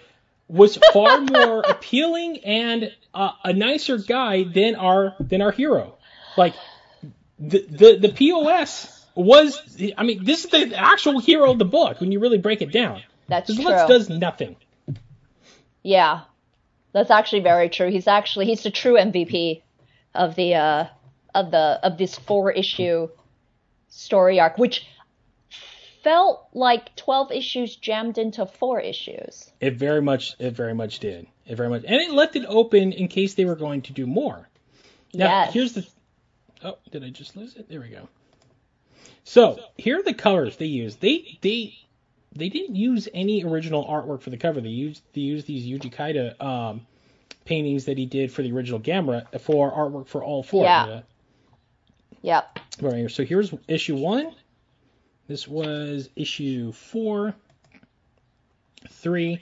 was 0.49 0.77
far 0.91 1.21
more 1.21 1.61
appealing 1.61 2.39
and 2.43 2.91
uh, 3.13 3.31
a 3.45 3.53
nicer 3.53 3.97
guy 3.97 4.43
than 4.43 4.75
our 4.75 5.15
than 5.21 5.41
our 5.41 5.51
hero. 5.51 5.95
Like 6.37 6.53
the 7.39 7.65
the 7.69 7.97
the 8.07 8.09
POS 8.09 9.05
was 9.15 9.77
I 9.97 10.03
mean 10.03 10.23
this 10.23 10.45
is 10.45 10.51
the 10.51 10.75
actual 10.75 11.19
hero 11.19 11.51
of 11.51 11.59
the 11.59 11.65
book 11.65 11.99
when 12.01 12.11
you 12.11 12.19
really 12.19 12.37
break 12.37 12.61
it 12.61 12.71
down. 12.71 13.01
That's 13.27 13.49
Because 13.49 13.65
true. 13.65 13.73
Lutz 13.73 13.89
does 13.89 14.09
nothing. 14.09 14.55
Yeah. 15.83 16.21
That's 16.91 17.11
actually 17.11 17.41
very 17.41 17.69
true. 17.69 17.89
He's 17.89 18.07
actually 18.07 18.45
he's 18.45 18.63
the 18.63 18.71
true 18.71 18.95
MVP 18.95 19.61
of 20.15 20.35
the 20.35 20.55
uh 20.55 20.85
of 21.35 21.51
the 21.51 21.79
of 21.83 21.97
this 21.97 22.15
four 22.15 22.51
issue 22.51 23.09
story 23.89 24.39
arc, 24.39 24.57
which 24.57 24.87
felt 26.03 26.47
like 26.53 26.95
twelve 26.95 27.31
issues 27.31 27.75
jammed 27.75 28.17
into 28.17 28.45
four 28.45 28.79
issues. 28.79 29.51
It 29.59 29.75
very 29.75 30.01
much 30.01 30.35
it 30.39 30.51
very 30.51 30.73
much 30.73 30.99
did. 30.99 31.27
It 31.45 31.55
very 31.55 31.69
much 31.69 31.83
and 31.85 32.01
it 32.01 32.11
left 32.11 32.35
it 32.35 32.45
open 32.47 32.91
in 32.91 33.07
case 33.07 33.35
they 33.35 33.45
were 33.45 33.55
going 33.55 33.83
to 33.83 33.93
do 33.93 34.07
more. 34.07 34.49
Now 35.13 35.43
yes. 35.43 35.53
here's 35.53 35.73
the 35.73 35.87
Oh, 36.63 36.77
did 36.91 37.03
I 37.03 37.09
just 37.09 37.35
lose 37.37 37.55
it? 37.55 37.69
There 37.69 37.79
we 37.79 37.89
go. 37.89 38.07
So, 39.23 39.59
here 39.77 39.99
are 39.99 40.03
the 40.03 40.13
colors 40.13 40.57
they 40.57 40.65
used. 40.65 40.99
They 40.99 41.37
they 41.41 41.77
they 42.35 42.49
didn't 42.49 42.75
use 42.75 43.07
any 43.13 43.43
original 43.43 43.85
artwork 43.85 44.21
for 44.21 44.29
the 44.29 44.37
cover. 44.37 44.61
They 44.61 44.69
used 44.69 45.01
they 45.13 45.21
used 45.21 45.47
these 45.47 45.65
Yuji 45.65 45.93
Kaida 45.93 46.41
um, 46.43 46.85
paintings 47.45 47.85
that 47.85 47.97
he 47.97 48.05
did 48.05 48.31
for 48.31 48.41
the 48.43 48.51
original 48.51 48.79
Gamera 48.79 49.39
for 49.41 49.71
artwork 49.71 50.07
for 50.07 50.23
all 50.23 50.43
four. 50.43 50.65
Yeah. 50.65 50.83
Uh, 50.83 51.01
Yep. 52.21 52.59
right 52.81 52.95
here. 52.95 53.09
So 53.09 53.23
here's 53.23 53.53
issue 53.69 53.95
one. 53.95 54.35
This 55.27 55.47
was 55.47 56.09
issue 56.17 56.73
four, 56.73 57.33
three, 58.89 59.39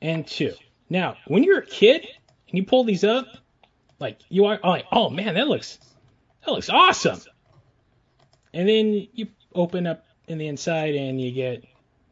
and 0.00 0.24
two. 0.24 0.54
Now, 0.88 1.16
when 1.26 1.42
you're 1.42 1.58
a 1.58 1.66
kid 1.66 2.02
and 2.02 2.58
you 2.58 2.64
pull 2.64 2.84
these 2.84 3.02
up, 3.02 3.26
like 3.98 4.18
you 4.28 4.44
are 4.44 4.60
like, 4.62 4.84
oh 4.92 5.10
man, 5.10 5.34
that 5.34 5.48
looks 5.48 5.78
that 6.44 6.52
looks 6.52 6.68
awesome. 6.70 7.20
And 8.54 8.68
then 8.68 9.08
you 9.12 9.28
open 9.54 9.86
up 9.86 10.04
in 10.28 10.38
the 10.38 10.46
inside 10.46 10.94
and 10.94 11.20
you 11.20 11.32
get 11.32 11.64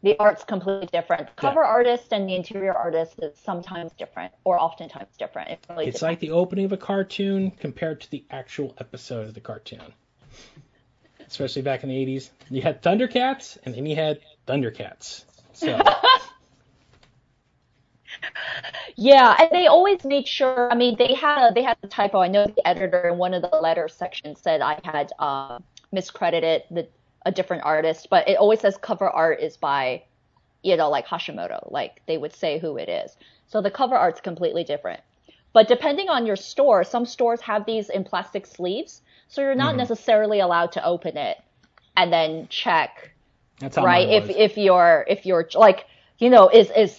The 0.03 0.19
art's 0.19 0.45
completely 0.45 0.89
different. 0.93 1.27
The 1.29 1.41
cover 1.41 1.63
artist 1.65 2.13
and 2.13 2.29
the 2.29 2.35
interior 2.35 2.73
artist 2.73 3.15
is 3.23 3.37
sometimes 3.39 3.93
different, 3.93 4.33
or 4.45 4.61
oftentimes 4.61 5.15
different. 5.19 5.51
It 5.51 5.67
really 5.69 5.87
it's 5.87 6.01
depends. 6.01 6.03
like 6.03 6.21
the 6.21 6.31
opening 6.31 6.65
of 6.65 6.73
a 6.73 6.77
cartoon 6.77 7.51
compared 7.51 8.01
to 8.03 8.11
the 8.11 8.25
actual 8.31 8.75
episode 8.79 9.29
of 9.29 9.35
the 9.35 9.41
cartoon. 9.41 9.83
Especially 11.27 11.63
back 11.63 11.83
in 11.83 11.91
the 11.91 12.07
80s. 12.07 12.31
You 12.49 12.63
had 12.63 12.83
Thundercats 12.83 13.59
and 13.65 13.75
then 13.75 13.87
you 13.87 13.95
had 13.95 14.21
Thundercats. 14.47 15.25
So 15.53 15.79
Yeah, 18.97 19.37
and 19.39 19.49
they 19.53 19.67
always 19.67 20.05
made 20.05 20.27
sure. 20.27 20.71
I 20.71 20.75
mean, 20.75 20.97
they 20.99 21.15
had 21.15 21.55
they 21.55 21.63
had 21.63 21.77
a 21.83 21.87
typo. 21.87 22.21
I 22.21 22.29
know 22.29 22.47
the 22.47 22.67
editor 22.67 23.09
in 23.09 23.19
one 23.19 23.35
of 23.35 23.43
the 23.43 23.57
letter 23.57 23.89
sections 23.89 24.41
said 24.41 24.61
I 24.61 24.81
had 24.85 25.13
um, 25.19 25.63
miscredited 25.95 26.63
the 26.71 26.89
a 27.27 27.33
different 27.33 27.65
artist, 27.65 28.09
but 28.11 28.29
it 28.29 28.37
always 28.37 28.61
says 28.61 28.77
cover 28.81 29.09
art 29.09 29.41
is 29.41 29.57
by, 29.57 30.03
you 30.63 30.77
know, 30.77 30.89
like 30.91 31.07
Hashimoto. 31.07 31.71
Like 31.71 32.03
they 32.07 32.19
would 32.19 32.35
say 32.35 32.59
who 32.59 32.77
it 32.77 32.89
is. 32.89 33.17
So 33.47 33.61
the 33.61 33.71
cover 33.71 33.97
art's 33.97 34.21
completely 34.21 34.65
different. 34.65 35.01
But 35.53 35.69
depending 35.69 36.09
on 36.09 36.27
your 36.27 36.37
store, 36.37 36.85
some 36.85 37.07
stores 37.07 37.41
have 37.41 37.67
these 37.67 37.91
in 37.91 38.05
plastic 38.05 38.47
sleeves, 38.47 39.03
so 39.29 39.43
you're 39.43 39.55
not 39.55 39.77
necessarily 39.77 40.41
allowed 40.41 40.73
to 40.73 40.85
open 40.85 41.17
it 41.17 41.39
and 41.97 42.13
then 42.13 42.47
check 42.49 43.13
that's 43.61 43.77
right? 43.77 44.09
If 44.09 44.31
if 44.31 44.57
you're 44.57 45.05
if 45.07 45.27
you're 45.27 45.49
like 45.55 45.87
you 46.19 46.31
know 46.31 46.49
is 46.49 46.71
is 46.75 46.93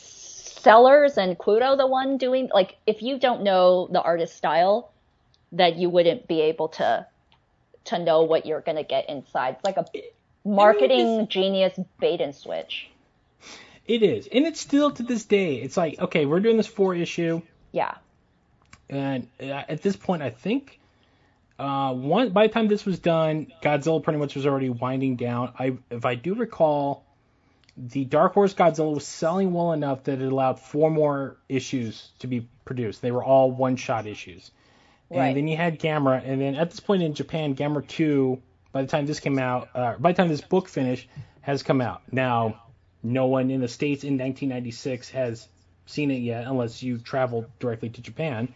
Sellers 0.62 1.18
and 1.18 1.38
Kudo 1.38 1.78
the 1.78 1.88
one 1.88 2.18
doing 2.18 2.49
like 2.53 2.78
if 2.86 3.01
you 3.01 3.20
don't 3.20 3.43
know 3.43 3.88
the 3.91 4.01
artist 4.01 4.36
style, 4.36 4.91
then 5.51 5.80
you 5.80 5.89
wouldn't 5.89 6.28
be 6.28 6.41
able 6.41 6.70
to 6.70 7.05
to 7.86 7.99
know 7.99 8.24
what 8.24 8.45
you're 8.45 8.62
gonna 8.62 8.84
get 8.84 9.09
inside. 9.09 9.55
It's 9.55 9.66
like 9.66 9.78
a 9.78 9.86
marketing 10.47 11.28
genius 11.28 11.78
bait 11.99 12.22
and 12.22 12.36
switch. 12.36 12.89
It 13.88 14.03
is, 14.03 14.28
and 14.32 14.45
it's 14.45 14.62
still 14.62 14.91
to 14.91 15.03
this 15.03 15.26
day. 15.26 15.55
It's 15.55 15.76
like, 15.76 15.99
okay, 15.99 16.26
we're 16.26 16.39
doing 16.39 16.57
this 16.57 16.68
four 16.68 16.93
issue, 16.95 17.41
Yeah. 17.72 17.95
and 18.89 19.28
uh, 19.41 19.45
at 19.68 19.82
this 19.82 19.95
point, 19.95 20.22
I 20.22 20.30
think 20.30 20.80
uh, 21.57 21.93
one 21.93 22.30
by 22.30 22.47
the 22.47 22.53
time 22.53 22.68
this 22.68 22.86
was 22.86 22.99
done, 22.99 23.51
Godzilla 23.62 24.01
pretty 24.01 24.20
much 24.20 24.36
was 24.36 24.45
already 24.45 24.70
winding 24.70 25.16
down. 25.16 25.53
I, 25.57 25.78
if 25.89 26.05
I 26.05 26.16
do 26.16 26.36
recall, 26.36 27.03
the 27.88 28.05
Dark 28.05 28.34
Horse 28.34 28.53
Godzilla 28.53 28.93
was 28.93 29.07
selling 29.07 29.53
well 29.53 29.71
enough 29.71 30.03
that 30.03 30.21
it 30.21 30.32
allowed 30.32 30.59
four 30.59 30.91
more 30.91 31.38
issues 31.49 32.11
to 32.19 32.27
be 32.27 32.47
produced. 32.63 33.01
They 33.01 33.11
were 33.11 33.23
all 33.23 33.51
one-shot 33.51 34.05
issues. 34.05 34.51
Right. 35.09 35.27
And 35.27 35.38
then 35.38 35.47
you 35.47 35.57
had 35.57 35.79
Gamera, 35.79 36.21
and 36.23 36.39
then 36.39 36.55
at 36.55 36.69
this 36.69 36.79
point 36.79 37.01
in 37.01 37.15
Japan, 37.15 37.55
Gamera 37.55 37.86
2, 37.88 38.41
by 38.71 38.84
the 38.84 38.88
time 38.88 39.07
this 39.07 39.19
came 39.19 39.39
out, 39.39 39.69
uh, 39.73 39.95
by 39.97 40.11
the 40.11 40.17
time 40.17 40.29
this 40.29 40.41
book 40.41 40.69
finished, 40.69 41.07
has 41.41 41.63
come 41.63 41.82
out. 41.82 42.01
Now, 42.11 42.61
no 43.01 43.25
one 43.25 43.49
in 43.49 43.61
the 43.61 43.67
States 43.67 44.03
in 44.03 44.13
1996 44.13 45.09
has 45.09 45.47
seen 45.88 46.11
it 46.11 46.21
yet, 46.21 46.45
unless 46.45 46.84
you 46.84 46.99
travel 46.99 47.45
directly 47.59 47.89
to 47.89 48.01
Japan. 48.01 48.53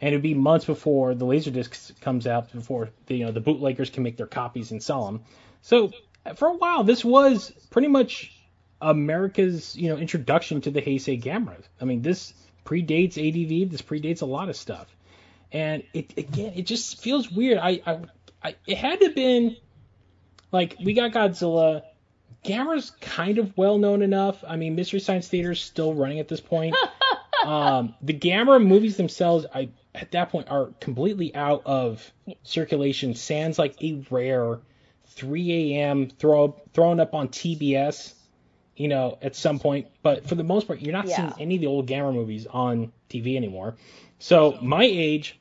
And 0.00 0.08
it'd 0.08 0.22
be 0.22 0.34
months 0.34 0.64
before 0.64 1.16
the 1.16 1.26
Laserdisc 1.26 2.00
comes 2.00 2.28
out, 2.28 2.52
before 2.52 2.90
the, 3.06 3.16
you 3.16 3.24
know 3.26 3.32
the 3.32 3.40
bootleggers 3.40 3.90
can 3.90 4.04
make 4.04 4.16
their 4.16 4.28
copies 4.28 4.70
and 4.70 4.80
sell 4.80 5.04
them. 5.04 5.22
So 5.62 5.90
for 6.36 6.46
a 6.46 6.56
while, 6.56 6.84
this 6.84 7.04
was 7.04 7.50
pretty 7.70 7.88
much 7.88 8.37
America's 8.80 9.76
you 9.76 9.88
know 9.88 9.96
introduction 9.96 10.60
to 10.62 10.70
the 10.70 10.82
Heisei 10.82 11.20
Gamera. 11.20 11.62
I 11.80 11.84
mean, 11.84 12.02
this 12.02 12.32
predates 12.64 13.16
ADV. 13.16 13.70
This 13.70 13.82
predates 13.82 14.22
a 14.22 14.26
lot 14.26 14.48
of 14.48 14.56
stuff 14.56 14.86
and 15.52 15.82
it 15.94 16.16
again 16.18 16.52
it 16.56 16.62
just 16.62 17.00
feels 17.00 17.30
weird. 17.30 17.58
I, 17.58 17.80
I, 17.86 18.00
I 18.42 18.54
it 18.66 18.76
had 18.78 19.00
to 19.00 19.06
have 19.06 19.14
been 19.14 19.56
like 20.52 20.76
we 20.82 20.94
got 20.94 21.12
Godzilla. 21.12 21.82
Gamera's 22.44 22.90
kind 23.00 23.38
of 23.38 23.56
well 23.56 23.78
known 23.78 24.02
enough. 24.02 24.44
I 24.46 24.56
mean, 24.56 24.76
Mystery 24.76 25.00
Science 25.00 25.26
Theater 25.28 25.52
is 25.52 25.60
still 25.60 25.92
running 25.94 26.20
at 26.20 26.28
this 26.28 26.40
point. 26.40 26.74
um, 27.44 27.94
the 28.00 28.14
Gamera 28.14 28.64
movies 28.64 28.96
themselves, 28.96 29.44
I 29.52 29.70
at 29.94 30.12
that 30.12 30.30
point 30.30 30.48
are 30.48 30.66
completely 30.80 31.34
out 31.34 31.62
of 31.66 32.10
circulation. 32.44 33.14
Sans 33.14 33.58
like 33.58 33.82
a 33.82 34.04
rare 34.10 34.60
3 35.08 35.74
a.m. 35.74 36.10
throw 36.10 36.54
thrown 36.72 37.00
up 37.00 37.14
on 37.14 37.28
TBS. 37.28 38.14
You 38.78 38.88
know, 38.88 39.18
at 39.20 39.34
some 39.34 39.58
point, 39.58 39.88
but 40.02 40.26
for 40.28 40.36
the 40.36 40.44
most 40.44 40.66
part, 40.68 40.80
you're 40.80 40.92
not 40.92 41.08
Yeah. 41.08 41.16
seeing 41.16 41.32
any 41.40 41.54
of 41.56 41.60
the 41.60 41.66
old 41.66 41.86
Gamera 41.88 42.14
movies 42.14 42.46
on 42.46 42.92
TV 43.10 43.36
anymore. 43.36 43.74
So 44.20 44.56
my 44.62 44.84
age, 44.84 45.38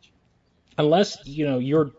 unless 0.78 1.20
you 1.26 1.46
know 1.46 1.60
you're, 1.60 1.92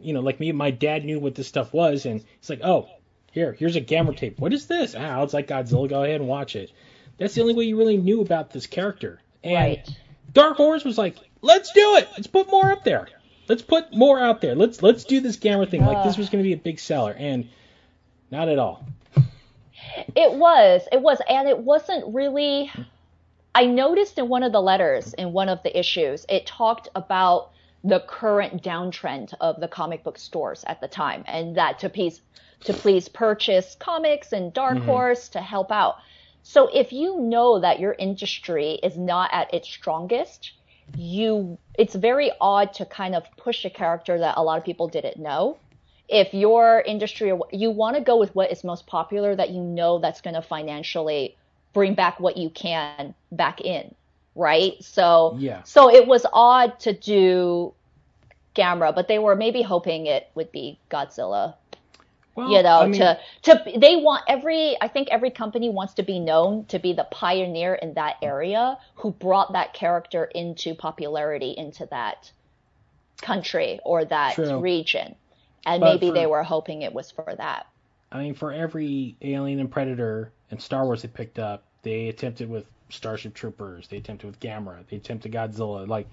you 0.00 0.12
know, 0.12 0.20
like 0.20 0.38
me, 0.40 0.52
my 0.52 0.70
dad 0.70 1.04
knew 1.04 1.18
what 1.18 1.34
this 1.34 1.48
stuff 1.48 1.72
was, 1.74 2.06
and 2.06 2.20
he's 2.40 2.48
like, 2.48 2.60
oh, 2.62 2.88
here, 3.32 3.52
here's 3.52 3.74
a 3.76 3.80
Gamera 3.80 4.16
tape. 4.16 4.38
What 4.38 4.52
is 4.52 4.66
this? 4.68 4.94
Ah, 4.96 5.22
it's 5.22 5.34
like 5.34 5.48
Godzilla. 5.48 5.88
Go 5.88 6.04
ahead 6.04 6.20
and 6.20 6.28
watch 6.28 6.54
it. 6.54 6.70
That's 7.18 7.34
the 7.34 7.40
only 7.42 7.54
way 7.54 7.64
you 7.64 7.76
really 7.76 7.96
knew 7.96 8.20
about 8.20 8.50
this 8.52 8.66
character. 8.66 9.20
And 9.42 9.54
Right. 9.78 9.88
Dark 10.32 10.56
Horse 10.56 10.84
was 10.84 10.96
like, 10.96 11.16
let's 11.40 11.72
do 11.72 11.96
it. 11.96 12.08
Let's 12.12 12.26
put 12.28 12.50
more 12.50 12.70
up 12.70 12.84
there. 12.84 13.08
Let's 13.48 13.62
put 13.62 13.92
more 13.94 14.20
out 14.20 14.40
there. 14.40 14.54
Let's 14.54 14.80
let's 14.80 15.04
do 15.04 15.20
this 15.20 15.36
Gamera 15.36 15.68
thing. 15.68 15.84
Like 15.84 16.04
this 16.04 16.16
was 16.16 16.30
going 16.30 16.42
to 16.44 16.48
be 16.48 16.52
a 16.54 16.56
big 16.56 16.78
seller, 16.78 17.14
and 17.18 17.48
not 18.30 18.48
at 18.48 18.58
all. 18.60 18.86
It 20.14 20.32
was. 20.32 20.82
It 20.92 21.00
was. 21.00 21.20
And 21.28 21.48
it 21.48 21.58
wasn't 21.58 22.14
really. 22.14 22.70
I 23.54 23.66
noticed 23.66 24.18
in 24.18 24.28
one 24.28 24.42
of 24.42 24.52
the 24.52 24.62
letters, 24.62 25.12
in 25.14 25.32
one 25.32 25.48
of 25.48 25.62
the 25.62 25.78
issues, 25.78 26.24
it 26.28 26.46
talked 26.46 26.88
about 26.94 27.50
the 27.84 28.00
current 28.00 28.62
downtrend 28.62 29.34
of 29.40 29.60
the 29.60 29.68
comic 29.68 30.04
book 30.04 30.18
stores 30.18 30.64
at 30.66 30.80
the 30.80 30.88
time, 30.88 31.24
and 31.26 31.56
that 31.56 31.78
to 31.80 31.88
please, 31.88 32.22
to 32.60 32.72
please 32.72 33.08
purchase 33.08 33.76
comics 33.78 34.32
and 34.32 34.52
Dark 34.54 34.76
mm-hmm. 34.76 34.86
Horse 34.86 35.28
to 35.30 35.40
help 35.40 35.70
out. 35.70 35.96
So 36.42 36.68
if 36.72 36.92
you 36.92 37.20
know 37.20 37.60
that 37.60 37.78
your 37.78 37.94
industry 37.98 38.78
is 38.82 38.96
not 38.96 39.30
at 39.32 39.52
its 39.52 39.68
strongest, 39.68 40.52
you 40.96 41.58
it's 41.74 41.94
very 41.94 42.30
odd 42.40 42.72
to 42.74 42.86
kind 42.86 43.14
of 43.14 43.24
push 43.36 43.64
a 43.64 43.70
character 43.70 44.18
that 44.18 44.36
a 44.36 44.42
lot 44.42 44.58
of 44.58 44.64
people 44.64 44.88
didn't 44.88 45.18
know 45.18 45.58
if 46.08 46.34
your 46.34 46.82
industry 46.86 47.30
or 47.30 47.46
you 47.52 47.70
want 47.70 47.96
to 47.96 48.02
go 48.02 48.16
with 48.18 48.34
what 48.34 48.50
is 48.50 48.64
most 48.64 48.86
popular 48.86 49.34
that 49.34 49.50
you 49.50 49.60
know 49.62 49.98
that's 49.98 50.20
going 50.20 50.34
to 50.34 50.42
financially 50.42 51.36
bring 51.72 51.94
back 51.94 52.20
what 52.20 52.36
you 52.36 52.50
can 52.50 53.14
back 53.30 53.60
in 53.60 53.94
right 54.34 54.74
so 54.82 55.36
Yeah. 55.38 55.62
so 55.62 55.90
it 55.90 56.06
was 56.06 56.26
odd 56.32 56.78
to 56.80 56.92
do 56.92 57.72
Gamera 58.54 58.94
but 58.94 59.08
they 59.08 59.18
were 59.18 59.36
maybe 59.36 59.62
hoping 59.62 60.06
it 60.06 60.28
would 60.34 60.52
be 60.52 60.78
Godzilla 60.90 61.54
Well, 62.34 62.50
you 62.50 62.62
know 62.62 62.80
I 62.80 62.86
mean, 62.86 63.00
to 63.00 63.18
to 63.42 63.62
they 63.76 63.96
want 63.96 64.24
every 64.28 64.76
i 64.80 64.88
think 64.88 65.08
every 65.10 65.30
company 65.30 65.70
wants 65.70 65.94
to 65.94 66.02
be 66.02 66.18
known 66.18 66.66
to 66.66 66.78
be 66.78 66.92
the 66.92 67.04
pioneer 67.04 67.74
in 67.74 67.94
that 67.94 68.16
area 68.22 68.78
who 68.96 69.12
brought 69.12 69.52
that 69.52 69.72
character 69.72 70.24
into 70.24 70.74
popularity 70.74 71.54
into 71.56 71.86
that 71.86 72.30
country 73.22 73.80
or 73.84 74.04
that 74.04 74.34
True. 74.34 74.58
region 74.58 75.14
and 75.66 75.80
But 75.80 75.94
maybe 75.94 76.08
for- 76.08 76.14
they 76.14 76.26
were 76.26 76.42
hoping 76.42 76.82
it 76.82 76.92
was 76.92 77.10
for 77.10 77.34
that 77.36 77.66
I 78.12 78.18
mean, 78.18 78.34
for 78.34 78.52
every 78.52 79.16
Alien 79.22 79.58
and 79.58 79.70
Predator 79.70 80.32
and 80.50 80.60
Star 80.60 80.84
Wars 80.84 81.00
they 81.00 81.08
picked 81.08 81.38
up, 81.38 81.64
they 81.82 82.08
attempted 82.08 82.50
with 82.50 82.66
Starship 82.90 83.32
Troopers, 83.32 83.88
they 83.88 83.96
attempted 83.96 84.26
with 84.26 84.38
Gamera, 84.38 84.86
they 84.90 84.98
attempted 84.98 85.32
Godzilla. 85.32 85.88
Like 85.88 86.08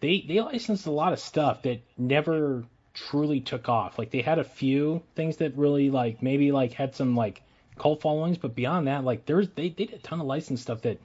they 0.00 0.20
they 0.28 0.40
licensed 0.42 0.86
a 0.86 0.90
lot 0.90 1.14
of 1.14 1.18
stuff 1.18 1.62
that 1.62 1.80
never 1.96 2.64
truly 2.92 3.40
took 3.40 3.70
off. 3.70 3.98
Like 3.98 4.10
they 4.10 4.20
had 4.20 4.38
a 4.38 4.44
few 4.44 5.02
things 5.14 5.38
that 5.38 5.56
really 5.56 5.88
like 5.88 6.22
maybe 6.22 6.52
like 6.52 6.74
had 6.74 6.94
some 6.94 7.16
like 7.16 7.42
cult 7.78 8.02
followings, 8.02 8.36
but 8.36 8.54
beyond 8.54 8.86
that, 8.88 9.02
like 9.04 9.24
there 9.24 9.36
was 9.36 9.48
they, 9.50 9.70
they 9.70 9.86
did 9.86 9.94
a 9.94 9.98
ton 9.98 10.20
of 10.20 10.26
licensed 10.26 10.64
stuff 10.64 10.82
that 10.82 10.98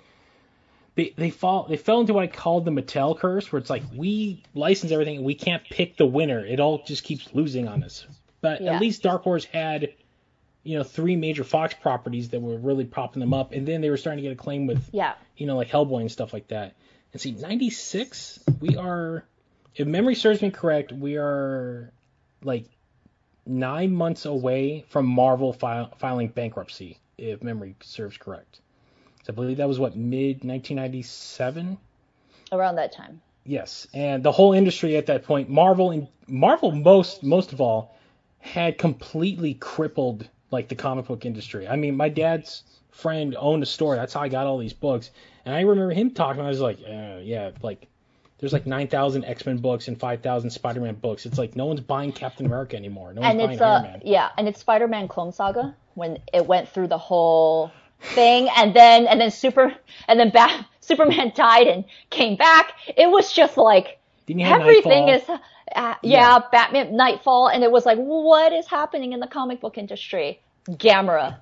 they 0.97 1.13
they 1.15 1.29
fall 1.29 1.67
they 1.69 1.77
fell 1.77 2.01
into 2.01 2.13
what 2.13 2.23
I 2.23 2.27
called 2.27 2.65
the 2.65 2.71
Mattel 2.71 3.17
curse, 3.17 3.51
where 3.51 3.59
it's 3.59 3.69
like 3.69 3.83
we 3.95 4.43
license 4.53 4.91
everything 4.91 5.17
and 5.17 5.25
we 5.25 5.35
can't 5.35 5.63
pick 5.63 5.95
the 5.95 6.05
winner. 6.07 6.43
It 6.45 6.59
all 6.59 6.83
just 6.83 7.03
keeps 7.03 7.33
losing 7.33 7.67
on 7.67 7.83
us. 7.83 8.05
But 8.41 8.61
Yeah. 8.61 8.75
at 8.75 8.81
least 8.81 9.03
Dark 9.03 9.23
Horse 9.23 9.45
had 9.45 9.93
you 10.63 10.77
know 10.77 10.83
three 10.83 11.15
major 11.15 11.43
Fox 11.43 11.75
properties 11.75 12.29
that 12.29 12.41
were 12.41 12.57
really 12.57 12.83
propping 12.83 13.19
them 13.21 13.33
up, 13.33 13.53
and 13.53 13.65
then 13.65 13.79
they 13.79 13.89
were 13.91 13.97
starting 13.97 14.23
to 14.23 14.29
get 14.29 14.33
acclaim 14.37 14.65
with 14.67 14.89
yeah 14.91 15.13
you 15.37 15.45
know 15.45 15.55
like 15.55 15.69
Hellboy 15.69 16.01
and 16.01 16.11
stuff 16.11 16.33
like 16.33 16.47
that. 16.49 16.75
And 17.13 17.21
see, 17.21 17.31
'96, 17.31 18.39
we 18.59 18.75
are, 18.75 19.23
if 19.75 19.87
memory 19.87 20.15
serves 20.15 20.41
me 20.41 20.49
correct, 20.49 20.91
we 20.91 21.15
are 21.15 21.93
like 22.43 22.65
nine 23.45 23.93
months 23.93 24.25
away 24.25 24.83
from 24.89 25.05
Marvel 25.05 25.53
file, 25.53 25.93
filing 25.99 26.27
bankruptcy, 26.27 26.99
if 27.17 27.41
memory 27.43 27.75
serves 27.81 28.17
correct. 28.17 28.59
I 29.29 29.31
believe 29.33 29.57
that 29.57 29.67
was 29.67 29.79
what 29.79 29.95
mid 29.95 30.43
1997. 30.43 31.77
around 32.51 32.75
that 32.75 32.91
time 32.91 33.21
Yes, 33.47 33.87
and 33.93 34.23
the 34.23 34.31
whole 34.31 34.51
industry 34.51 34.97
at 34.97 35.05
that 35.05 35.23
point, 35.23 35.49
Marvel 35.49 35.91
and 35.91 36.07
Marvel 36.27 36.71
most 36.71 37.23
most 37.23 37.53
of 37.53 37.61
all, 37.61 37.95
had 38.39 38.77
completely 38.77 39.53
crippled 39.53 40.27
like 40.51 40.67
the 40.67 40.75
comic 40.75 41.05
book 41.05 41.25
industry. 41.25 41.65
I 41.65 41.77
mean, 41.77 41.95
my 41.95 42.09
dad's 42.09 42.63
friend 42.91 43.37
owned 43.39 43.63
a 43.63 43.65
store. 43.65 43.95
That's 43.95 44.13
how 44.13 44.21
I 44.21 44.27
got 44.27 44.47
all 44.47 44.57
these 44.57 44.73
books. 44.73 45.11
And 45.45 45.55
I 45.55 45.61
remember 45.61 45.93
him 45.93 46.11
talking. 46.11 46.41
I 46.41 46.49
was 46.49 46.59
like, 46.59 46.79
uh, 46.79 47.19
yeah, 47.21 47.51
like 47.61 47.87
there's 48.39 48.51
like 48.51 48.65
9,000 48.65 49.23
X-Men 49.23 49.57
books 49.59 49.87
and 49.87 49.97
5,000 49.97 50.49
Spider-Man 50.49 50.95
books. 50.95 51.25
It's 51.25 51.37
like 51.37 51.55
no 51.55 51.67
one's 51.67 51.79
buying 51.79 52.11
Captain 52.11 52.45
America 52.45 52.75
anymore. 52.75 53.13
No 53.13 53.21
one's 53.21 53.31
and 53.31 53.39
buying 53.39 53.51
it's 53.51 53.61
Iron 53.61 53.85
uh 53.85 53.87
Man. 53.87 54.01
yeah 54.03 54.29
and 54.37 54.47
it's 54.49 54.59
spider-man 54.59 55.07
clone 55.07 55.31
saga 55.31 55.73
when 55.95 56.19
it 56.33 56.45
went 56.45 56.67
through 56.67 56.87
the 56.87 56.97
whole 56.97 57.71
thing 58.01 58.47
and 58.55 58.73
then 58.75 59.07
and 59.07 59.19
then 59.19 59.31
super 59.31 59.73
and 60.07 60.19
then 60.19 60.29
Bat- 60.29 60.65
superman 60.81 61.31
died 61.35 61.67
and 61.67 61.85
came 62.09 62.35
back 62.35 62.73
it 62.95 63.09
was 63.09 63.33
just 63.33 63.57
like 63.57 63.99
everything 64.29 65.09
is 65.09 65.27
uh, 65.29 65.37
yeah, 65.75 65.95
Yeah. 66.01 66.39
batman 66.51 66.95
nightfall 66.95 67.47
and 67.47 67.63
it 67.63 67.71
was 67.71 67.85
like 67.85 67.97
what 67.97 68.53
is 68.53 68.67
happening 68.67 69.13
in 69.13 69.19
the 69.19 69.27
comic 69.27 69.59
book 69.61 69.77
industry 69.77 70.39
gamera 70.69 71.37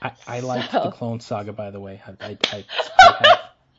I, 0.00 0.12
I 0.28 0.40
liked 0.40 0.70
So- 0.70 0.84
the 0.84 0.90
Clone 0.92 1.18
Saga, 1.18 1.52
by 1.52 1.72
the 1.72 1.80
way. 1.80 2.00
I, 2.06 2.38
I, 2.52 2.64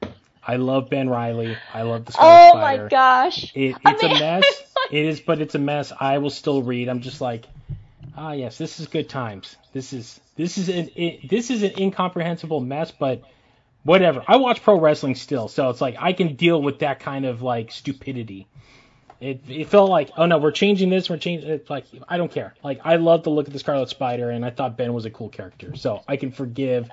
I, 0.04 0.10
I, 0.46 0.56
love 0.58 0.90
Ben 0.90 1.08
Riley. 1.10 1.56
I 1.74 1.84
love 1.84 2.04
the 2.04 2.12
Scarlet 2.12 2.50
oh 2.56 2.58
Spider. 2.60 2.84
my 2.84 2.90
gosh 2.90 3.56
It, 3.56 3.78
it's 3.86 4.04
mean, 4.04 4.18
a 4.18 4.20
mess. 4.20 4.44
like- 4.76 4.94
It 4.94 5.06
is, 5.06 5.22
but 5.22 5.40
it's 5.40 5.56
a 5.56 5.60
mess. 5.60 5.94
I 5.98 6.18
will 6.18 6.30
still 6.30 6.62
read. 6.62 6.90
I'm 6.90 7.00
just 7.00 7.22
like, 7.22 7.46
ah, 8.18 8.32
yes, 8.34 8.58
this 8.58 8.80
is 8.80 8.88
good 8.88 9.10
times. 9.10 9.56
This 9.74 9.94
is 9.94 10.20
this 10.36 10.58
is 10.58 10.70
an 10.70 10.90
it, 10.96 11.30
this 11.30 11.50
is 11.50 11.64
an 11.64 11.74
incomprehensible 11.78 12.60
mess, 12.60 12.92
but 12.92 13.24
whatever. 13.84 14.24
I 14.28 14.38
watch 14.38 14.62
pro 14.64 14.80
wrestling 14.80 15.16
still, 15.16 15.48
so 15.48 15.70
it's 15.70 15.82
like 15.82 15.96
I 16.00 16.14
can 16.14 16.36
deal 16.36 16.62
with 16.62 16.80
that 16.80 17.00
kind 17.00 17.26
of 17.26 17.42
like 17.42 17.72
stupidity. 17.72 18.48
It 19.20 19.42
it 19.50 19.68
felt 19.68 19.90
like, 19.90 20.12
oh 20.18 20.26
no, 20.26 20.38
we're 20.38 20.52
changing 20.52 20.90
this, 20.90 21.10
we're 21.10 21.18
changing. 21.18 21.50
It's 21.50 21.70
like 21.70 21.86
I 22.08 22.18
don't 22.18 22.32
care. 22.32 22.56
Like 22.64 22.80
I 22.84 22.96
love 22.96 23.24
to 23.24 23.30
look 23.30 23.48
at 23.48 23.54
the 23.54 23.60
Scarlet 23.60 23.90
Spider, 23.90 24.30
and 24.30 24.46
I 24.46 24.50
thought 24.50 24.78
Ben 24.78 24.94
was 24.94 25.06
a 25.06 25.10
cool 25.10 25.30
character, 25.30 25.76
so 25.76 26.04
I 26.08 26.16
can 26.16 26.32
forgive 26.32 26.90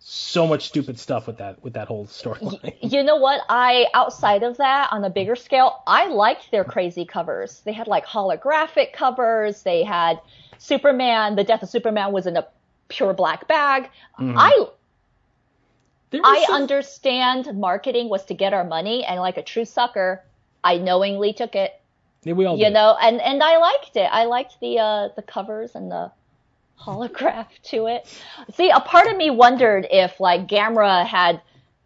so 0.00 0.46
much 0.46 0.66
stupid 0.68 0.98
stuff 0.98 1.26
with 1.26 1.38
that 1.38 1.62
with 1.62 1.72
that 1.74 1.88
whole 1.88 2.06
storyline. 2.06 2.74
you 2.80 3.02
know 3.02 3.16
what? 3.16 3.40
I 3.48 3.86
outside 3.94 4.42
of 4.42 4.56
that, 4.58 4.88
on 4.92 5.04
a 5.04 5.10
bigger 5.10 5.36
scale, 5.36 5.82
I 5.86 6.08
liked 6.08 6.50
their 6.50 6.64
crazy 6.64 7.04
covers. 7.04 7.60
They 7.64 7.72
had 7.72 7.86
like 7.88 8.06
holographic 8.06 8.92
covers. 8.92 9.62
They 9.62 9.82
had 9.82 10.20
Superman. 10.58 11.36
The 11.36 11.44
death 11.44 11.62
of 11.62 11.68
Superman 11.68 12.12
was 12.12 12.26
in 12.26 12.36
a 12.36 12.46
pure 12.88 13.12
black 13.12 13.46
bag. 13.48 13.90
I 14.18 14.66
There 16.10 16.22
was 16.22 16.42
I 16.42 16.44
some- 16.46 16.62
understand 16.62 17.58
marketing 17.58 18.08
was 18.08 18.24
to 18.26 18.34
get 18.34 18.54
our 18.54 18.64
money, 18.64 19.04
and 19.04 19.20
like 19.20 19.36
a 19.36 19.42
true 19.42 19.64
sucker, 19.64 20.24
I 20.64 20.78
knowingly 20.78 21.32
took 21.32 21.54
it. 21.54 21.78
Yeah, 22.24 22.32
we 22.32 22.46
all 22.46 22.56
You 22.56 22.64
did. 22.66 22.72
know, 22.74 22.96
and 23.00 23.20
and 23.20 23.42
I 23.42 23.58
liked 23.58 23.96
it. 23.96 24.08
I 24.10 24.24
liked 24.24 24.58
the 24.60 24.78
uh 24.78 25.08
the 25.16 25.22
covers 25.22 25.74
and 25.74 25.90
the 25.90 26.10
holograph 26.80 27.46
to 27.64 27.86
it. 27.86 28.06
See, 28.54 28.70
a 28.70 28.80
part 28.80 29.08
of 29.08 29.16
me 29.16 29.30
wondered 29.30 29.86
if 29.90 30.20
like 30.20 30.46
Gamera 30.46 31.06
had 31.06 31.40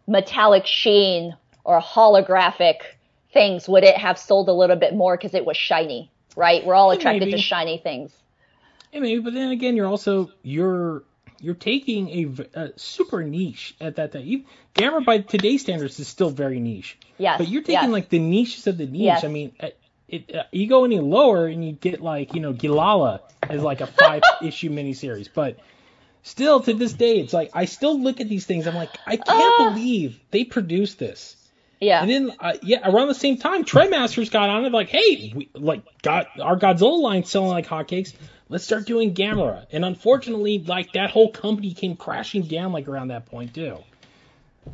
metallic 0.07 0.65
sheen 0.65 1.35
or 1.63 1.81
holographic 1.81 2.81
things, 3.31 3.67
would 3.67 3.83
it 3.83 3.97
have 3.97 4.17
sold 4.17 4.49
a 4.49 4.53
little 4.53 4.75
bit 4.75 4.95
more 4.95 5.17
because 5.17 5.33
it 5.33 5.45
was 5.45 5.57
shiny, 5.57 6.11
right? 6.35 6.65
We're 6.65 6.75
all 6.75 6.91
attracted 6.91 7.31
to 7.31 7.37
shiny 7.37 7.77
things. 7.77 8.11
Yeah, 8.91 8.99
maybe, 8.99 9.21
but 9.21 9.33
then 9.33 9.51
again, 9.51 9.75
you're 9.75 9.87
also 9.87 10.29
you're 10.43 11.03
you're 11.39 11.55
taking 11.55 12.47
a 12.55 12.69
super 12.77 13.23
niche 13.23 13.75
at 13.81 13.97
that 13.97 14.13
time. 14.13 14.25
You, 14.25 14.43
Gamera 14.75 15.03
by 15.03 15.19
today's 15.19 15.61
standards 15.61 15.99
is 15.99 16.07
still 16.07 16.29
very 16.29 16.59
niche. 16.59 16.97
Yes. 17.17 17.37
But 17.37 17.49
you're 17.49 17.63
taking 17.63 17.89
yes. 17.89 17.91
like 17.91 18.09
the 18.09 18.19
niches 18.19 18.67
of 18.67 18.77
the 18.77 18.85
niche. 18.85 19.01
Yes. 19.01 19.23
I 19.23 19.27
mean, 19.27 19.51
it, 20.13 20.35
uh, 20.35 20.43
you 20.51 20.67
go 20.67 20.85
any 20.85 20.99
lower 20.99 21.47
and 21.47 21.65
you 21.65 21.73
get 21.73 22.01
like 22.01 22.33
you 22.33 22.39
know 22.41 22.53
Gilala 22.53 23.19
as 23.49 23.61
like 23.61 23.81
a 23.81 23.87
five 23.87 24.21
issue 24.41 24.69
miniseries, 24.69 25.27
but 25.33 25.57
still 26.23 26.59
to 26.61 26.73
this 26.73 26.93
day, 26.93 27.19
it's 27.19 27.33
like 27.33 27.51
I 27.53 27.65
still 27.65 27.99
look 27.99 28.21
at 28.21 28.29
these 28.29 28.45
things. 28.45 28.67
I'm 28.67 28.75
like, 28.75 28.91
I 29.05 29.17
can't 29.17 29.27
Ah. 29.27 29.73
believe 29.73 30.19
they 30.31 30.43
produced 30.43 30.99
this. 30.99 31.35
yeah. 31.81 32.01
And 32.01 32.09
then, 32.09 32.31
uh, 32.39 32.53
yeah, 32.61 32.79
around 32.89 33.09
the 33.09 33.13
same 33.15 33.37
time, 33.37 33.65
Trendmasters 33.65 34.31
got 34.31 34.49
on 34.49 34.63
it 34.63 34.71
like, 34.71 34.87
hey, 34.89 35.33
we, 35.35 35.49
like, 35.53 35.83
got 36.01 36.27
our 36.39 36.57
Godzilla 36.57 36.97
line 37.01 37.25
selling 37.25 37.49
like 37.49 37.67
hotcakes. 37.67 38.13
Let's 38.47 38.63
start 38.63 38.85
doing 38.85 39.13
Gamera. 39.13 39.65
And 39.71 39.83
unfortunately, 39.83 40.59
like, 40.59 40.93
that 40.93 41.09
whole 41.11 41.31
company 41.31 41.73
came 41.73 41.97
crashing 41.97 42.43
down 42.43 42.71
like 42.71 42.87
around 42.87 43.09
that 43.09 43.25
point 43.25 43.53
too. 43.53 43.79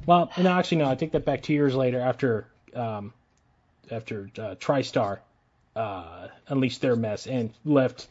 Well, 0.05 0.29
no, 0.37 0.51
actually, 0.51 0.77
no, 0.79 0.89
I 0.89 0.93
take 0.95 1.13
that 1.13 1.25
back. 1.25 1.41
Two 1.41 1.53
years 1.53 1.73
later, 1.73 1.99
after 1.99 2.45
um, 2.75 3.11
after 3.89 4.29
uh, 4.37 4.53
TriStar 4.55 5.19
uh, 5.76 6.28
unleashed 6.47 6.82
their 6.82 6.95
mess 6.95 7.28
and 7.28 7.51
left 7.65 8.07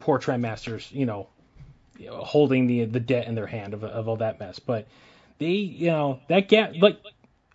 poor 0.00 0.18
Trendmasters, 0.18 0.90
you 0.92 1.06
know, 1.06 1.28
you 1.98 2.08
know, 2.08 2.18
holding 2.18 2.66
the 2.66 2.84
the 2.86 3.00
debt 3.00 3.26
in 3.28 3.34
their 3.34 3.46
hand 3.46 3.74
of, 3.74 3.84
of 3.84 4.08
all 4.08 4.16
that 4.18 4.40
mess. 4.40 4.58
But 4.58 4.86
they, 5.38 5.52
you 5.52 5.88
know, 5.88 6.20
that 6.28 6.48
gap, 6.48 6.74
like 6.80 6.98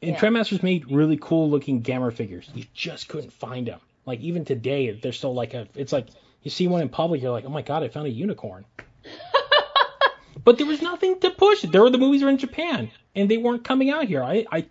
And 0.02 0.12
Yeah. 0.14 0.20
Trendmasters 0.20 0.64
made 0.64 0.92
really 0.92 1.18
cool 1.22 1.50
looking 1.50 1.84
Gamera 1.84 2.14
figures. 2.14 2.50
You 2.54 2.66
just 2.74 3.10
couldn't 3.10 3.34
find 3.34 3.68
them. 3.68 3.82
Like 4.06 4.22
even 4.22 4.46
today, 4.46 4.92
they're 4.92 5.12
still 5.14 5.34
like 5.36 5.54
a. 5.54 5.68
It's 5.76 5.94
like 5.94 6.08
you 6.44 6.52
see 6.52 6.68
one 6.68 6.82
in 6.82 6.90
public, 6.90 7.22
you're 7.22 7.32
like, 7.32 7.46
oh 7.46 7.50
my 7.50 7.64
god, 7.64 7.84
I 7.84 7.90
found 7.90 8.08
a 8.08 8.12
unicorn. 8.12 8.66
but 10.44 10.58
there 10.58 10.68
was 10.68 10.82
nothing 10.82 11.20
to 11.22 11.32
push 11.32 11.64
it. 11.64 11.72
There 11.72 11.82
were 11.84 11.90
the 11.90 11.98
movies 12.00 12.24
were 12.24 12.30
in 12.30 12.38
Japan, 12.38 12.92
and 13.16 13.30
they 13.30 13.38
weren't 13.38 13.64
coming 13.64 13.92
out 13.92 14.06
here. 14.06 14.24
I, 14.24 14.46
I, 14.52 14.66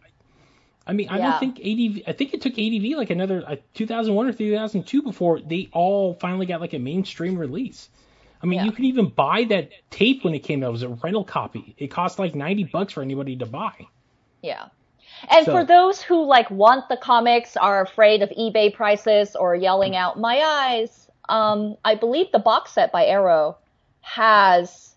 I 0.87 0.93
mean, 0.93 1.09
I 1.09 1.19
Yeah. 1.19 1.31
don't 1.31 1.41
think 1.41 1.61
ADV. 1.61 2.03
I 2.09 2.13
think 2.13 2.35
it 2.35 2.41
took 2.41 2.59
ADV 2.59 2.97
like 2.97 3.11
another 3.11 3.45
uh, 3.47 3.57
2001 3.75 4.27
or 4.29 4.33
2002 4.33 5.03
before 5.03 5.41
they 5.41 5.69
all 5.73 6.15
finally 6.15 6.47
got 6.47 6.61
like 6.61 6.73
a 6.73 6.79
mainstream 6.79 7.37
release. 7.39 7.89
I 8.43 8.47
mean, 8.47 8.61
Yeah. 8.61 8.65
you 8.65 8.73
could 8.73 8.87
even 8.87 9.09
buy 9.09 9.45
that 9.45 9.71
tape 9.91 10.25
when 10.25 10.35
it 10.35 10.41
came 10.41 10.63
out. 10.65 10.69
It 10.69 10.73
was 10.73 10.83
a 10.83 10.89
rental 10.89 11.25
copy. 11.25 11.75
It 11.79 11.89
cost 11.89 12.19
like 12.19 12.35
90 12.35 12.65
bucks 12.65 12.95
for 12.95 13.03
anybody 13.03 13.37
to 13.37 13.47
buy. 13.47 13.73
Yeah. 14.43 14.67
And 15.29 15.45
So- 15.45 15.53
for 15.53 15.65
those 15.65 16.01
who 16.01 16.25
like 16.25 16.51
want 16.51 16.89
the 16.89 16.97
comics, 16.97 17.57
are 17.57 17.83
afraid 17.83 18.23
of 18.23 18.31
eBay 18.31 18.73
prices 18.73 19.37
or 19.37 19.55
yelling 19.55 19.95
out 19.95 20.19
my 20.19 20.41
eyes, 20.41 21.11
um, 21.29 21.77
I 21.85 21.95
believe 21.95 22.33
the 22.33 22.39
box 22.39 22.73
set 22.73 22.91
by 22.91 23.05
Arrow 23.07 23.57
has 24.01 24.90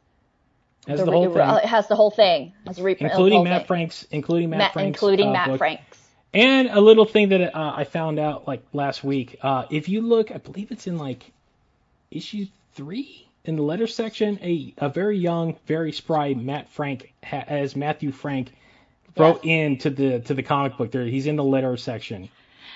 As 0.88 1.00
the 1.00 1.06
the 1.06 1.12
whole 1.12 1.30
thing, 1.32 1.42
uh, 1.42 1.66
has 1.68 1.88
the 1.88 1.96
whole 1.96 2.12
thing, 2.12 2.54
has 2.68 2.80
reprint 2.82 3.12
including 3.12 3.44
Matt 3.44 3.62
thing. 3.62 3.68
Frank's, 3.68 4.04
including 4.12 4.50
Matt, 4.50 4.60
Matt- 4.60 4.74
Frank's, 4.74 4.98
including 4.98 5.30
uh, 5.30 5.34
Matt 5.34 5.48
book. 5.50 5.58
Franks. 5.58 6.00
And 6.34 6.68
a 6.70 6.82
little 6.82 7.06
thing 7.06 7.30
that 7.30 7.56
uh, 7.56 7.74
I 7.76 7.84
found 7.84 8.20
out 8.20 8.48
like 8.48 8.64
last 8.74 9.04
week. 9.04 9.38
Uh, 9.42 9.66
if 9.70 9.88
you 9.88 10.02
look, 10.02 10.32
I 10.32 10.38
believe 10.38 10.72
it's 10.72 10.88
in 10.88 10.98
like 10.98 11.32
issue 12.12 12.48
three 12.74 13.28
in 13.46 13.56
the 13.56 13.62
letter 13.64 13.88
section. 13.88 14.40
A 14.42 14.74
a 14.78 14.90
very 14.90 15.18
young, 15.18 15.56
very 15.68 15.92
spry 15.92 16.34
Matt 16.34 16.70
Frank 16.70 17.14
ha- 17.24 17.46
as 17.48 17.76
Matthew 17.76 18.12
Frank 18.12 18.52
wrote 19.16 19.46
into 19.46 19.90
the 19.90 20.20
to 20.22 20.34
the 20.34 20.44
comic 20.44 20.78
book. 20.78 20.92
There, 20.92 21.06
he's 21.06 21.28
in 21.28 21.36
the 21.36 21.44
letter 21.44 21.78
section. 21.78 22.30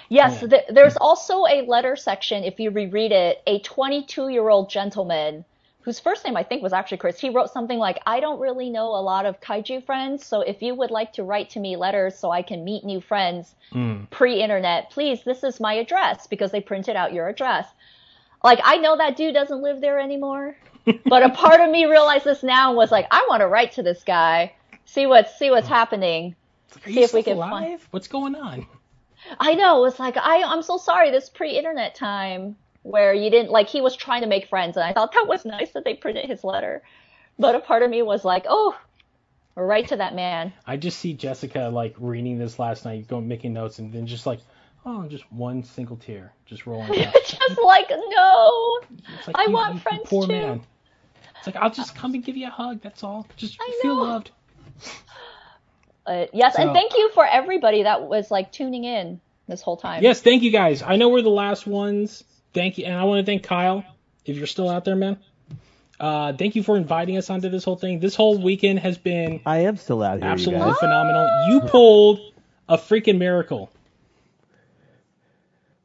Yes, 0.10 0.41
Yeah. 0.41 0.47
th- 0.49 0.64
there's 0.70 0.95
also 0.95 1.45
a 1.47 1.64
letter 1.64 1.95
section. 1.97 2.43
If 2.45 2.60
you 2.60 2.70
reread 2.72 3.12
it, 3.12 3.41
a 3.45 3.60
22 3.60 4.30
year 4.30 4.47
old 4.47 4.70
gentleman 4.70 5.43
whose 5.88 6.01
first 6.01 6.25
name 6.25 6.35
I 6.35 6.43
think 6.43 6.61
was 6.61 6.73
actually 6.73 6.97
Chris. 6.97 7.17
He 7.17 7.29
wrote 7.29 7.49
something 7.49 7.79
like, 7.79 7.97
"I 8.05 8.19
don't 8.19 8.41
really 8.41 8.69
know 8.69 8.88
a 8.89 8.99
lot 8.99 9.25
of 9.25 9.39
kaiju 9.39 9.85
friends, 9.85 10.25
so 10.25 10.41
if 10.41 10.61
you 10.61 10.75
would 10.75 10.91
like 10.91 11.13
to 11.13 11.23
write 11.23 11.49
to 11.51 11.61
me 11.61 11.77
letters 11.77 12.17
so 12.19 12.29
I 12.29 12.41
can 12.41 12.65
meet 12.65 12.83
new 12.83 12.99
friends 12.99 13.55
Mm. 13.71 14.09
pre-internet, 14.09 14.89
please, 14.89 15.23
this 15.23 15.45
is 15.45 15.61
my 15.61 15.75
address 15.75 16.27
because 16.27 16.51
they 16.51 16.59
printed 16.59 16.97
out 16.97 17.13
your 17.13 17.29
address." 17.29 17.67
Like 18.43 18.59
I 18.65 18.77
know 18.79 18.97
that 18.97 19.15
dude 19.15 19.33
doesn't 19.33 19.61
live 19.61 19.79
there 19.79 19.97
anymore, 19.97 20.57
but 21.05 21.23
a 21.23 21.29
part 21.29 21.61
of 21.61 21.69
me 21.69 21.85
realized 21.85 22.25
this 22.25 22.43
now 22.43 22.67
and 22.67 22.77
was 22.77 22.91
like, 22.91 23.07
I 23.09 23.25
want 23.29 23.39
to 23.39 23.47
write 23.47 23.71
to 23.73 23.81
this 23.83 24.03
guy, 24.03 24.51
see 24.83 25.05
what's 25.05 25.38
see 25.39 25.49
what's 25.51 25.69
happening. 25.69 26.35
Are 26.85 26.91
See 26.91 27.01
if 27.01 27.13
we 27.13 27.23
can 27.23 27.38
alive? 27.38 27.49
find- 27.49 27.79
What's 27.91 28.09
going 28.09 28.35
on? 28.35 28.67
I 29.39 29.55
know. 29.55 29.85
It's 29.85 29.99
like 29.99 30.17
I 30.17 30.43
I'm 30.43 30.61
so 30.63 30.77
sorry. 30.77 31.11
This 31.11 31.29
pre-internet 31.29 31.95
time 31.95 32.57
where 32.88 33.13
you 33.13 33.29
didn't 33.29 33.51
like 33.51 33.67
he 33.67 33.81
was 33.81 33.95
trying 33.95 34.21
to 34.21 34.27
make 34.27 34.47
friends, 34.47 34.77
and 34.77 34.85
I 34.85 34.93
thought 34.93 35.11
that 35.13 35.27
was 35.27 35.45
nice 35.57 35.71
that 35.71 35.83
they 35.83 35.93
printed 35.93 36.25
his 36.25 36.43
letter. 36.43 36.81
But 37.38 37.55
a 37.55 37.59
part 37.59 37.83
of 37.83 37.89
me 37.89 38.01
was 38.01 38.23
like, 38.25 38.45
oh, 38.49 38.75
right 39.55 39.88
to 39.89 39.97
that 39.97 40.15
man. 40.15 40.53
I 40.65 40.77
just 40.77 40.99
see 40.99 41.13
Jessica 41.13 41.69
like 41.71 41.95
reading 41.99 42.38
this 42.39 42.57
last 42.57 42.85
night, 42.85 43.07
going 43.07 43.27
making 43.27 43.53
notes, 43.53 43.79
and 43.79 43.91
then 43.93 44.07
just 44.07 44.25
like, 44.25 44.39
oh, 44.85 45.07
just 45.07 45.29
one 45.31 45.63
single 45.63 45.97
tear 45.97 46.33
just 46.45 46.65
rolling 46.65 46.91
down. 46.93 47.13
Just 47.25 47.59
like 47.61 47.89
no. 47.89 48.79
Like, 49.27 49.35
I 49.38 49.43
you- 49.47 49.51
want 49.51 49.73
you 49.75 49.79
friends 49.81 50.03
poor 50.05 50.25
too. 50.25 50.31
man. 50.31 50.61
It's 51.38 51.45
like 51.45 51.57
I'll 51.57 51.69
just 51.69 51.93
come 51.93 52.13
and 52.13 52.23
give 52.23 52.38
you 52.38 52.47
a 52.47 52.49
hug. 52.49 52.81
That's 52.81 53.03
all. 53.03 53.27
Just 53.35 53.57
I 53.59 53.79
feel 53.81 53.95
know. 53.95 54.01
loved. 54.03 54.31
Uh, 56.05 56.25
yes, 56.31 56.55
and 56.57 56.71
thank 56.71 56.93
you 56.95 57.11
for 57.13 57.25
everybody 57.25 57.83
that 57.83 58.01
was 58.07 58.31
like 58.31 58.49
tuning 58.49 58.85
in 58.85 59.19
this 59.49 59.61
whole 59.61 59.75
time. 59.75 60.01
Yes, 60.01 60.21
thank 60.21 60.41
you 60.41 60.51
guys. 60.51 60.81
I 60.81 60.95
know 60.95 61.09
we're 61.09 61.21
the 61.21 61.29
last 61.29 61.67
ones. 61.67 62.23
Thank 62.54 62.78
you, 62.78 62.86
and 62.86 62.95
I 62.95 63.04
want 63.04 63.26
to 63.26 63.26
thank 63.30 63.43
Kyle 63.43 63.84
if 64.26 64.38
you're 64.38 64.48
still 64.48 64.70
out 64.70 64.86
there, 64.86 64.95
man. 64.95 65.18
Uh, 66.00 66.34
thank 66.34 66.56
you 66.56 66.64
for 66.64 66.78
inviting 66.78 67.18
us 67.18 67.30
onto 67.30 67.50
this 67.50 67.64
whole 67.64 67.76
thing. 67.76 68.00
This 68.00 68.16
whole 68.16 68.38
weekend 68.38 68.80
has 68.80 68.98
been 68.98 69.41
I 69.45 69.60
am 69.60 69.78
still 69.78 70.04
out 70.04 70.20
here, 70.20 70.28
absolutely 70.28 70.66
you 70.68 70.72
guys. 70.72 70.80
phenomenal. 70.80 71.28
You 71.50 71.62
pulled 71.62 72.20
a 72.70 72.78
freaking 72.78 73.18
miracle. 73.18 73.72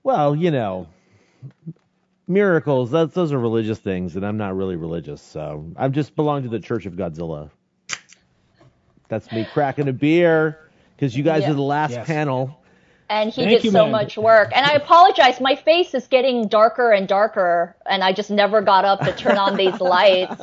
Well, 0.03 0.35
you 0.35 0.51
know, 0.51 0.89
miracles. 2.27 2.91
That's 2.91 3.15
those 3.15 3.33
are 3.33 3.39
religious 3.39 3.79
things, 3.79 4.17
and 4.17 4.27
I'm 4.27 4.37
not 4.37 4.57
really 4.57 4.77
religious, 4.77 5.23
so 5.23 5.73
I 5.77 5.89
just 5.89 6.15
belong 6.17 6.43
to 6.43 6.49
the 6.49 6.61
Church 6.61 6.87
of 6.87 6.95
Godzilla. 6.95 7.51
That's 9.09 9.31
me 9.33 9.45
cracking 9.53 9.89
a 9.89 9.93
beer 9.93 10.59
because 10.97 11.17
you 11.17 11.23
guys 11.23 11.43
Yeah. 11.43 11.51
are 11.51 11.55
the 11.55 11.63
last 11.63 11.93
Yes. 11.93 12.07
panel. 12.07 12.62
And 13.09 13.31
he 13.31 13.45
Thank 13.45 13.51
did 13.51 13.65
you, 13.65 13.71
so 13.71 13.85
man. 13.85 13.93
much 13.93 14.17
work. 14.17 14.53
And 14.55 14.65
I 14.65 14.75
apologize, 14.75 15.41
my 15.41 15.57
face 15.57 15.95
is 15.95 16.07
getting 16.09 16.49
darker 16.49 16.93
and 16.93 17.07
darker, 17.09 17.77
and 17.87 18.03
I 18.03 18.13
just 18.13 18.31
never 18.31 18.61
got 18.63 18.85
up 18.85 19.03
to 19.05 19.13
turn 19.13 19.37
on 19.39 19.57
these 19.57 19.81
lights. 19.81 20.41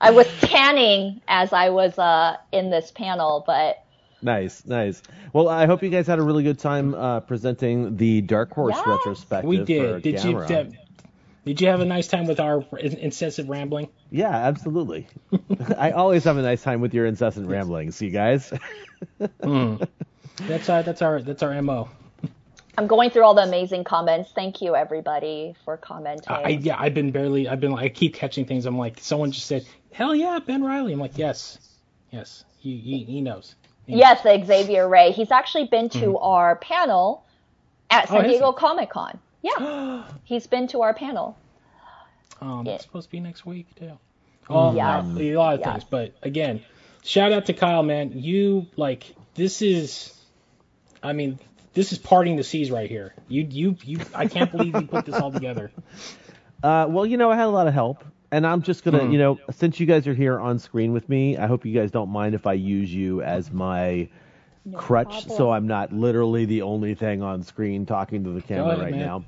I 0.00 0.10
was 0.10 0.26
tanning 0.40 1.20
as 1.28 1.52
I 1.52 1.70
was 1.70 1.98
uh, 1.98 2.36
in 2.52 2.70
this 2.70 2.90
panel, 2.90 3.44
but 3.46 3.76
Nice, 4.22 4.66
nice. 4.66 5.02
Well, 5.32 5.48
I 5.48 5.64
hope 5.66 5.82
you 5.82 5.88
guys 5.88 6.06
had 6.06 6.18
a 6.18 6.22
really 6.22 6.42
good 6.42 6.58
time 6.58 6.94
uh, 6.94 7.20
presenting 7.20 7.96
the 7.96 8.20
Dark 8.20 8.52
Horse 8.52 8.76
Yes. 8.76 8.86
retrospective. 8.86 9.48
We 9.48 9.58
for 9.58 9.64
did. 9.64 10.02
Did 10.02 10.24
you? 10.24 10.44
Did, 10.46 10.78
did 11.46 11.60
you 11.60 11.68
have 11.68 11.80
a 11.80 11.86
nice 11.86 12.06
time 12.06 12.26
with 12.26 12.38
our 12.38 12.62
incessant 12.78 13.48
rambling? 13.48 13.88
Yeah, 14.10 14.28
absolutely. 14.30 15.08
I 15.78 15.92
always 15.92 16.24
have 16.24 16.36
a 16.36 16.42
nice 16.42 16.62
time 16.62 16.82
with 16.82 16.92
your 16.92 17.06
incessant 17.06 17.48
ramblings, 17.48 18.00
you 18.02 18.10
guys. 18.10 18.52
That's 20.46 20.68
our 20.68 20.82
that's 20.82 21.02
our 21.02 21.20
that's 21.22 21.42
our 21.42 21.60
mo. 21.62 21.88
I'm 22.78 22.86
going 22.86 23.10
through 23.10 23.24
all 23.24 23.34
the 23.34 23.42
amazing 23.42 23.84
comments. 23.84 24.30
Thank 24.34 24.62
you, 24.62 24.74
everybody, 24.74 25.54
for 25.64 25.76
commenting. 25.76 26.28
I 26.28 26.48
yeah, 26.50 26.76
I've 26.78 26.94
been 26.94 27.10
barely. 27.10 27.48
I've 27.48 27.60
been. 27.60 27.74
I 27.74 27.88
keep 27.88 28.14
catching 28.14 28.44
things. 28.46 28.64
I'm 28.66 28.78
like, 28.78 28.98
someone 29.00 29.32
just 29.32 29.46
said, 29.46 29.66
"Hell 29.92 30.14
yeah, 30.14 30.38
Ben 30.44 30.62
Riley." 30.62 30.92
I'm 30.92 31.00
like, 31.00 31.18
yes, 31.18 31.58
yes, 32.10 32.44
he 32.58 32.76
he, 32.78 33.04
he 33.04 33.20
knows. 33.20 33.54
He 33.86 33.92
knows. 33.92 34.00
yes, 34.24 34.46
Xavier 34.46 34.88
Ray. 34.88 35.12
He's 35.12 35.30
actually 35.30 35.66
been 35.66 35.88
to 35.90 36.16
our 36.18 36.56
panel 36.56 37.24
at 37.90 38.04
Oh, 38.10 38.14
San 38.14 38.22
has 38.24 38.30
Diego? 38.32 38.52
Comic 38.52 38.90
Con. 38.90 39.18
Yeah, 39.42 40.04
he's 40.24 40.46
been 40.46 40.66
to 40.68 40.82
our 40.82 40.94
panel. 40.94 41.36
Um, 42.40 42.64
Yeah. 42.66 42.74
it's 42.74 42.84
supposed 42.84 43.08
to 43.08 43.12
be 43.12 43.20
next 43.20 43.44
week 43.44 43.66
too. 43.74 43.98
Oh, 44.48 44.74
Yes. 44.74 45.04
a 45.04 45.34
lot 45.36 45.54
of 45.54 45.60
Yes. 45.60 45.68
things. 45.72 45.84
But 45.84 46.14
again, 46.22 46.62
shout 47.04 47.32
out 47.32 47.46
to 47.46 47.52
Kyle, 47.52 47.82
man. 47.82 48.12
You 48.14 48.66
like 48.76 49.04
this 49.34 49.60
is, 49.62 50.14
I 51.02 51.12
mean, 51.12 51.38
this 51.74 51.92
is 51.92 51.98
parting 51.98 52.36
the 52.36 52.42
seas 52.44 52.70
right 52.70 52.88
here. 52.88 53.14
You 53.28 53.46
you 53.50 53.76
you. 53.84 53.98
I 54.14 54.26
can't 54.26 54.50
believe 54.56 54.74
you 54.74 54.86
put 54.86 55.06
this 55.06 55.14
all 55.14 55.32
together. 55.32 55.70
Uh, 56.62 56.86
well, 56.88 57.06
you 57.06 57.16
know, 57.16 57.30
I 57.30 57.36
had 57.36 57.46
a 57.46 57.50
lot 57.50 57.66
of 57.66 57.74
help, 57.74 58.04
and 58.30 58.46
I'm 58.46 58.62
just 58.62 58.84
gonna, 58.84 59.04
Hmm. 59.06 59.12
you 59.12 59.18
know, 59.18 59.38
since 59.52 59.80
you 59.80 59.86
guys 59.86 60.06
are 60.06 60.14
here 60.14 60.38
on 60.38 60.58
screen 60.58 60.92
with 60.92 61.08
me, 61.08 61.36
I 61.38 61.46
hope 61.46 61.64
you 61.64 61.72
guys 61.72 61.90
don't 61.90 62.10
mind 62.10 62.34
if 62.34 62.46
I 62.46 62.52
use 62.54 62.92
you 62.92 63.22
as 63.22 63.50
my 63.50 64.08
crutch, 64.74 65.08
problem. 65.08 65.36
so 65.36 65.50
I'm 65.50 65.66
not 65.66 65.92
literally 65.92 66.44
the 66.44 66.62
only 66.62 66.94
thing 66.94 67.22
on 67.22 67.42
screen 67.42 67.86
talking 67.86 68.24
to 68.24 68.30
the 68.30 68.42
camera 68.42 68.72
ahead, 68.72 68.78
right 68.82 68.90
man. 68.92 69.00
now. 69.00 69.24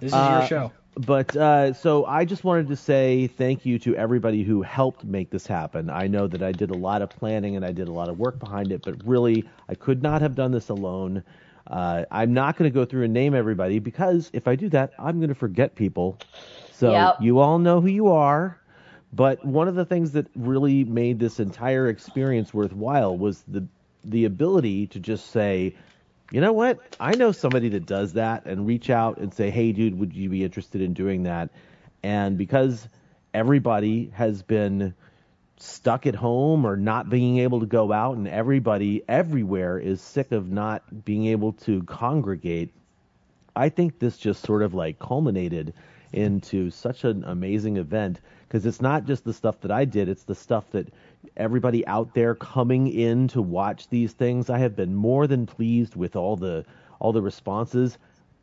This 0.00 0.08
is 0.08 0.14
Uh, 0.14 0.36
your 0.38 0.48
show. 0.48 0.72
But 0.96 1.36
uh, 1.36 1.74
so 1.74 2.06
I 2.06 2.24
just 2.24 2.44
wanted 2.44 2.68
to 2.68 2.76
say 2.76 3.26
thank 3.26 3.66
you 3.66 3.78
to 3.80 3.94
everybody 3.96 4.44
who 4.44 4.62
helped 4.62 5.04
make 5.04 5.30
this 5.30 5.46
happen. 5.46 5.90
I 5.90 6.06
know 6.06 6.26
that 6.26 6.42
I 6.42 6.52
did 6.52 6.70
a 6.70 6.74
lot 6.74 7.02
of 7.02 7.12
planning 7.12 7.56
and 7.56 7.64
I 7.66 7.72
did 7.72 7.88
a 7.88 7.92
lot 7.92 8.08
of 8.08 8.18
work 8.18 8.38
behind 8.40 8.72
it, 8.72 8.82
but 8.84 8.94
really 9.06 9.46
I 9.68 9.74
could 9.74 10.02
not 10.02 10.22
have 10.22 10.34
done 10.34 10.52
this 10.52 10.70
alone. 10.70 11.22
Uh, 11.66 12.04
I'm 12.10 12.32
not 12.32 12.56
going 12.56 12.70
to 12.70 12.74
go 12.74 12.84
through 12.86 13.04
and 13.04 13.12
name 13.12 13.34
everybody 13.34 13.78
because 13.78 14.30
if 14.32 14.48
I 14.48 14.56
do 14.56 14.70
that, 14.70 14.94
I'm 14.98 15.18
going 15.18 15.28
to 15.28 15.34
forget 15.34 15.74
people. 15.74 16.20
So 16.70 16.92
Yep. 16.92 17.16
you 17.18 17.40
all 17.40 17.58
know 17.58 17.80
who 17.80 17.88
you 17.88 18.08
are. 18.08 18.58
But 19.12 19.44
one 19.44 19.68
of 19.68 19.74
the 19.74 19.84
things 19.84 20.12
that 20.12 20.28
really 20.34 20.84
made 20.84 21.18
this 21.18 21.40
entire 21.40 21.88
experience 21.88 22.54
worthwhile 22.54 23.16
was 23.18 23.42
the 23.48 23.66
the 24.04 24.24
ability 24.24 24.86
to 24.88 25.00
just 25.00 25.30
say, 25.30 25.76
you 26.30 26.40
know 26.40 26.52
what? 26.52 26.80
I 26.98 27.14
know 27.14 27.32
somebody 27.32 27.68
that 27.70 27.86
does 27.86 28.14
that 28.14 28.46
and 28.46 28.66
reach 28.66 28.90
out 28.90 29.18
and 29.18 29.32
say, 29.32 29.50
hey, 29.50 29.72
dude, 29.72 29.98
would 29.98 30.12
you 30.12 30.28
be 30.28 30.44
interested 30.44 30.80
in 30.80 30.92
doing 30.92 31.24
that? 31.24 31.50
And 32.02 32.36
because 32.36 32.88
everybody 33.32 34.10
has 34.14 34.42
been 34.42 34.94
stuck 35.58 36.06
at 36.06 36.14
home 36.14 36.66
or 36.66 36.76
not 36.76 37.08
being 37.08 37.38
able 37.38 37.60
to 37.60 37.66
go 37.66 37.92
out, 37.92 38.16
and 38.16 38.28
everybody 38.28 39.02
everywhere 39.08 39.78
is 39.78 40.00
sick 40.00 40.32
of 40.32 40.50
not 40.50 41.04
being 41.04 41.26
able 41.26 41.52
to 41.52 41.82
congregate, 41.84 42.72
I 43.54 43.68
think 43.70 43.98
this 43.98 44.18
just 44.18 44.42
sort 44.42 44.62
of 44.62 44.74
like 44.74 44.98
culminated 44.98 45.74
into 46.12 46.70
such 46.70 47.04
an 47.04 47.24
amazing 47.24 47.76
event 47.76 48.20
because 48.46 48.66
it's 48.66 48.80
not 48.80 49.06
just 49.06 49.24
the 49.24 49.32
stuff 49.32 49.60
that 49.62 49.70
I 49.70 49.84
did, 49.84 50.08
it's 50.08 50.24
the 50.24 50.34
stuff 50.34 50.64
that 50.72 50.88
everybody 51.36 51.86
out 51.86 52.14
there 52.14 52.34
coming 52.34 52.86
in 52.88 53.28
to 53.28 53.42
watch 53.42 53.88
these 53.88 54.12
things. 54.12 54.50
I 54.50 54.58
have 54.58 54.76
been 54.76 54.94
more 54.94 55.26
than 55.26 55.46
pleased 55.46 55.96
with 55.96 56.16
all 56.16 56.36
the 56.36 56.64
all 56.98 57.12
the 57.12 57.22
responses. 57.22 57.98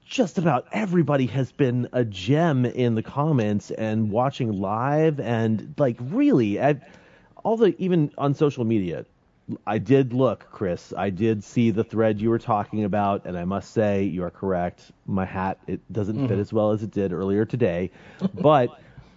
Just 0.06 0.38
about 0.38 0.68
everybody 0.72 1.26
has 1.28 1.52
been 1.52 1.88
a 1.94 2.04
gem 2.04 2.66
in 2.66 2.96
the 2.96 3.04
comments 3.04 3.72
and 3.72 4.12
watching 4.12 4.52
live 4.52 5.20
and 5.20 5.74
like 5.78 5.98
really 6.00 6.62
I, 6.62 6.76
all 7.44 7.58
the 7.58 7.76
even 7.82 8.12
on 8.18 8.34
social 8.34 8.66
media 8.66 9.06
I 9.68 9.78
did 9.78 10.14
look, 10.14 10.48
Chris. 10.52 10.94
I 10.96 11.10
did 11.10 11.44
see 11.44 11.72
the 11.72 11.84
thread 11.84 12.22
you 12.22 12.30
were 12.30 12.40
talking 12.40 12.86
about, 12.86 13.26
and 13.26 13.38
I 13.38 13.44
must 13.44 13.72
say 13.72 14.04
you 14.04 14.24
are 14.24 14.30
correct. 14.30 14.92
My 15.06 15.26
hat 15.26 15.60
it 15.68 15.82
doesn't 15.92 16.28
fit 16.28 16.38
mm. 16.38 16.42
as 16.42 16.54
well 16.54 16.72
as 16.72 16.84
it 16.84 16.92
did 16.92 17.12
earlier 17.12 17.44
today, 17.46 17.92
but 18.34 18.70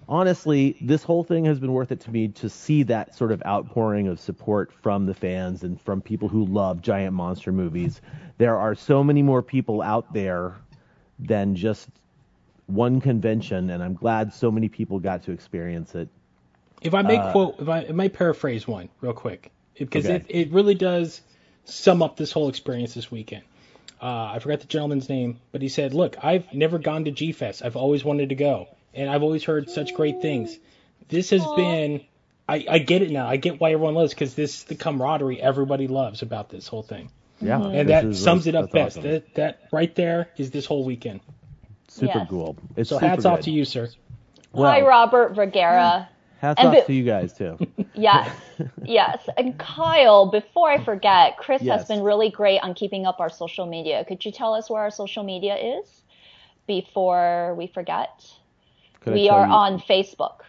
honestly, 0.09 0.76
this 0.80 1.02
whole 1.02 1.24
thing 1.24 1.44
has 1.46 1.59
been 1.59 1.72
worth 1.72 1.92
it 1.92 2.00
to 2.00 2.11
me 2.11 2.28
to 2.28 2.48
see 2.48 2.84
that 2.84 3.14
sort 3.14 3.32
of 3.32 3.42
outpouring 3.44 4.09
of 4.09 4.20
support 4.20 4.72
from 4.72 5.07
the 5.07 5.14
fans 5.14 5.62
and 5.62 5.80
from 5.80 6.00
people 6.00 6.28
who 6.28 6.44
love 6.44 6.82
giant 6.82 7.14
monster 7.14 7.52
movies. 7.52 8.00
There 8.38 8.57
are 8.57 8.74
so 8.74 9.02
many 9.02 9.22
more 9.22 9.42
people 9.42 9.82
out 9.82 10.12
there 10.12 10.54
than 11.18 11.57
just 11.57 11.88
one 12.66 13.00
convention, 13.00 13.70
and 13.70 13.82
I'm 13.82 13.94
glad 13.94 14.32
so 14.32 14.50
many 14.50 14.68
people 14.68 14.98
got 14.98 15.24
to 15.24 15.32
experience 15.32 15.94
it. 15.94 16.09
If 16.82 16.94
I 16.94 17.02
may 17.02 17.18
quote, 17.18 17.61
if 17.61 17.68
I, 17.68 17.80
if 17.80 17.90
I 17.90 17.92
may 17.92 18.09
paraphrase 18.09 18.66
one 18.66 18.88
real 19.00 19.12
quick, 19.12 19.50
because 19.78 20.07
Okay. 20.07 20.16
it, 20.16 20.26
it 20.28 20.52
really 20.52 20.74
does 20.74 21.20
sum 21.64 22.02
up 22.02 22.16
this 22.16 22.32
whole 22.32 22.48
experience 22.48 22.94
this 22.94 23.11
weekend. 23.11 23.44
Uh, 24.00 24.32
I 24.34 24.38
forgot 24.40 24.61
the 24.61 24.66
gentleman's 24.66 25.09
name, 25.09 25.40
but 25.52 25.62
he 25.62 25.68
said, 25.68 25.94
"Look, 25.94 26.22
I've 26.22 26.52
never 26.52 26.78
gone 26.78 27.07
to 27.07 27.11
G 27.11 27.32
Fest. 27.32 27.64
I've 27.64 27.76
always 27.76 28.04
wanted 28.04 28.28
to 28.28 28.34
go, 28.34 28.68
and 28.97 29.11
I've 29.11 29.22
always 29.22 29.44
heard 29.44 29.68
such 29.70 29.94
great 29.94 30.20
things. 30.22 30.59
This 31.09 31.30
has 31.30 31.44
been, 31.57 32.03
I, 32.49 32.64
I 32.68 32.78
get 32.78 33.03
it 33.03 33.11
now. 33.11 33.26
I 33.28 33.36
get 33.36 33.61
why 33.61 33.72
everyone 33.72 33.94
loves 33.94 34.12
because 34.14 34.34
this 34.34 34.57
is 34.59 34.64
the 34.64 34.74
camaraderie 34.74 35.40
everybody 35.40 35.86
loves 35.86 36.22
about 36.22 36.49
this 36.49 36.66
whole 36.66 36.82
thing, 36.82 37.11
Yeah, 37.40 37.59
mm-hmm. 37.59 37.74
and 37.76 37.88
this 37.88 38.03
that 38.03 38.05
is- 38.07 38.22
sums 38.22 38.47
it 38.47 38.55
up 38.55 38.72
best. 38.72 38.99
awesome. 38.99 39.11
That 39.11 39.34
that 39.34 39.61
right 39.72 39.94
there 39.94 40.28
is 40.36 40.51
this 40.51 40.66
whole 40.66 40.84
weekend. 40.84 41.20
Super 41.88 42.18
Yes. 42.18 42.26
cool. 42.28 42.57
It's 42.76 42.88
So 42.90 42.97
super 42.97 43.07
hats 43.09 43.24
off 43.24 43.40
to 43.42 43.51
you, 43.51 43.64
sir. 43.64 43.88
Well, 44.53 44.70
Hi, 44.70 44.80
Robert 44.82 45.34
Vergara. 45.34 46.09
Hats 46.38 46.59
And 46.59 46.68
off 46.68 46.74
be- 46.74 46.82
to 46.82 46.92
you 46.92 47.05
guys 47.05 47.32
too. 47.32 47.57
Yes, 47.94 48.30
yes. 48.84 49.26
And 49.38 49.59
Kyle, 49.59 50.26
before 50.30 50.68
I 50.70 50.84
forget, 50.84 51.38
Chris 51.38 51.62
Yes. 51.62 51.78
has 51.80 51.88
been 51.88 52.03
really 52.03 52.30
great 52.30 52.61
on 52.61 52.74
keeping 52.74 53.07
up 53.07 53.20
our 53.20 53.30
social 53.30 53.64
media. 53.64 54.05
Could 54.05 54.22
you 54.24 54.30
tell 54.32 54.53
us 54.53 54.68
where 54.68 54.82
our 54.82 54.90
social 54.90 55.22
media 55.22 55.57
is 55.57 56.03
before 56.66 57.55
we 57.57 57.66
forget? 57.68 58.11
Could 59.07 59.14
we 59.14 59.28
are 59.28 59.46
you- 59.46 59.52
on 59.52 59.80
Facebook. 59.80 60.40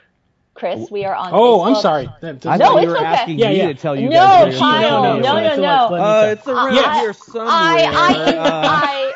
Chris, 0.56 0.90
we 0.90 1.06
are 1.06 1.14
on 1.14 1.30
Oh, 1.32 1.60
Facebook. 1.60 1.68
I'm 1.68 1.76
sorry. 1.82 2.10
That- 2.22 2.30
I 2.48 2.58
that's- 2.58 2.60
No, 2.60 2.72
you 2.74 2.78
it's 2.80 2.88
were 2.88 2.98
okay. 2.98 3.06
asking 3.06 3.38
Yeah, 3.40 3.50
me 3.50 3.58
yeah. 3.58 3.68
to 3.68 3.74
tell 3.76 3.96
you 3.96 4.10
No, 4.10 4.16
guys. 4.16 4.58
Kyle, 4.58 5.04
social 5.04 5.20
no, 5.20 5.20
no, 5.20 5.56
no, 5.56 5.56
no. 5.90 5.96
Uh, 5.96 6.36
it's 6.36 6.48
around 6.48 6.74
Yes. 6.74 7.00
here 7.00 7.14
somewhere. 7.14 7.48
I, 7.48 7.84
I, 7.94 9.14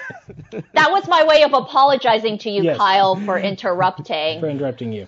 I, 0.53 0.63
that 0.73 0.91
was 0.91 1.07
my 1.07 1.23
way 1.25 1.41
of 1.41 1.53
apologizing 1.53 2.37
to 2.39 2.51
you, 2.51 2.61
Yes. 2.63 2.77
Kyle, 2.77 3.15
for 3.15 3.39
interrupting. 3.39 4.39
for 4.39 4.47
interrupting 4.49 4.93
you. 4.93 5.07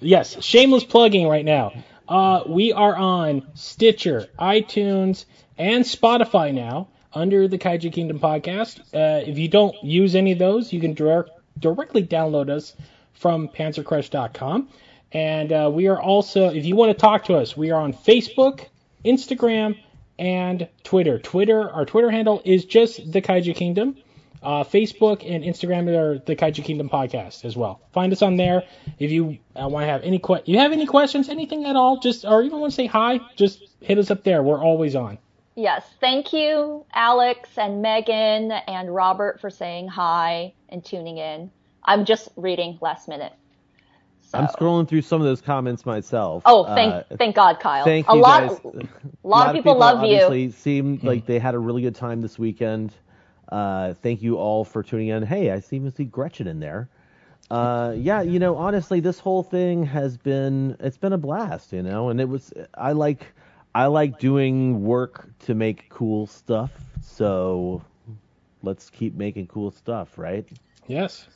Yes, 0.00 0.42
shameless 0.42 0.84
plugging 0.84 1.28
right 1.28 1.44
now. 1.44 1.72
Uh, 2.08 2.44
we 2.46 2.72
are 2.72 2.96
on 2.96 3.46
Stitcher, 3.54 4.26
iTunes, 4.38 5.26
and 5.58 5.84
Spotify 5.84 6.52
now 6.54 6.88
under 7.12 7.46
the 7.46 7.58
Kaiju 7.58 7.92
Kingdom 7.92 8.18
podcast. 8.20 8.80
Uh, 8.94 9.22
if 9.26 9.36
you 9.38 9.48
don't 9.48 9.76
use 9.84 10.14
any 10.14 10.32
of 10.32 10.38
those, 10.38 10.72
you 10.72 10.80
can 10.80 10.94
direct, 10.94 11.28
directly 11.58 12.02
download 12.02 12.48
us 12.50 12.74
from 13.14 13.48
panzercrush.com. 13.48 14.68
And 15.12 15.52
uh, 15.52 15.70
we 15.72 15.86
are 15.86 16.00
also, 16.00 16.48
if 16.48 16.64
you 16.66 16.76
want 16.76 16.90
to 16.90 16.98
talk 16.98 17.24
to 17.26 17.36
us, 17.36 17.56
we 17.56 17.70
are 17.70 17.80
on 17.80 17.92
Facebook, 17.92 18.66
Instagram, 19.04 19.78
and 20.18 20.68
Twitter. 20.82 21.18
Twitter, 21.18 21.70
our 21.70 21.84
Twitter 21.84 22.10
handle 22.10 22.42
is 22.44 22.64
just 22.64 23.12
the 23.12 23.22
Kaiju 23.22 23.54
Kingdom. 23.54 23.96
Uh, 24.42 24.62
Facebook 24.62 25.24
and 25.24 25.42
Instagram 25.42 25.88
are 25.88 26.18
the 26.18 26.36
Kaiju 26.36 26.62
Kingdom 26.64 26.90
podcast 26.90 27.44
as 27.44 27.56
well. 27.56 27.80
Find 27.92 28.12
us 28.12 28.20
on 28.20 28.36
there. 28.36 28.64
If 28.98 29.10
you 29.10 29.38
uh, 29.56 29.68
want 29.68 29.84
to 29.84 29.86
have 29.86 30.02
any 30.02 30.18
que- 30.18 30.42
you 30.44 30.58
have 30.58 30.72
any 30.72 30.84
questions, 30.84 31.30
anything 31.30 31.64
at 31.64 31.76
all, 31.76 31.98
just 31.98 32.26
or 32.26 32.42
even 32.42 32.60
want 32.60 32.72
to 32.72 32.74
say 32.74 32.86
hi, 32.86 33.20
just 33.36 33.62
hit 33.80 33.96
us 33.96 34.10
up 34.10 34.22
there. 34.22 34.42
We're 34.42 34.62
always 34.62 34.96
on. 34.96 35.16
Yes, 35.54 35.86
thank 36.00 36.32
you, 36.32 36.84
Alex 36.92 37.48
and 37.56 37.80
Megan 37.80 38.50
and 38.52 38.92
Robert, 38.94 39.40
for 39.40 39.48
saying 39.48 39.88
hi 39.88 40.52
and 40.68 40.84
tuning 40.84 41.18
in. 41.18 41.50
I'm 41.84 42.04
just 42.04 42.28
reading 42.36 42.78
last 42.80 43.08
minute. 43.08 43.32
So. 44.22 44.38
I'm 44.38 44.46
scrolling 44.48 44.88
through 44.88 45.02
some 45.02 45.20
of 45.20 45.26
those 45.26 45.40
comments 45.40 45.86
myself. 45.86 46.42
Oh, 46.46 46.64
thank 46.64 46.92
Uh, 46.92 47.02
thank 47.16 47.36
God, 47.36 47.60
Kyle. 47.60 47.84
thank 47.84 48.08
a 48.08 48.14
you 48.14 48.20
lot, 48.20 48.48
guys. 48.48 48.60
a 48.64 49.28
lot, 49.28 49.48
of 49.48 49.54
people, 49.54 49.76
love 49.78 50.04
you. 50.04 50.16
obviously 50.16 50.50
seemed 50.50 51.04
like 51.04 51.26
they 51.26 51.38
had 51.38 51.54
a 51.54 51.58
really 51.58 51.82
good 51.82 51.94
time 51.94 52.20
this 52.20 52.38
weekend. 52.38 52.92
Uh, 53.50 53.94
thank 53.94 54.22
you 54.22 54.36
all 54.36 54.64
for 54.64 54.82
tuning 54.82 55.08
in. 55.08 55.22
Hey, 55.22 55.50
I 55.50 55.60
seem 55.60 55.84
to 55.84 55.90
see 55.90 56.04
Gretchen 56.04 56.48
in 56.48 56.58
there. 56.58 56.88
Uh, 57.50 57.94
yeah, 57.96 58.22
you 58.22 58.38
know, 58.38 58.56
honestly, 58.56 59.00
this 59.00 59.18
whole 59.18 59.42
thing 59.42 59.84
has 59.84 60.16
been 60.16 60.76
it's 60.80 60.96
been 60.96 61.12
a 61.12 61.18
blast, 61.18 61.72
you 61.72 61.82
know, 61.82 62.08
and 62.08 62.20
it 62.20 62.28
was 62.28 62.52
I 62.74 62.92
like 62.92 63.32
I 63.74 63.86
like 63.86 64.18
doing 64.18 64.82
work 64.82 65.28
to 65.40 65.54
make 65.54 65.88
cool 65.90 66.26
stuff, 66.26 66.72
so 67.02 67.82
let's 68.62 68.88
keep 68.88 69.14
making 69.14 69.46
cool 69.48 69.70
stuff, 69.70 70.16
right? 70.16 70.48
Yes. 70.86 71.26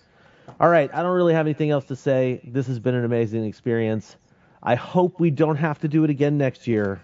All 0.61 0.69
right, 0.69 0.91
I 0.93 1.03
don't 1.03 1.15
really 1.15 1.35
have 1.35 1.47
anything 1.47 1.71
else 1.71 1.85
to 1.87 1.97
say. 1.97 2.41
This 2.45 2.67
has 2.67 2.79
been 2.79 2.95
an 2.95 3.05
amazing 3.05 3.45
experience. 3.45 4.17
I 4.63 4.75
hope 4.75 5.21
we 5.21 5.31
don't 5.31 5.57
have 5.57 5.79
to 5.81 5.89
do 5.89 6.05
it 6.05 6.11
again 6.11 6.39
next 6.39 6.67
year. 6.67 7.01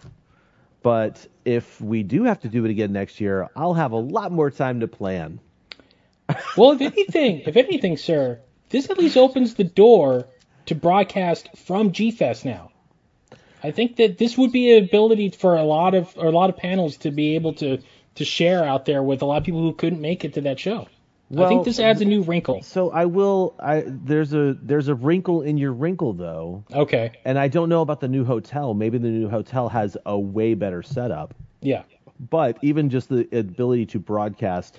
But 0.83 1.27
if 1.45 1.81
we 1.81 2.03
do 2.03 2.25
have 2.25 2.41
to 2.41 2.49
do 2.49 2.65
it 2.65 2.71
again 2.71 2.93
next 2.93 3.21
year, 3.21 3.49
I'll 3.57 3.75
have 3.75 3.93
a 3.93 3.99
lot 3.99 4.33
more 4.33 4.51
time 4.51 4.81
to 4.81 4.89
plan. 4.89 5.41
Well, 6.57 6.73
if 6.73 6.81
anything, 6.81 7.41
if 7.41 7.57
anything, 7.57 7.97
sir, 7.99 8.41
this 8.71 8.89
at 8.89 8.97
least 8.97 9.17
opens 9.17 9.55
the 9.55 9.65
door 9.65 10.27
to 10.67 10.75
broadcast 10.75 11.49
from 11.57 11.93
GFest 11.93 12.45
now. 12.45 12.71
I 13.63 13.71
think 13.71 13.97
that 13.97 14.19
this 14.19 14.37
would 14.39 14.53
be 14.53 14.77
an 14.77 14.85
ability 14.85 15.31
for 15.31 15.55
a 15.55 15.65
lot 15.65 15.95
of 15.95 16.17
a 16.17 16.31
lot 16.31 16.51
of 16.51 16.57
panels 16.57 16.99
to 16.99 17.11
be 17.11 17.35
able 17.35 17.55
to 17.55 17.79
to 18.17 18.25
share 18.25 18.65
out 18.65 18.85
there 18.85 19.03
with 19.03 19.23
a 19.23 19.27
lot 19.27 19.39
of 19.39 19.45
people 19.45 19.61
who 19.61 19.75
couldn't 19.75 20.01
make 20.01 20.25
it 20.25 20.35
to 20.35 20.43
that 20.43 20.59
show. 20.59 20.89
I 21.43 21.49
think 21.49 21.65
this 21.65 21.79
adds 21.81 22.01
a 22.01 22.05
new 22.05 22.23
wrinkle. 22.23 22.63
So 22.63 22.91
I 22.91 23.07
will. 23.07 23.55
I 23.59 23.85
there's 23.87 24.33
a 24.33 24.57
there's 24.61 24.89
a 24.89 24.95
wrinkle 24.95 25.43
in 25.43 25.57
your 25.59 25.73
wrinkle 25.73 26.13
though, 26.13 26.65
Okay. 26.73 27.13
and 27.25 27.39
I 27.39 27.49
don't 27.49 27.69
know 27.69 27.83
about 27.83 28.01
the 28.01 28.09
new 28.09 28.25
hotel. 28.25 28.75
Maybe 28.75 28.99
the 28.99 29.09
new 29.09 29.29
hotel 29.29 29.69
has 29.69 29.97
a 30.07 30.19
way 30.19 30.55
better 30.55 30.83
setup. 30.83 31.35
Yeah. 31.61 31.83
but 32.31 32.59
even 32.63 32.91
just 32.91 33.09
the 33.09 33.27
ability 33.37 33.87
to 33.87 33.99
broadcast 33.99 34.79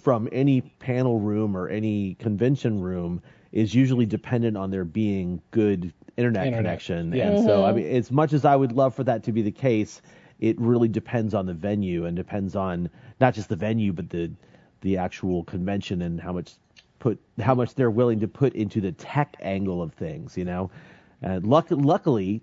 from 0.00 0.28
any 0.32 0.62
panel 0.62 1.20
room 1.20 1.56
or 1.56 1.68
any 1.68 2.14
convention 2.14 2.80
room 2.80 3.22
is 3.52 3.74
usually 3.74 4.06
dependent 4.06 4.56
on 4.56 4.70
there 4.70 4.84
being 4.84 5.42
good 5.50 5.92
internet, 6.16 6.46
Internet, 6.46 6.64
connection. 6.64 7.12
yeah. 7.12 7.28
And 7.28 7.44
so, 7.44 7.64
I 7.64 7.68
mm-hmm. 7.68 7.76
mean, 7.76 7.96
as 7.96 8.10
much 8.10 8.32
as 8.32 8.44
I 8.44 8.56
would 8.56 8.72
love 8.72 8.94
for 8.94 9.04
that 9.04 9.24
to 9.24 9.32
be 9.32 9.42
the 9.42 9.50
case, 9.50 10.00
it 10.38 10.58
really 10.60 10.88
depends 10.88 11.34
on 11.34 11.46
the 11.46 11.54
venue 11.54 12.06
and 12.06 12.16
depends 12.16 12.56
on 12.56 12.88
not 13.20 13.34
just 13.34 13.48
the 13.48 13.56
venue, 13.56 13.92
but 13.92 14.08
the 14.10 14.30
the 14.82 14.96
actual 14.96 15.44
convention 15.44 16.02
and 16.02 16.20
how 16.20 16.32
much 16.32 16.54
put 16.98 17.18
how 17.40 17.54
much 17.54 17.74
they're 17.74 17.90
willing 17.90 18.20
to 18.20 18.28
put 18.28 18.54
into 18.54 18.80
the 18.80 18.92
tech 18.92 19.36
angle 19.40 19.82
of 19.82 19.92
things. 19.94 20.36
You 20.36 20.44
know, 20.44 20.70
and 21.22 21.46
luck, 21.46 21.66
luckily, 21.70 22.42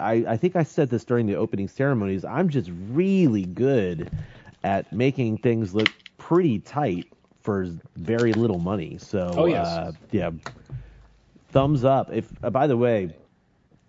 I, 0.00 0.24
I 0.28 0.36
think 0.36 0.56
I 0.56 0.62
said 0.62 0.90
this 0.90 1.04
during 1.04 1.26
the 1.26 1.36
opening 1.36 1.68
ceremonies. 1.68 2.24
I'm 2.24 2.48
just 2.48 2.70
really 2.90 3.44
good 3.44 4.10
at 4.64 4.92
making 4.92 5.38
things 5.38 5.74
look 5.74 5.88
pretty 6.18 6.58
tight 6.58 7.06
for 7.42 7.66
very 7.96 8.32
little 8.32 8.58
money. 8.58 8.98
So, 8.98 9.30
Oh, 9.36 9.46
yes. 9.46 9.66
uh, 9.66 9.92
yeah, 10.10 10.30
thumbs 11.48 11.84
up. 11.84 12.12
If 12.12 12.32
uh, 12.42 12.50
by 12.50 12.66
the 12.66 12.76
way, 12.76 13.10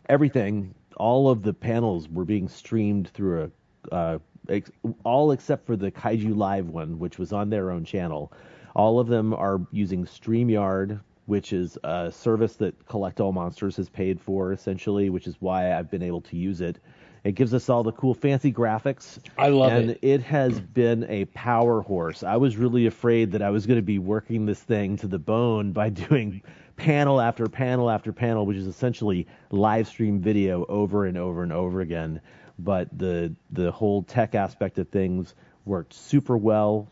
everything, 0.09 0.73
all 0.95 1.29
of 1.29 1.41
the 1.43 1.53
panels 1.53 2.07
were 2.09 2.25
being 2.25 2.47
streamed 2.47 3.09
through 3.09 3.51
a, 3.91 3.95
uh, 3.95 4.19
ex- 4.49 4.71
all 5.03 5.31
except 5.31 5.65
for 5.65 5.75
the 5.75 5.91
Kaiju 5.91 6.35
Live 6.35 6.69
one, 6.69 6.99
which 6.99 7.17
was 7.17 7.33
on 7.33 7.49
their 7.49 7.71
own 7.71 7.85
channel. 7.85 8.31
All 8.75 8.99
of 8.99 9.07
them 9.07 9.33
are 9.33 9.59
using 9.71 10.05
StreamYard, 10.05 10.99
which 11.25 11.51
is 11.51 11.77
a 11.83 12.11
service 12.11 12.55
that 12.57 12.87
Collect 12.87 13.19
All 13.19 13.31
Monsters 13.31 13.75
has 13.77 13.89
paid 13.89 14.19
for, 14.19 14.53
essentially, 14.53 15.09
which 15.09 15.27
is 15.27 15.35
why 15.39 15.73
I've 15.73 15.91
been 15.91 16.03
able 16.03 16.21
to 16.21 16.37
use 16.37 16.61
it. 16.61 16.79
It 17.23 17.35
gives 17.35 17.53
us 17.53 17.67
all 17.67 17.83
the 17.83 17.91
cool, 17.91 18.13
fancy 18.13 18.53
graphics. 18.53 19.19
I 19.37 19.49
love 19.49 19.73
and 19.73 19.89
it. 19.91 19.99
it 20.01 20.21
has 20.23 20.61
been 20.61 21.05
a 21.09 21.25
power 21.25 21.81
horse. 21.81 22.23
I 22.23 22.37
was 22.37 22.55
really 22.55 22.85
afraid 22.85 23.33
that 23.33 23.41
I 23.41 23.49
was 23.49 23.65
going 23.65 23.79
to 23.79 23.85
be 23.85 23.99
working 23.99 24.45
this 24.45 24.61
thing 24.61 24.95
to 24.97 25.07
the 25.07 25.19
bone 25.19 25.73
by 25.73 25.89
doing 26.09 26.41
panel 26.77 27.19
after 27.19 27.47
panel 27.47 27.89
after 27.89 28.13
panel, 28.13 28.45
which 28.45 28.55
is 28.55 28.67
essentially 28.67 29.27
live 29.51 29.87
stream 29.87 30.21
video 30.21 30.65
over 30.69 31.05
and 31.05 31.17
over 31.17 31.43
and 31.43 31.51
over 31.51 31.81
again. 31.81 32.21
But 32.59 32.95
the 32.97 33.33
the 33.51 33.71
whole 33.71 34.03
tech 34.03 34.35
aspect 34.35 34.77
of 34.79 34.89
things 34.89 35.33
worked 35.65 35.93
super 35.93 36.37
well. 36.37 36.87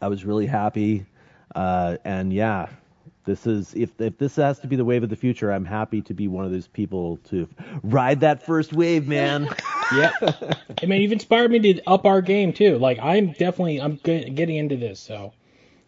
I 0.00 0.08
was 0.08 0.24
really 0.24 0.46
happy, 0.46 1.06
uh, 1.54 1.96
and 2.04 2.32
yeah, 2.32 2.68
this 3.28 3.46
is 3.46 3.74
if 3.74 4.00
if 4.00 4.16
this 4.18 4.36
has 4.36 4.58
to 4.60 4.66
be 4.66 4.76
the 4.76 4.84
wave 4.84 5.02
of 5.02 5.10
the 5.10 5.16
future, 5.16 5.52
I'm 5.52 5.64
happy 5.66 6.02
to 6.02 6.14
be 6.14 6.28
one 6.28 6.44
of 6.44 6.50
those 6.50 6.66
people 6.66 7.18
to 7.28 7.46
ride 7.82 8.20
that 8.20 8.42
first 8.42 8.72
wave, 8.72 9.06
man. 9.06 9.48
Yeah. 9.90 10.10
I 10.82 10.84
mean, 10.84 11.00
you've 11.00 11.12
inspired 11.12 11.50
me 11.50 11.60
to 11.60 11.82
up 11.86 12.04
our 12.04 12.20
game 12.20 12.52
too. 12.52 12.76
Like 12.76 12.98
I'm 12.98 13.28
definitely 13.28 13.80
I'm 13.80 13.96
getting 13.96 14.56
into 14.56 14.76
this. 14.76 15.00
So 15.00 15.32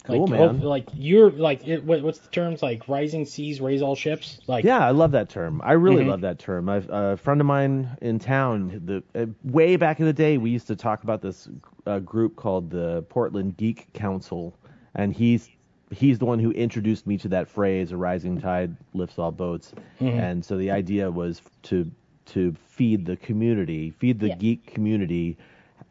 Cool, 0.03 0.22
like, 0.26 0.30
man. 0.30 0.55
hope- 0.57 0.62
like 0.64 0.88
you're 0.94 1.30
like 1.30 1.66
it, 1.68 1.84
what, 1.84 2.03
what's 2.03 2.18
the 2.20 2.30
terms 2.30 2.62
like 2.62 2.88
rising 2.88 3.24
seas 3.26 3.61
raise 3.61 3.82
all 3.82 3.94
ships? 3.94 4.40
Like 4.46 4.64
Yeah, 4.64 4.84
I 4.86 4.90
love 4.92 5.12
that 5.12 5.28
term. 5.28 5.61
I 5.64 5.72
really 5.72 6.05
Mhm. 6.05 6.09
love 6.09 6.20
that 6.22 6.38
term. 6.38 6.68
I've, 6.68 6.88
a 6.90 7.16
friend 7.16 7.40
of 7.40 7.46
mine 7.46 7.88
in 8.01 8.18
town, 8.18 8.80
the 8.84 9.03
uh, 9.20 9.26
way 9.44 9.76
back 9.76 10.01
in 10.01 10.07
the 10.07 10.12
day, 10.12 10.38
we 10.38 10.51
used 10.51 10.66
to 10.68 10.76
talk 10.76 11.03
about 11.03 11.20
this 11.22 11.48
uh, 11.86 11.98
group 11.98 12.36
called 12.36 12.70
the 12.70 13.03
Portland 13.09 13.57
Geek 13.57 13.92
Council, 13.92 14.55
and 14.94 15.12
he's 15.12 15.48
he's 15.90 16.18
the 16.18 16.24
one 16.24 16.38
who 16.38 16.53
introduced 16.53 17.07
me 17.07 17.18
to 17.18 17.28
that 17.28 17.48
phrase, 17.48 17.90
"A 17.92 17.96
rising 17.96 18.40
tide 18.40 18.76
lifts 18.94 19.18
all 19.18 19.32
boats." 19.32 19.72
Mhm. 20.01 20.12
And 20.18 20.44
so 20.44 20.57
the 20.57 20.70
idea 20.70 21.11
was 21.11 21.42
to 21.64 21.90
to 22.26 22.55
feed 22.68 23.05
the 23.07 23.16
community, 23.16 23.90
feed 23.90 24.20
the 24.20 24.28
Yeah. 24.28 24.36
geek 24.36 24.66
community. 24.66 25.36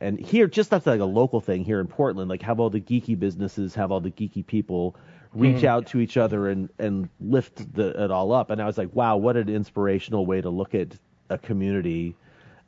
And 0.01 0.19
here, 0.19 0.47
just 0.47 0.69
that's 0.69 0.85
like 0.85 1.01
a 1.01 1.05
local 1.05 1.41
thing 1.41 1.63
here 1.65 1.79
in 1.79 1.87
Portland. 1.87 2.29
Like, 2.29 2.41
have 2.43 2.59
all 2.59 2.69
the 2.69 2.79
geeky 2.79 3.19
businesses, 3.19 3.75
have 3.75 3.91
all 3.91 3.99
the 3.99 4.11
geeky 4.11 4.45
people 4.45 4.95
reach 5.33 5.57
Mhm. 5.63 5.65
out 5.65 5.87
to 5.87 5.99
each 5.99 6.17
other 6.17 6.47
and 6.47 6.69
and 6.79 7.09
lift 7.19 7.73
the, 7.75 8.03
it 8.03 8.09
all 8.11 8.31
up. 8.31 8.49
And 8.49 8.61
I 8.61 8.65
was 8.65 8.77
like, 8.77 8.95
wow, 8.95 9.17
what 9.17 9.35
an 9.37 9.49
inspirational 9.49 10.25
way 10.25 10.41
to 10.41 10.49
look 10.49 10.73
at 10.73 10.97
a 11.29 11.37
community. 11.37 12.15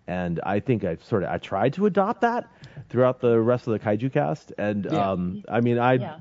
And 0.07 0.39
I 0.43 0.59
think 0.59 0.83
I've 0.83 1.03
sort 1.03 1.23
of 1.23 1.29
I 1.29 1.37
tried 1.37 1.73
to 1.73 1.85
adopt 1.85 2.21
that 2.21 2.49
throughout 2.89 3.21
the 3.21 3.39
rest 3.39 3.65
of 3.67 3.73
the 3.73 3.79
Kaijucast. 3.79 4.51
And 4.57 4.85
Yeah. 4.85 5.11
um, 5.11 5.43
I 5.47 5.61
mean, 5.61 5.79
I 5.79 5.93
Yeah. 5.93 6.15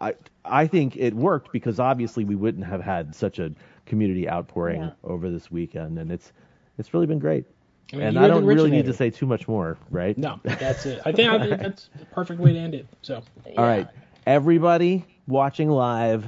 I 0.00 0.14
I 0.44 0.66
think 0.66 0.96
it 0.96 1.14
worked 1.14 1.52
because 1.52 1.78
obviously 1.80 2.24
we 2.24 2.34
wouldn't 2.34 2.64
have 2.66 2.80
had 2.82 3.14
such 3.14 3.38
a 3.38 3.52
community 3.86 4.28
outpouring 4.28 4.80
Yeah. 4.82 4.90
over 5.04 5.30
this 5.30 5.50
weekend, 5.50 5.98
and 5.98 6.10
it's 6.10 6.32
it's 6.76 6.92
really 6.92 7.06
been 7.06 7.20
great. 7.20 7.46
I 7.92 7.96
mean, 7.96 8.06
and 8.06 8.18
I 8.18 8.26
don't 8.26 8.44
really 8.44 8.70
need 8.70 8.86
to 8.86 8.92
say 8.92 9.10
too 9.10 9.26
much 9.26 9.46
more, 9.46 9.78
right? 9.90 10.16
No, 10.18 10.40
that's 10.44 10.86
it. 10.86 11.00
I 11.04 11.12
think, 11.12 11.30
I 11.30 11.38
think 11.38 11.60
that's 11.60 11.88
the 11.98 12.04
perfect 12.06 12.40
way 12.40 12.52
to 12.52 12.58
end 12.58 12.74
it. 12.74 12.86
So 13.02 13.22
All 13.56 13.64
right, 13.64 13.86
everybody 14.26 15.04
watching 15.28 15.70
live, 15.70 16.26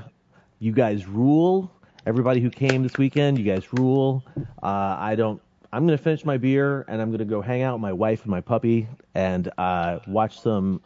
you 0.60 0.72
guys 0.72 1.06
rule. 1.06 1.72
Everybody 2.06 2.40
who 2.40 2.48
came 2.48 2.82
this 2.82 2.96
weekend, 2.96 3.38
you 3.38 3.44
guys 3.44 3.72
rule. 3.72 4.24
Uh, 4.62 4.96
I 4.98 5.14
don't. 5.14 5.42
I'm 5.72 5.84
gonna 5.84 5.98
finish 5.98 6.24
my 6.24 6.38
beer 6.38 6.86
and 6.88 7.02
I'm 7.02 7.10
gonna 7.10 7.26
go 7.26 7.42
hang 7.42 7.62
out 7.62 7.74
with 7.74 7.82
my 7.82 7.92
wife 7.92 8.22
and 8.22 8.30
my 8.30 8.40
puppy 8.40 8.88
and 9.14 9.50
uh, 9.58 9.98
watch 10.06 10.40
some 10.40 10.80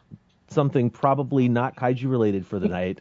something 0.49 0.91
probably 0.91 1.49
not 1.49 1.77
kaiju 1.77 2.11
related 2.11 2.47
for 2.47 2.59
the 2.59 2.69
night. 2.69 2.99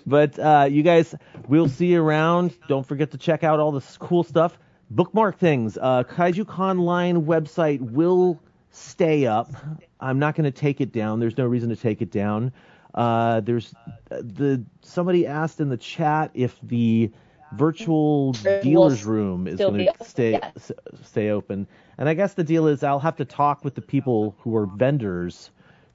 but 0.06 0.38
uh, 0.38 0.68
you 0.70 0.82
guys, 0.82 1.14
we'll 1.48 1.68
see 1.68 1.86
you 1.86 2.02
around. 2.02 2.54
Don't 2.68 2.86
forget 2.86 3.10
to 3.12 3.18
check 3.18 3.42
out 3.42 3.60
all 3.60 3.72
this 3.72 3.96
cool 3.96 4.22
stuff. 4.22 4.58
Bookmark 4.90 5.38
things. 5.38 5.78
Uh, 5.78 6.04
Kaiju 6.04 6.46
Con 6.46 6.78
Line 6.78 7.24
website 7.24 7.80
will 7.80 8.40
stay 8.70 9.26
up. 9.26 9.52
I'm 10.00 10.18
not 10.18 10.34
going 10.34 10.44
to 10.44 10.50
take 10.50 10.80
it 10.80 10.92
down. 10.92 11.20
There's 11.20 11.38
no 11.38 11.46
reason 11.46 11.68
to 11.70 11.76
take 11.76 12.02
it 12.02 12.10
down. 12.10 12.52
Uh, 12.94 13.40
there's 13.40 13.74
the 14.10 14.64
somebody 14.82 15.26
asked 15.26 15.60
in 15.60 15.68
the 15.68 15.76
chat 15.76 16.30
if 16.34 16.58
the 16.62 17.10
virtual 17.52 18.34
It 18.44 18.62
dealers 18.62 19.04
room 19.04 19.46
is 19.46 19.58
going 19.58 19.86
to 19.86 20.04
stay 20.04 20.32
yes. 20.32 20.52
s- 20.56 20.72
stay 21.04 21.30
open. 21.30 21.66
And 21.98 22.08
I 22.08 22.14
guess 22.14 22.34
the 22.34 22.44
deal 22.44 22.66
is 22.66 22.82
I'll 22.82 22.98
have 23.00 23.16
to 23.16 23.24
talk 23.24 23.64
with 23.64 23.74
the 23.74 23.82
people 23.82 24.34
who 24.40 24.56
are 24.56 24.66
vendors 24.66 25.50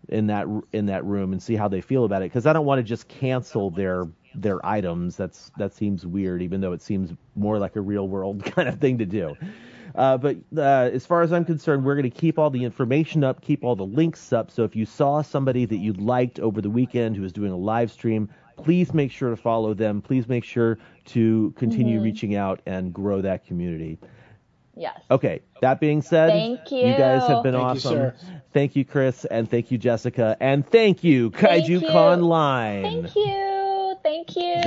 in 0.07 0.27
that 0.27 0.47
in 0.71 0.85
that 0.85 1.03
room 1.03 1.33
and 1.33 1.41
see 1.41 1.55
how 1.55 1.67
they 1.67 1.81
feel 1.81 2.05
about 2.05 2.21
it 2.21 2.25
because 2.25 2.45
I 2.45 2.53
don't 2.53 2.65
want 2.65 2.79
to 2.79 2.83
just 2.83 3.07
cancel 3.07 3.71
their 3.71 4.07
their 4.36 4.63
items. 4.65 5.15
That's 5.17 5.51
that 5.57 5.73
seems 5.73 6.05
weird, 6.05 6.41
even 6.41 6.61
though 6.61 6.73
it 6.73 6.81
seems 6.81 7.11
more 7.36 7.57
like 7.59 7.75
a 7.75 7.81
real 7.81 8.07
world 8.07 8.43
kind 8.55 8.67
of 8.69 8.79
thing 8.79 8.97
to 8.99 9.05
do. 9.05 9.36
Uh, 9.95 10.17
but 10.17 10.36
uh, 10.57 10.89
as 10.93 11.05
far 11.05 11.21
as 11.21 11.31
I'm 11.31 11.45
concerned, 11.45 11.86
we're 11.86 11.95
going 11.95 12.09
to 12.09 12.09
keep 12.09 12.38
all 12.38 12.49
the 12.49 12.63
information 12.63 13.23
up, 13.23 13.41
keep 13.41 13.63
all 13.63 13.75
the 13.77 13.86
links 13.86 14.33
up. 14.33 14.51
So 14.51 14.63
if 14.65 14.75
you 14.75 14.86
saw 14.86 15.21
somebody 15.21 15.65
that 15.65 15.77
you 15.77 15.93
liked 15.93 16.39
over 16.39 16.59
the 16.61 16.69
weekend 16.69 17.15
who 17.15 17.21
was 17.21 17.31
doing 17.31 17.51
a 17.51 17.57
live 17.57 17.89
stream, 17.91 18.29
please 18.57 18.93
make 18.93 19.09
sure 19.11 19.29
to 19.29 19.38
follow 19.38 19.73
them. 19.73 20.01
Please 20.01 20.27
make 20.27 20.43
sure 20.43 20.77
to 21.05 21.53
continue 21.57 21.95
Mm-hmm. 21.95 22.03
reaching 22.03 22.36
out 22.36 22.59
and 22.65 22.93
grow 22.93 23.21
that 23.21 23.45
community. 23.45 23.97
Yes. 24.75 24.99
Okay, 25.09 25.39
that 25.61 25.79
being 25.79 26.01
said, 26.01 26.31
Thank 26.31 26.69
you 26.71 26.79
You 26.89 26.97
guys 26.97 27.25
have 27.29 27.43
been 27.43 27.53
Thank 27.53 27.63
you, 27.63 27.89
awesome. 27.89 27.91
sir. 27.93 28.15
Thank 28.51 28.75
you, 28.75 28.83
Chris, 28.83 29.23
and 29.23 29.49
thank 29.49 29.71
you, 29.71 29.77
Jessica, 29.77 30.36
and 30.41 30.67
thank 30.69 31.01
you, 31.05 31.31
Thank 31.31 31.65
Kaiju 31.65 31.81
you. 31.81 31.88
Con 31.88 32.23
Line. 32.23 33.03
Thank 33.03 33.15
you. 33.15 33.55
Thank 34.06 34.36
you. 34.36 34.62